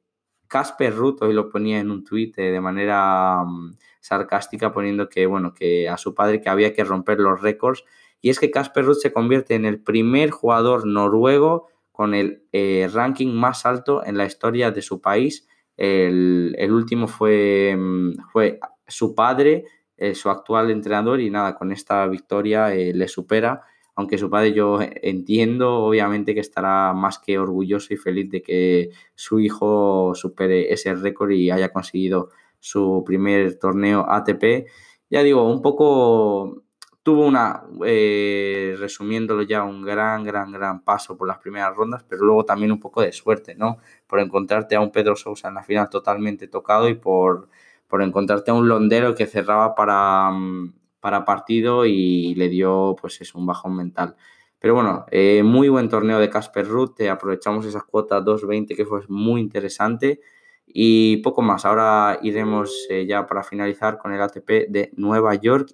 Casper 0.49 0.95
Ruth 0.95 1.22
hoy 1.22 1.33
lo 1.35 1.51
ponía 1.51 1.79
en 1.79 1.91
un 1.91 2.05
tuit 2.05 2.37
eh, 2.39 2.51
de 2.51 2.61
manera 2.61 3.45
mm, 3.45 3.76
sarcástica 4.01 4.72
poniendo 4.72 5.09
que, 5.09 5.26
bueno, 5.26 5.55
que 5.55 5.89
a 5.89 5.97
su 5.97 6.14
padre 6.14 6.41
que 6.41 6.49
había 6.49 6.72
que 6.72 6.85
romper 6.85 7.20
los 7.20 7.41
récords. 7.41 7.85
Y 8.20 8.31
es 8.31 8.41
que 8.41 8.51
Casper 8.51 8.85
Ruth 8.85 8.99
se 9.01 9.12
convierte 9.12 9.55
en 9.55 9.64
el 9.64 9.81
primer 9.81 10.31
jugador 10.31 10.87
noruego 10.87 11.68
con 11.93 12.14
el 12.14 12.43
eh, 12.53 12.89
ranking 12.93 13.33
más 13.33 13.66
alto 13.66 14.05
en 14.05 14.16
la 14.16 14.24
historia 14.24 14.70
de 14.70 14.83
su 14.83 15.01
país. 15.01 15.47
El, 15.79 16.70
último 16.70 17.09
fue, 17.09 17.74
mm, 17.79 18.12
fue 18.31 18.61
su 18.87 19.14
padre, 19.14 19.64
su 20.14 20.31
actual 20.31 20.70
entrenador, 20.70 21.20
y 21.20 21.31
nada, 21.31 21.57
con 21.57 21.72
esta 21.72 22.07
victoria 22.07 22.68
le 22.68 23.09
supera 23.09 23.62
aunque 23.99 24.16
su 24.16 24.31
padre 24.31 24.53
yo 24.53 24.79
entiendo 24.81 25.74
obviamente 25.79 26.33
que 26.33 26.39
estará 26.39 26.93
más 26.93 27.18
que 27.18 27.37
orgulloso 27.37 27.93
y 27.93 27.97
feliz 27.97 28.31
de 28.31 28.43
que 28.43 28.91
su 29.16 29.41
hijo 29.41 30.12
supere 30.14 30.72
ese 30.72 30.95
récord 30.95 31.33
y 31.33 31.51
haya 31.51 31.72
conseguido 31.72 32.29
su 32.61 33.03
primer 33.05 33.59
torneo 33.59 34.07
ATP. 34.09 34.68
Ya 35.11 35.24
digo, 35.24 35.51
un 35.51 35.62
poco 35.62 36.62
tuvo 37.09 37.24
una, 37.26 37.62
eh, 37.86 38.76
resumiéndolo 38.78 39.40
ya, 39.40 39.64
un 39.64 39.80
gran, 39.80 40.24
gran, 40.24 40.52
gran 40.52 40.84
paso 40.84 41.16
por 41.16 41.26
las 41.26 41.38
primeras 41.38 41.74
rondas, 41.74 42.04
pero 42.06 42.22
luego 42.22 42.44
también 42.44 42.70
un 42.70 42.78
poco 42.78 43.00
de 43.00 43.12
suerte, 43.12 43.54
¿no? 43.54 43.78
Por 44.06 44.20
encontrarte 44.20 44.76
a 44.76 44.80
un 44.82 44.92
Pedro 44.92 45.16
Sousa 45.16 45.48
en 45.48 45.54
la 45.54 45.62
final 45.64 45.88
totalmente 45.88 46.48
tocado 46.48 46.86
y 46.86 46.96
por, 46.96 47.48
por 47.86 48.02
encontrarte 48.02 48.50
a 48.50 48.54
un 48.54 48.68
londero 48.68 49.14
que 49.14 49.24
cerraba 49.24 49.74
para, 49.74 50.30
para 51.00 51.24
partido 51.24 51.86
y 51.86 52.34
le 52.34 52.50
dio 52.50 52.94
pues 53.00 53.22
es 53.22 53.34
un 53.34 53.46
bajón 53.46 53.74
mental. 53.74 54.14
Pero 54.59 54.74
bueno, 54.74 55.06
eh, 55.11 55.42
muy 55.42 55.70
buen 55.70 55.88
torneo 55.88 56.18
de 56.18 56.28
Casper 56.28 56.68
Ruth, 56.68 57.00
aprovechamos 57.11 57.64
esa 57.64 57.80
cuota 57.80 58.20
2.20 58.20 58.76
que 58.76 58.84
fue 58.84 59.00
muy 59.09 59.40
interesante 59.40 60.20
y 60.66 61.16
poco 61.22 61.40
más. 61.40 61.64
Ahora 61.64 62.18
iremos 62.20 62.86
eh, 62.90 63.06
ya 63.06 63.26
para 63.26 63.42
finalizar 63.44 63.96
con 63.96 64.12
el 64.12 64.20
ATP 64.20 64.68
de 64.68 64.90
Nueva 64.94 65.34
York 65.36 65.70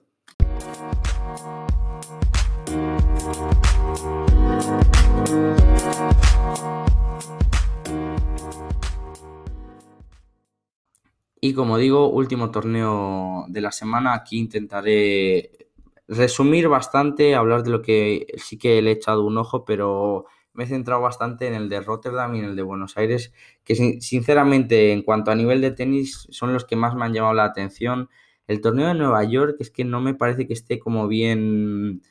Y 11.41 11.53
como 11.53 11.77
digo, 11.77 12.09
último 12.09 12.51
torneo 12.51 13.45
de 13.49 13.61
la 13.61 13.71
semana. 13.71 14.15
Aquí 14.15 14.39
intentaré 14.39 15.69
resumir 16.09 16.69
bastante, 16.69 17.35
hablar 17.35 17.63
de 17.63 17.71
lo 17.71 17.83
que 17.83 18.27
sí 18.39 18.57
que 18.57 18.81
le 18.81 18.91
he 18.91 18.95
echado 18.95 19.25
un 19.25 19.37
ojo, 19.37 19.65
pero 19.67 20.25
me 20.55 20.65
he 20.65 20.67
centrado 20.67 21.03
bastante 21.03 21.47
en 21.47 21.53
el 21.55 21.69
de 21.69 21.81
Rotterdam 21.81 22.35
y 22.35 22.39
en 22.39 22.47
el 22.47 22.57
de 22.57 22.63
Buenos 22.63 22.97
Aires, 22.97 23.35
que 23.63 23.75
sinceramente 23.75 24.93
en 24.93 25.03
cuanto 25.03 25.31
a 25.33 25.35
nivel 25.35 25.61
de 25.61 25.73
tenis 25.73 26.27
son 26.31 26.55
los 26.55 26.65
que 26.65 26.77
más 26.77 26.95
me 26.95 27.05
han 27.05 27.13
llamado 27.13 27.35
la 27.35 27.45
atención. 27.45 28.09
El 28.47 28.63
torneo 28.63 28.89
de 28.89 28.95
Nueva 28.95 29.23
York 29.25 29.57
es 29.61 29.71
que 29.71 29.85
no 29.85 30.01
me 30.01 30.15
parece 30.15 30.47
que 30.47 30.55
esté 30.55 30.79
como 30.79 31.09
bien, 31.09 32.03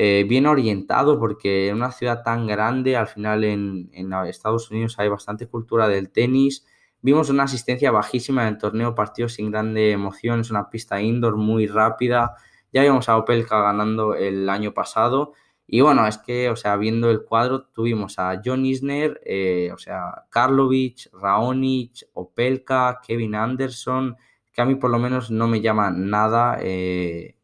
eh, 0.00 0.24
bien 0.28 0.46
orientado, 0.46 1.18
porque 1.18 1.68
en 1.68 1.74
una 1.74 1.90
ciudad 1.90 2.22
tan 2.22 2.46
grande, 2.46 2.96
al 2.96 3.08
final 3.08 3.42
en, 3.42 3.90
Estados 4.28 4.70
Unidos 4.70 4.96
hay 5.00 5.08
bastante 5.08 5.48
cultura 5.48 5.88
del 5.88 6.10
tenis 6.10 6.64
Vimos 7.00 7.30
una 7.30 7.44
asistencia 7.44 7.90
bajísima 7.90 8.42
en 8.42 8.54
el 8.54 8.58
torneo, 8.58 8.94
partidos 8.94 9.34
sin 9.34 9.50
grande 9.50 9.90
emoción, 9.90 10.40
es 10.40 10.50
una 10.50 10.70
pista 10.70 11.00
indoor 11.00 11.36
muy 11.36 11.66
rápida. 11.66 12.34
Ya 12.72 12.82
vimos 12.82 13.08
a 13.08 13.16
Opelka 13.16 13.60
ganando 13.60 14.14
el 14.14 14.48
año 14.48 14.72
pasado 14.74 15.32
Y 15.66 15.80
bueno, 15.80 16.06
es 16.06 16.18
que, 16.18 16.48
o 16.50 16.56
sea, 16.56 16.76
viendo 16.76 17.10
el 17.10 17.24
cuadro, 17.24 17.64
tuvimos 17.66 18.18
a 18.18 18.40
John 18.44 18.64
Isner, 18.66 19.20
eh, 19.24 19.70
o 19.74 19.78
sea, 19.78 20.26
Karlovic, 20.30 21.08
Raonic, 21.12 22.08
Opelka, 22.14 23.00
Kevin 23.06 23.34
Anderson, 23.34 24.16
que 24.52 24.62
a 24.62 24.64
mí 24.64 24.76
por 24.76 24.90
lo 24.90 24.98
menos 24.98 25.30
no 25.30 25.48
me 25.48 25.60
llama 25.60 25.90
nada 25.90 26.58
eh, 26.62 27.37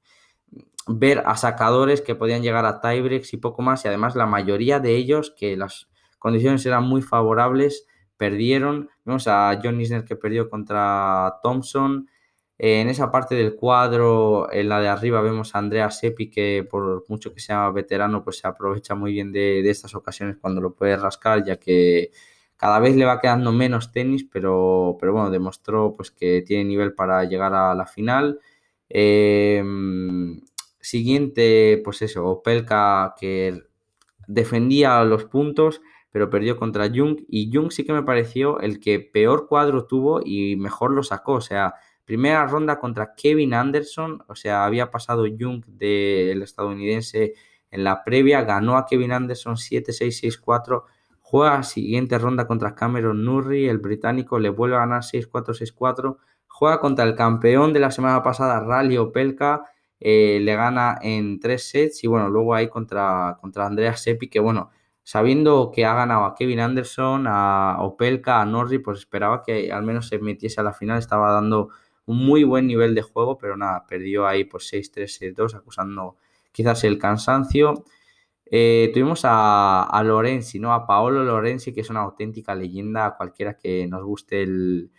ver 0.86 1.22
a 1.26 1.36
sacadores 1.36 2.00
que 2.00 2.14
podían 2.14 2.42
llegar 2.42 2.64
a 2.66 2.80
tiebreaks 2.80 3.32
y 3.32 3.38
poco 3.38 3.62
más, 3.62 3.84
y 3.84 3.88
además 3.88 4.16
la 4.16 4.26
mayoría 4.26 4.80
de 4.80 4.96
ellos, 4.96 5.34
que 5.36 5.56
las 5.56 5.88
condiciones 6.18 6.64
eran 6.66 6.84
muy 6.84 7.02
favorables, 7.02 7.86
perdieron. 8.16 8.90
Vemos 9.04 9.26
a 9.28 9.58
John 9.62 9.80
Isner 9.80 10.04
que 10.04 10.16
perdió 10.16 10.48
contra 10.48 11.38
Thompson. 11.42 12.08
Eh, 12.58 12.80
en 12.80 12.88
esa 12.88 13.10
parte 13.10 13.34
del 13.34 13.56
cuadro, 13.56 14.50
en 14.52 14.68
la 14.68 14.80
de 14.80 14.88
arriba, 14.88 15.20
vemos 15.20 15.54
a 15.54 15.58
Andrea 15.58 15.90
Seppi, 15.90 16.30
que 16.30 16.66
por 16.68 17.04
mucho 17.08 17.34
que 17.34 17.40
sea 17.40 17.70
veterano, 17.70 18.22
pues 18.22 18.38
se 18.38 18.46
aprovecha 18.46 18.94
muy 18.94 19.12
bien 19.12 19.32
de, 19.32 19.62
de 19.62 19.70
estas 19.70 19.94
ocasiones 19.94 20.36
cuando 20.40 20.60
lo 20.60 20.74
puede 20.74 20.96
rascar, 20.96 21.44
ya 21.44 21.56
que 21.56 22.10
cada 22.56 22.78
vez 22.78 22.96
le 22.96 23.04
va 23.04 23.20
quedando 23.20 23.52
menos 23.52 23.92
tenis, 23.92 24.24
pero, 24.24 24.96
pero 25.00 25.12
bueno, 25.12 25.30
demostró 25.30 25.94
pues, 25.94 26.10
que 26.10 26.42
tiene 26.42 26.64
nivel 26.64 26.94
para 26.94 27.24
llegar 27.24 27.52
a 27.54 27.74
la 27.74 27.86
final. 27.86 28.40
Em, 28.88 30.40
siguiente, 30.84 31.80
pues 31.84 32.02
eso, 32.02 32.26
Opelka 32.26 33.14
que 33.18 33.62
defendía 34.26 35.02
los 35.04 35.24
puntos, 35.24 35.80
pero 36.10 36.30
perdió 36.30 36.56
contra 36.56 36.88
Jung. 36.88 37.20
Y 37.28 37.50
Jung 37.52 37.70
sí 37.70 37.84
que 37.84 37.92
me 37.92 38.02
pareció 38.02 38.60
el 38.60 38.80
que 38.80 39.00
peor 39.00 39.46
cuadro 39.48 39.86
tuvo 39.86 40.20
y 40.24 40.56
mejor 40.56 40.92
lo 40.92 41.02
sacó. 41.02 41.34
O 41.34 41.40
sea, 41.40 41.74
primera 42.04 42.46
ronda 42.46 42.78
contra 42.78 43.14
Kevin 43.14 43.54
Anderson, 43.54 44.22
o 44.28 44.34
sea, 44.34 44.64
había 44.64 44.90
pasado 44.90 45.24
Jung 45.26 45.64
del 45.66 46.42
estadounidense 46.42 47.34
en 47.70 47.84
la 47.84 48.04
previa, 48.04 48.42
ganó 48.42 48.76
a 48.76 48.86
Kevin 48.86 49.12
Anderson 49.12 49.56
7-6, 49.56 50.40
6-4 50.44 50.84
Juega 51.26 51.62
siguiente 51.62 52.18
ronda 52.18 52.46
contra 52.46 52.74
Cameron 52.74 53.24
Nurri, 53.24 53.66
el 53.66 53.78
británico 53.78 54.38
le 54.38 54.50
vuelve 54.50 54.76
a 54.76 54.80
ganar 54.80 55.02
6-4, 55.02 55.54
6-4. 55.54 56.18
Juega 56.46 56.78
contra 56.78 57.04
el 57.06 57.16
campeón 57.16 57.72
de 57.72 57.80
la 57.80 57.90
semana 57.90 58.22
pasada, 58.22 58.60
Rally 58.60 58.98
Opelka, 58.98 59.64
eh, 60.06 60.38
le 60.38 60.54
gana 60.54 60.98
en 61.00 61.40
tres 61.40 61.70
sets 61.70 62.04
y 62.04 62.08
bueno, 62.08 62.28
luego 62.28 62.54
ahí 62.54 62.68
contra, 62.68 63.38
contra 63.40 63.64
Andrea 63.64 63.96
Seppi, 63.96 64.28
que 64.28 64.38
bueno, 64.38 64.70
sabiendo 65.02 65.70
que 65.74 65.86
ha 65.86 65.94
ganado 65.94 66.26
a 66.26 66.34
Kevin 66.34 66.60
Anderson, 66.60 67.24
a 67.26 67.78
Opelka, 67.80 68.42
a 68.42 68.44
Norri, 68.44 68.78
pues 68.80 68.98
esperaba 68.98 69.42
que 69.42 69.72
al 69.72 69.82
menos 69.82 70.08
se 70.08 70.18
metiese 70.18 70.60
a 70.60 70.64
la 70.64 70.74
final, 70.74 70.98
estaba 70.98 71.32
dando 71.32 71.70
un 72.04 72.18
muy 72.18 72.44
buen 72.44 72.66
nivel 72.66 72.94
de 72.94 73.00
juego, 73.00 73.38
pero 73.38 73.56
nada, 73.56 73.86
perdió 73.86 74.26
ahí 74.26 74.44
por 74.44 74.60
6-3, 74.60 75.34
6-2, 75.34 75.54
acusando 75.54 76.16
quizás 76.52 76.84
el 76.84 76.98
cansancio. 76.98 77.84
Eh, 78.44 78.90
tuvimos 78.92 79.22
a, 79.24 80.02
Lorenzi, 80.04 80.58
¿no? 80.58 80.74
A 80.74 80.86
Paolo 80.86 81.24
Lorenzi, 81.24 81.72
que 81.72 81.80
es 81.80 81.88
una 81.88 82.00
auténtica 82.02 82.54
leyenda, 82.54 83.06
a 83.06 83.16
cualquiera 83.16 83.56
que 83.56 83.86
nos 83.86 84.04
guste 84.04 84.42
el, 84.42 84.90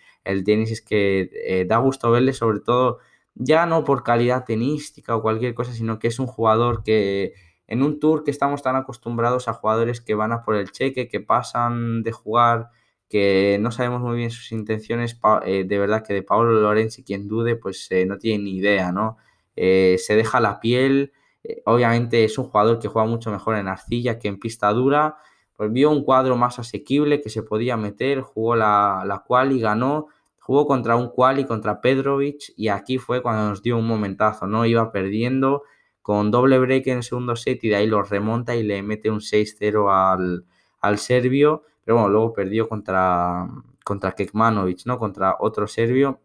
tenis, 0.44 0.72
es 0.72 0.82
que 0.82 1.30
eh, 1.46 1.66
da 1.68 1.78
gusto 1.78 2.10
verle, 2.10 2.34
sobre 2.34 2.60
todo, 2.62 2.98
ya 3.36 3.66
no 3.66 3.84
por 3.84 4.04
calidad 4.04 4.46
tenística 4.46 5.16
o 5.16 5.22
cualquier 5.22 5.54
cosa, 5.54 5.74
sino 5.74 6.00
que 6.00 6.08
es 6.08 6.20
un 6.20 6.28
jugador 6.28 6.84
que 6.84 7.34
en 7.68 7.84
un 7.84 8.00
tour 8.00 8.24
que 8.24 8.32
estamos 8.32 8.62
tan 8.62 8.76
acostumbrados 8.76 9.48
a 9.48 9.54
jugadores 9.54 10.02
que 10.02 10.16
van 10.16 10.32
a 10.32 10.44
por 10.44 10.56
el 10.56 10.72
cheque, 10.72 11.08
que 11.08 11.20
pasan 11.20 12.04
de 12.04 12.12
jugar, 12.12 12.70
que 13.10 13.58
no 13.62 13.72
sabemos 13.72 14.02
muy 14.02 14.18
bien 14.18 14.32
sus 14.32 14.52
intenciones, 14.52 15.20
eh, 15.46 15.64
de 15.66 15.80
verdad 15.80 16.04
que 16.06 16.14
de 16.14 16.24
Paolo 16.24 16.52
Lorenzi, 16.54 17.04
quien 17.04 17.28
dude, 17.28 17.56
pues 17.56 17.90
no 18.08 18.18
tiene 18.18 18.44
ni 18.44 18.58
idea, 18.58 18.92
¿no? 18.92 19.18
se 19.56 20.16
deja 20.16 20.42
la 20.42 20.60
piel 20.60 21.14
eh, 21.48 21.62
obviamente 21.66 22.24
es 22.24 22.38
un 22.40 22.46
jugador 22.46 22.80
que 22.80 22.88
juega 22.88 23.08
mucho 23.08 23.30
mejor 23.32 23.56
en 23.56 23.68
arcilla 23.68 24.18
que 24.18 24.28
en 24.28 24.40
pista 24.40 24.72
dura. 24.74 25.18
Pues 25.56 25.72
vio 25.72 25.92
un 25.92 26.04
cuadro 26.04 26.36
más 26.36 26.60
asequible 26.60 27.22
que 27.22 27.30
se 27.30 27.44
podía 27.44 27.78
meter, 27.78 28.22
jugó 28.22 28.56
la, 28.56 29.04
la 29.06 29.24
y 29.52 29.60
ganó, 29.60 30.08
jugó 30.46 30.68
contra 30.68 30.96
un 30.96 31.12
y 31.40 31.46
contra 31.46 31.82
Pedrovic, 31.82 32.54
y 32.56 32.68
aquí 32.68 33.00
fue 33.00 33.24
cuando 33.24 33.50
nos 33.50 33.64
dio 33.64 33.80
un 33.80 33.88
momentazo, 33.88 34.46
¿no? 34.46 34.68
Iba 34.68 34.92
perdiendo 34.92 35.64
con 36.04 36.30
doble 36.30 36.60
break 36.60 36.86
en 36.86 36.98
el 36.98 37.04
segundo 37.04 37.36
set 37.36 37.64
y 37.64 37.70
de 37.70 37.78
ahí 37.78 37.88
lo 37.88 38.04
remonta 38.04 38.56
y 38.56 38.62
le 38.62 38.84
mete 38.84 39.10
un 39.10 39.22
6-0 39.22 39.90
al, 39.92 40.46
al, 40.82 41.00
serbio, 41.00 41.64
pero 41.84 41.96
bueno, 41.96 42.10
luego 42.10 42.34
perdió 42.34 42.70
contra, 42.70 43.48
contra 43.84 44.12
Kekmanovic, 44.12 44.86
¿no? 44.86 45.00
Contra 45.00 45.36
otro 45.40 45.66
serbio. 45.66 46.22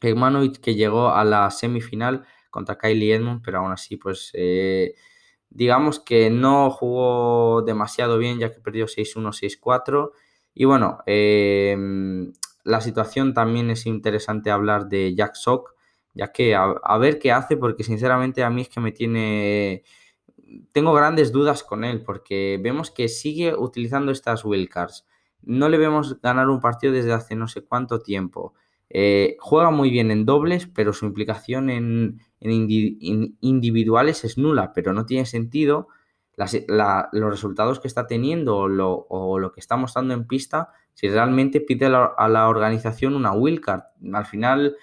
Kekmanovic 0.00 0.58
que 0.60 0.74
llegó 0.74 1.10
a 1.10 1.24
la 1.24 1.48
semifinal 1.52 2.24
contra 2.50 2.76
Kylie 2.76 3.14
Edmund, 3.14 3.40
pero 3.44 3.58
aún 3.58 3.70
así, 3.70 3.96
pues 3.96 4.32
eh, 4.34 4.96
digamos 5.48 6.00
que 6.00 6.28
no 6.28 6.72
jugó 6.72 7.62
demasiado 7.62 8.18
bien, 8.18 8.40
ya 8.40 8.52
que 8.52 8.58
perdió 8.58 8.88
6-1, 8.88 9.32
6-4. 9.32 10.10
Y 10.54 10.64
bueno, 10.64 10.98
em, 11.06 12.32
la 12.64 12.80
situación 12.80 13.34
también 13.34 13.70
es 13.70 13.86
interesante 13.86 14.50
hablar 14.50 14.88
de 14.88 15.14
Jack 15.14 15.34
Sock, 15.34 15.74
ya 16.14 16.32
que 16.32 16.54
a, 16.54 16.98
ver 16.98 17.18
qué 17.18 17.32
hace, 17.32 17.56
porque 17.56 17.84
sinceramente 17.84 18.42
a 18.42 18.50
mí 18.50 18.62
es 18.62 18.68
que 18.68 18.80
me 18.80 18.92
tiene... 18.92 19.84
Tengo 20.72 20.92
grandes 20.92 21.32
dudas 21.32 21.62
con 21.62 21.84
él, 21.84 22.02
porque 22.02 22.58
vemos 22.62 22.90
que 22.90 23.08
sigue 23.08 23.54
utilizando 23.54 24.12
estas 24.12 24.44
wildcards. 24.44 25.06
No 25.42 25.68
le 25.68 25.78
vemos 25.78 26.20
ganar 26.20 26.48
un 26.48 26.60
partido 26.60 26.92
desde 26.92 27.12
hace 27.12 27.34
no 27.34 27.48
sé 27.48 27.62
cuánto 27.62 28.00
tiempo. 28.00 28.54
Eh, 28.90 29.36
juega 29.40 29.70
muy 29.70 29.90
bien 29.90 30.10
en 30.10 30.24
dobles, 30.24 30.68
pero 30.68 30.92
su 30.92 31.06
implicación 31.06 31.68
en, 31.68 32.20
individuales 32.40 34.24
es 34.24 34.38
nula, 34.38 34.72
pero 34.72 34.92
no 34.92 35.04
tiene 35.04 35.26
sentido 35.26 35.88
los 36.36 37.30
resultados 37.30 37.80
que 37.80 37.88
está 37.88 38.06
teniendo 38.06 38.56
o 38.56 38.68
lo, 39.38 39.52
que 39.52 39.60
está 39.60 39.76
mostrando 39.76 40.14
en 40.14 40.26
pista 40.26 40.70
si 40.94 41.08
realmente 41.08 41.60
pide 41.60 41.86
a 41.86 42.28
la, 42.28 42.48
organización 42.48 43.14
una 43.14 43.32
wildcard. 43.32 43.82
Al 44.12 44.26
final, 44.26 44.76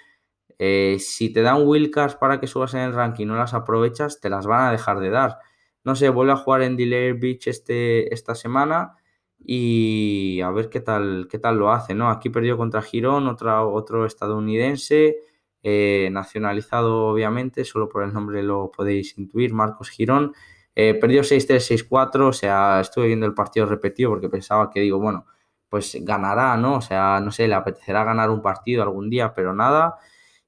eh, 0.60 0.98
si 1.00 1.32
te 1.34 1.42
dan 1.42 1.66
wildcards 1.66 2.16
para 2.16 2.40
que 2.40 2.48
subas 2.48 2.74
en 2.74 2.82
el 2.82 2.94
ranking 2.94 3.24
y 3.24 3.28
no 3.28 3.36
las 3.36 3.54
aprovechas, 3.54 4.20
te 4.22 4.30
las 4.30 4.46
van 4.46 4.68
a 4.68 4.72
dejar 4.72 5.00
de 5.00 5.10
dar. 5.10 5.40
No 5.84 5.96
sé, 5.96 6.10
vuelve 6.10 6.34
a 6.34 6.38
jugar 6.38 6.62
en 6.62 6.78
Delay 6.78 7.14
Beach 7.14 7.48
este, 7.48 8.14
esta 8.14 8.36
semana 8.36 8.96
y 9.40 10.42
a 10.42 10.52
ver 10.52 10.70
qué 10.70 10.80
tal, 10.82 11.28
qué 11.30 11.40
tal 11.40 11.58
lo 11.58 11.72
hace, 11.72 11.96
¿no? 11.96 12.10
Aquí 12.10 12.30
perdió 12.30 12.58
contra 12.58 12.82
Girón, 12.82 13.28
otra, 13.28 13.66
otro 13.66 14.06
estadounidense, 14.06 15.18
eh, 15.64 16.10
nacionalizado 16.12 17.08
obviamente, 17.08 17.66
solo 17.66 17.90
por 17.90 18.04
el 18.04 18.14
nombre 18.14 18.44
lo 18.44 18.72
podéis 18.72 19.18
intuir, 19.18 19.54
Marcos 19.54 19.90
Girón. 19.90 20.34
Eh, 20.76 20.94
perdió 20.96 21.24
6-3, 21.24 21.60
6-4, 21.60 22.28
o 22.28 22.34
sea, 22.34 22.80
estuve 22.82 23.08
viendo 23.08 23.26
el 23.26 23.34
partido 23.34 23.66
repetido 23.66 24.10
porque 24.10 24.30
pensaba 24.30 24.70
que 24.70 24.80
digo, 24.80 25.00
bueno, 25.00 25.26
pues 25.72 25.98
ganará, 26.02 26.58
¿no? 26.58 26.76
O 26.78 26.82
sea, 26.82 27.22
no 27.22 27.32
sé, 27.32 27.48
le 27.48 27.56
apetecerá 27.56 28.04
ganar 28.04 28.30
un 28.30 28.42
partido 28.42 28.84
algún 28.84 29.10
día, 29.10 29.34
pero 29.34 29.54
nada. 29.56 29.98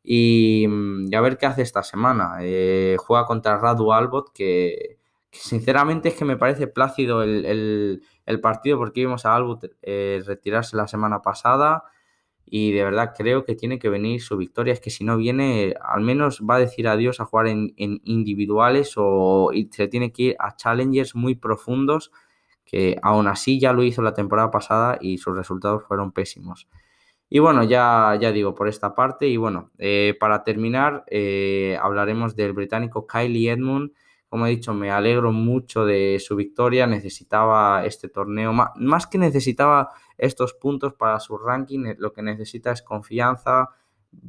Y, 0.03 0.67
mm, 0.67 1.15
a 1.15 1.21
ver 1.21 1.38
qué 1.38 1.45
hace 1.47 1.61
esta 1.63 1.84
semana. 1.84 2.38
Eh, 2.41 2.97
juega 2.99 3.26
contra 3.26 3.57
Radu 3.57 3.93
Albot, 3.93 4.34
que, 4.34 4.99
sinceramente 5.32 6.09
es 6.09 6.15
que 6.15 6.26
me 6.26 6.38
parece 6.38 6.67
plácido 6.67 7.24
el, 7.24 8.01
partido 8.41 8.78
porque 8.78 9.01
vimos 9.01 9.26
a 9.26 9.36
Albot 9.36 9.65
retirarse 10.26 10.78
la 10.78 10.88
semana 10.88 11.21
pasada 11.21 11.84
y 12.45 12.71
de 12.71 12.84
verdad 12.84 13.13
creo 13.17 13.45
que 13.45 13.55
tiene 13.55 13.80
que 13.80 13.89
venir 13.89 14.21
su 14.21 14.38
victoria. 14.38 14.74
Es 14.74 14.80
que 14.80 14.89
si 14.91 15.03
no 15.03 15.17
viene, 15.17 15.74
al 15.82 16.01
menos 16.01 16.41
va 16.47 16.55
a 16.55 16.59
decir 16.59 16.88
adiós 16.88 17.19
a 17.19 17.26
jugar 17.26 17.47
en, 17.47 17.74
individuales 17.78 18.93
o 18.97 19.51
se 19.71 19.88
tiene 19.88 20.11
que 20.11 20.24
ir 20.24 20.36
a 20.39 20.55
challengers 20.55 21.15
muy 21.15 21.36
profundos, 21.36 22.11
que 22.66 22.97
aún 23.01 23.28
así 23.28 23.59
ya 23.59 23.74
lo 23.74 23.84
hizo 23.84 24.01
la 24.01 24.14
temporada 24.14 24.51
pasada 24.51 24.97
y 24.99 25.18
sus 25.18 25.36
resultados 25.36 25.84
fueron 25.88 26.11
pésimos. 26.11 26.68
Y 27.30 27.39
bueno, 27.39 27.64
ya, 27.64 28.16
ya 28.22 28.32
digo 28.32 28.53
por 28.53 28.68
esta 28.68 28.93
parte. 28.93 29.28
Y 29.28 29.38
bueno, 29.38 29.72
eh, 29.80 30.16
para 30.20 30.43
terminar, 30.43 31.03
eh, 31.07 31.78
hablaremos 31.82 32.36
del 32.36 32.53
británico 32.53 33.07
Kylie 33.07 33.49
Edmund. 33.51 33.91
Como 34.30 34.45
he 34.45 34.51
dicho, 34.51 34.74
me 34.74 34.91
alegro 34.91 35.32
mucho 35.32 35.84
de 35.84 36.20
su 36.20 36.36
victoria. 36.36 36.86
Necesitaba 36.86 37.86
este 37.86 38.07
torneo, 38.07 38.53
más 38.53 39.07
que 39.07 39.18
necesitaba 39.18 39.89
estos 40.16 40.53
puntos 40.53 40.93
para 40.93 41.20
su 41.20 41.38
ranking, 41.38 41.86
eh, 41.88 41.95
lo 41.97 42.14
que 42.14 42.22
necesita 42.22 42.72
es 42.72 42.84
confianza. 42.84 43.70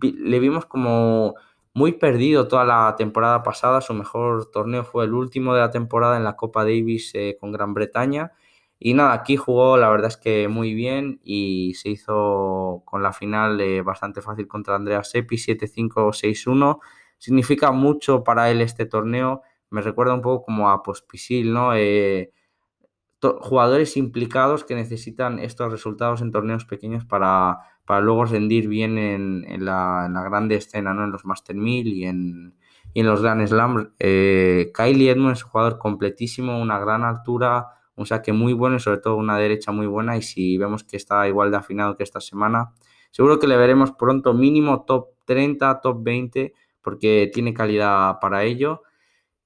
Le 0.00 0.38
vimos 0.38 0.64
como 0.64 1.34
muy 1.74 1.92
perdido 1.92 2.46
toda 2.48 2.64
la 2.64 2.94
temporada 2.96 3.42
pasada, 3.42 3.80
su 3.80 3.94
mejor 3.94 4.50
torneo 4.50 4.84
fue 4.84 5.04
el 5.04 5.14
último 5.14 5.54
de 5.54 5.60
la 5.60 5.70
temporada 5.70 6.16
en 6.16 6.24
la 6.24 6.36
Copa 6.36 6.62
Davis 6.64 7.10
eh, 7.14 7.36
con 7.40 7.52
Gran 7.52 7.74
Bretaña. 7.74 8.32
Y 8.78 8.94
nada, 8.94 9.12
aquí 9.12 9.36
jugó 9.36 9.76
la 9.76 9.88
verdad 9.90 10.08
es 10.08 10.16
que 10.16 10.48
muy 10.48 10.74
bien 10.74 11.20
y 11.24 11.74
se 11.74 11.90
hizo 11.90 12.82
con 12.84 13.02
la 13.02 13.12
final 13.12 13.60
eh, 13.60 13.82
bastante 13.82 14.22
fácil 14.22 14.46
contra 14.46 14.76
Andrea 14.76 15.02
Seppi, 15.02 15.36
7-5, 15.36 16.12
6-1. 16.12 16.78
Significa 17.18 17.72
mucho 17.72 18.22
para 18.24 18.50
él 18.50 18.60
este 18.60 18.86
torneo. 18.86 19.42
Me 19.70 19.80
recuerda 19.82 20.14
un 20.14 20.22
poco 20.22 20.44
como 20.44 20.70
a 20.70 20.82
Pospisil, 20.82 21.52
¿no? 21.52 21.72
jugadores 23.40 23.96
implicados 23.96 24.64
que 24.64 24.74
necesitan 24.74 25.38
estos 25.38 25.72
resultados 25.72 26.20
en 26.20 26.30
torneos 26.30 26.66
pequeños 26.66 27.06
para, 27.06 27.58
para 27.84 28.00
luego 28.00 28.24
rendir 28.24 28.68
bien 28.68 28.98
en, 28.98 29.64
la, 29.64 30.08
grande 30.24 30.56
escena, 30.56 30.94
¿no? 30.94 31.04
en 31.04 31.12
los 31.12 31.24
Master 31.24 31.54
1000 31.54 31.86
y 31.88 32.04
en, 32.04 32.54
y 32.94 33.00
en 33.00 33.06
los 33.06 33.20
Grand 33.20 33.46
Slam. 33.46 33.92
Eh, 33.98 34.72
Kylie 34.74 35.10
Edmonds 35.10 35.40
es 35.40 35.44
un 35.44 35.50
jugador 35.50 35.78
completísimo, 35.78 36.60
una 36.60 36.78
gran 36.78 37.02
altura, 37.02 37.68
un 37.96 38.06
saque 38.06 38.32
muy 38.32 38.52
bueno 38.52 38.76
y 38.76 38.80
sobre 38.80 38.98
todo 38.98 39.16
una 39.16 39.36
derecha 39.36 39.72
muy 39.72 39.86
buena. 39.86 40.16
Y 40.16 40.22
si 40.22 40.56
vemos 40.56 40.84
que 40.84 40.96
está 40.96 41.28
igual 41.28 41.50
de 41.50 41.58
afinado 41.58 41.96
que 41.96 42.04
esta 42.04 42.20
semana, 42.20 42.72
seguro 43.10 43.38
que 43.38 43.46
le 43.46 43.56
veremos 43.56 43.92
pronto 43.92 44.32
mínimo 44.32 44.84
top 44.84 45.08
30, 45.26 45.80
top 45.80 46.02
20, 46.02 46.54
porque 46.80 47.30
tiene 47.32 47.52
calidad 47.52 48.18
para 48.20 48.44
ello. 48.44 48.82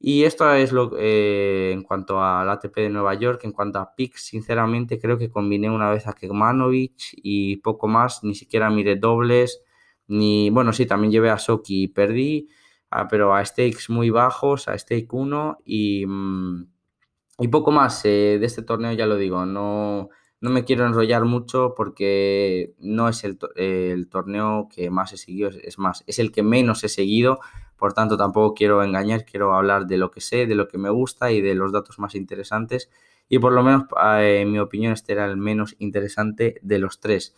Y 0.01 0.24
esto 0.24 0.53
es 0.55 0.72
lo 0.72 0.92
eh, 0.96 1.72
en 1.72 1.82
cuanto 1.82 2.22
al 2.22 2.49
ATP 2.49 2.76
de 2.82 2.90
Nueva 2.90 3.14
York. 3.14 3.40
En 3.44 3.53
cuanto 3.53 3.78
a 3.80 3.94
picks, 3.94 4.22
sinceramente 4.26 4.99
creo 5.01 5.18
que 5.18 5.30
combiné 5.30 5.70
una 5.70 5.90
vez 5.90 6.07
a 6.07 6.12
Kekmanovic 6.12 7.14
y 7.14 7.57
poco 7.57 7.88
más. 7.88 8.22
Ni 8.22 8.34
siquiera 8.34 8.70
miré 8.70 8.96
dobles. 8.96 9.62
Ni, 10.07 10.51
bueno, 10.51 10.72
sí, 10.72 10.86
también 10.86 11.12
llevé 11.12 11.30
a 11.30 11.38
Soki 11.38 11.84
y 11.84 11.88
perdí. 11.88 12.49
Ah, 12.90 13.09
pero 13.09 13.34
a 13.34 13.44
stakes 13.44 13.86
muy 13.90 14.11
bajos, 14.11 14.68
a 14.68 14.78
stake 14.78 15.12
1 15.12 15.59
y, 15.64 16.07
mm, 16.07 16.66
y 17.40 17.49
poco 17.49 17.70
más. 17.72 18.05
Eh, 18.05 18.38
de 18.40 18.46
este 18.46 18.62
torneo 18.62 18.92
ya 18.92 19.07
lo 19.07 19.16
digo, 19.16 19.46
no, 19.46 20.11
no 20.40 20.51
me 20.51 20.64
quiero 20.64 20.86
enrollar 20.86 21.24
mucho 21.24 21.74
porque 21.76 22.74
no 22.78 23.09
es 23.09 23.24
el, 23.24 23.38
el 23.57 24.09
torneo 24.09 24.68
que 24.74 24.90
más 24.90 25.12
he 25.12 25.16
seguido, 25.16 25.51
es 25.51 25.78
más, 25.78 26.05
es 26.07 26.18
el 26.18 26.32
que 26.32 26.42
menos 26.42 26.84
he 26.84 26.88
seguido, 26.88 27.40
por 27.79 27.93
tanto 27.93 28.16
tampoco 28.16 28.55
quiero 28.55 28.83
engañar, 28.83 29.24
quiero 29.24 29.55
hablar 29.55 29.87
de 29.87 29.97
lo 29.97 30.11
que 30.11 30.20
sé, 30.20 30.47
de 30.47 30.55
lo 30.55 30.68
que 30.68 30.79
me 30.79 30.91
gusta 30.91 31.31
y 31.33 31.41
de 31.41 31.55
los 31.55 31.72
datos 31.72 31.99
más 31.99 32.14
interesantes 32.14 32.91
y 33.29 33.39
por 33.39 33.53
lo 33.53 33.62
menos 33.62 33.85
eh, 34.18 34.41
en 34.43 34.53
mi 34.53 34.59
opinión 34.59 34.93
este 34.93 35.12
era 35.12 35.26
el 35.26 35.37
menos 35.37 35.76
interesante 35.79 36.59
de 36.62 36.79
los 36.79 37.01
tres. 37.01 37.37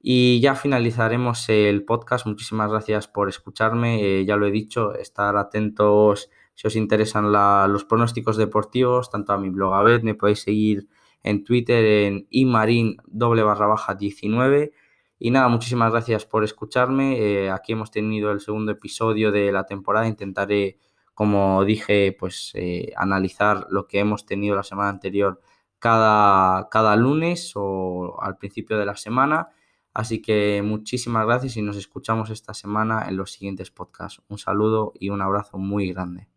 Y 0.00 0.40
ya 0.40 0.54
finalizaremos 0.54 1.48
el 1.48 1.84
podcast. 1.84 2.26
Muchísimas 2.26 2.70
gracias 2.70 3.08
por 3.08 3.28
escucharme. 3.28 4.02
Eh, 4.02 4.24
ya 4.24 4.36
lo 4.36 4.46
he 4.46 4.50
dicho, 4.50 4.94
estar 4.94 5.36
atentos 5.36 6.30
si 6.54 6.66
os 6.66 6.76
interesan 6.76 7.30
los 7.70 7.84
pronósticos 7.84 8.38
deportivos, 8.38 9.10
tanto 9.10 9.34
a 9.34 9.38
mi 9.38 9.50
blog 9.50 9.74
a 9.74 9.82
vez, 9.82 10.02
me 10.02 10.14
podéis 10.14 10.40
seguir 10.40 10.88
en 11.22 11.44
Twitter 11.44 11.84
en 11.84 12.26
imarin 12.30 12.96
doble 13.06 13.42
barra 13.42 13.66
baja 13.66 13.94
19. 13.94 14.72
Y 15.18 15.30
nada, 15.30 15.48
muchísimas 15.48 15.90
gracias 15.92 16.26
por 16.26 16.44
escucharme. 16.44 17.18
Eh, 17.18 17.50
aquí 17.50 17.72
hemos 17.72 17.90
tenido 17.90 18.30
el 18.32 18.40
segundo 18.40 18.72
episodio 18.72 19.32
de 19.32 19.50
la 19.50 19.64
temporada. 19.64 20.06
Intentaré, 20.06 20.78
como 21.14 21.64
dije, 21.64 22.14
pues 22.18 22.52
eh, 22.54 22.92
analizar 22.96 23.66
lo 23.70 23.86
que 23.86 23.98
hemos 24.00 24.26
tenido 24.26 24.54
la 24.54 24.62
semana 24.62 24.90
anterior 24.90 25.40
cada, 25.78 26.68
cada 26.70 26.96
lunes 26.96 27.52
o 27.54 28.20
al 28.20 28.36
principio 28.36 28.78
de 28.78 28.86
la 28.86 28.96
semana. 28.96 29.48
Así 29.94 30.20
que 30.20 30.60
muchísimas 30.62 31.24
gracias 31.24 31.56
y 31.56 31.62
nos 31.62 31.76
escuchamos 31.76 32.28
esta 32.28 32.52
semana 32.52 33.06
en 33.08 33.16
los 33.16 33.32
siguientes 33.32 33.70
podcasts. 33.70 34.22
Un 34.28 34.36
saludo 34.38 34.92
y 35.00 35.08
un 35.08 35.22
abrazo 35.22 35.56
muy 35.56 35.90
grande. 35.92 36.28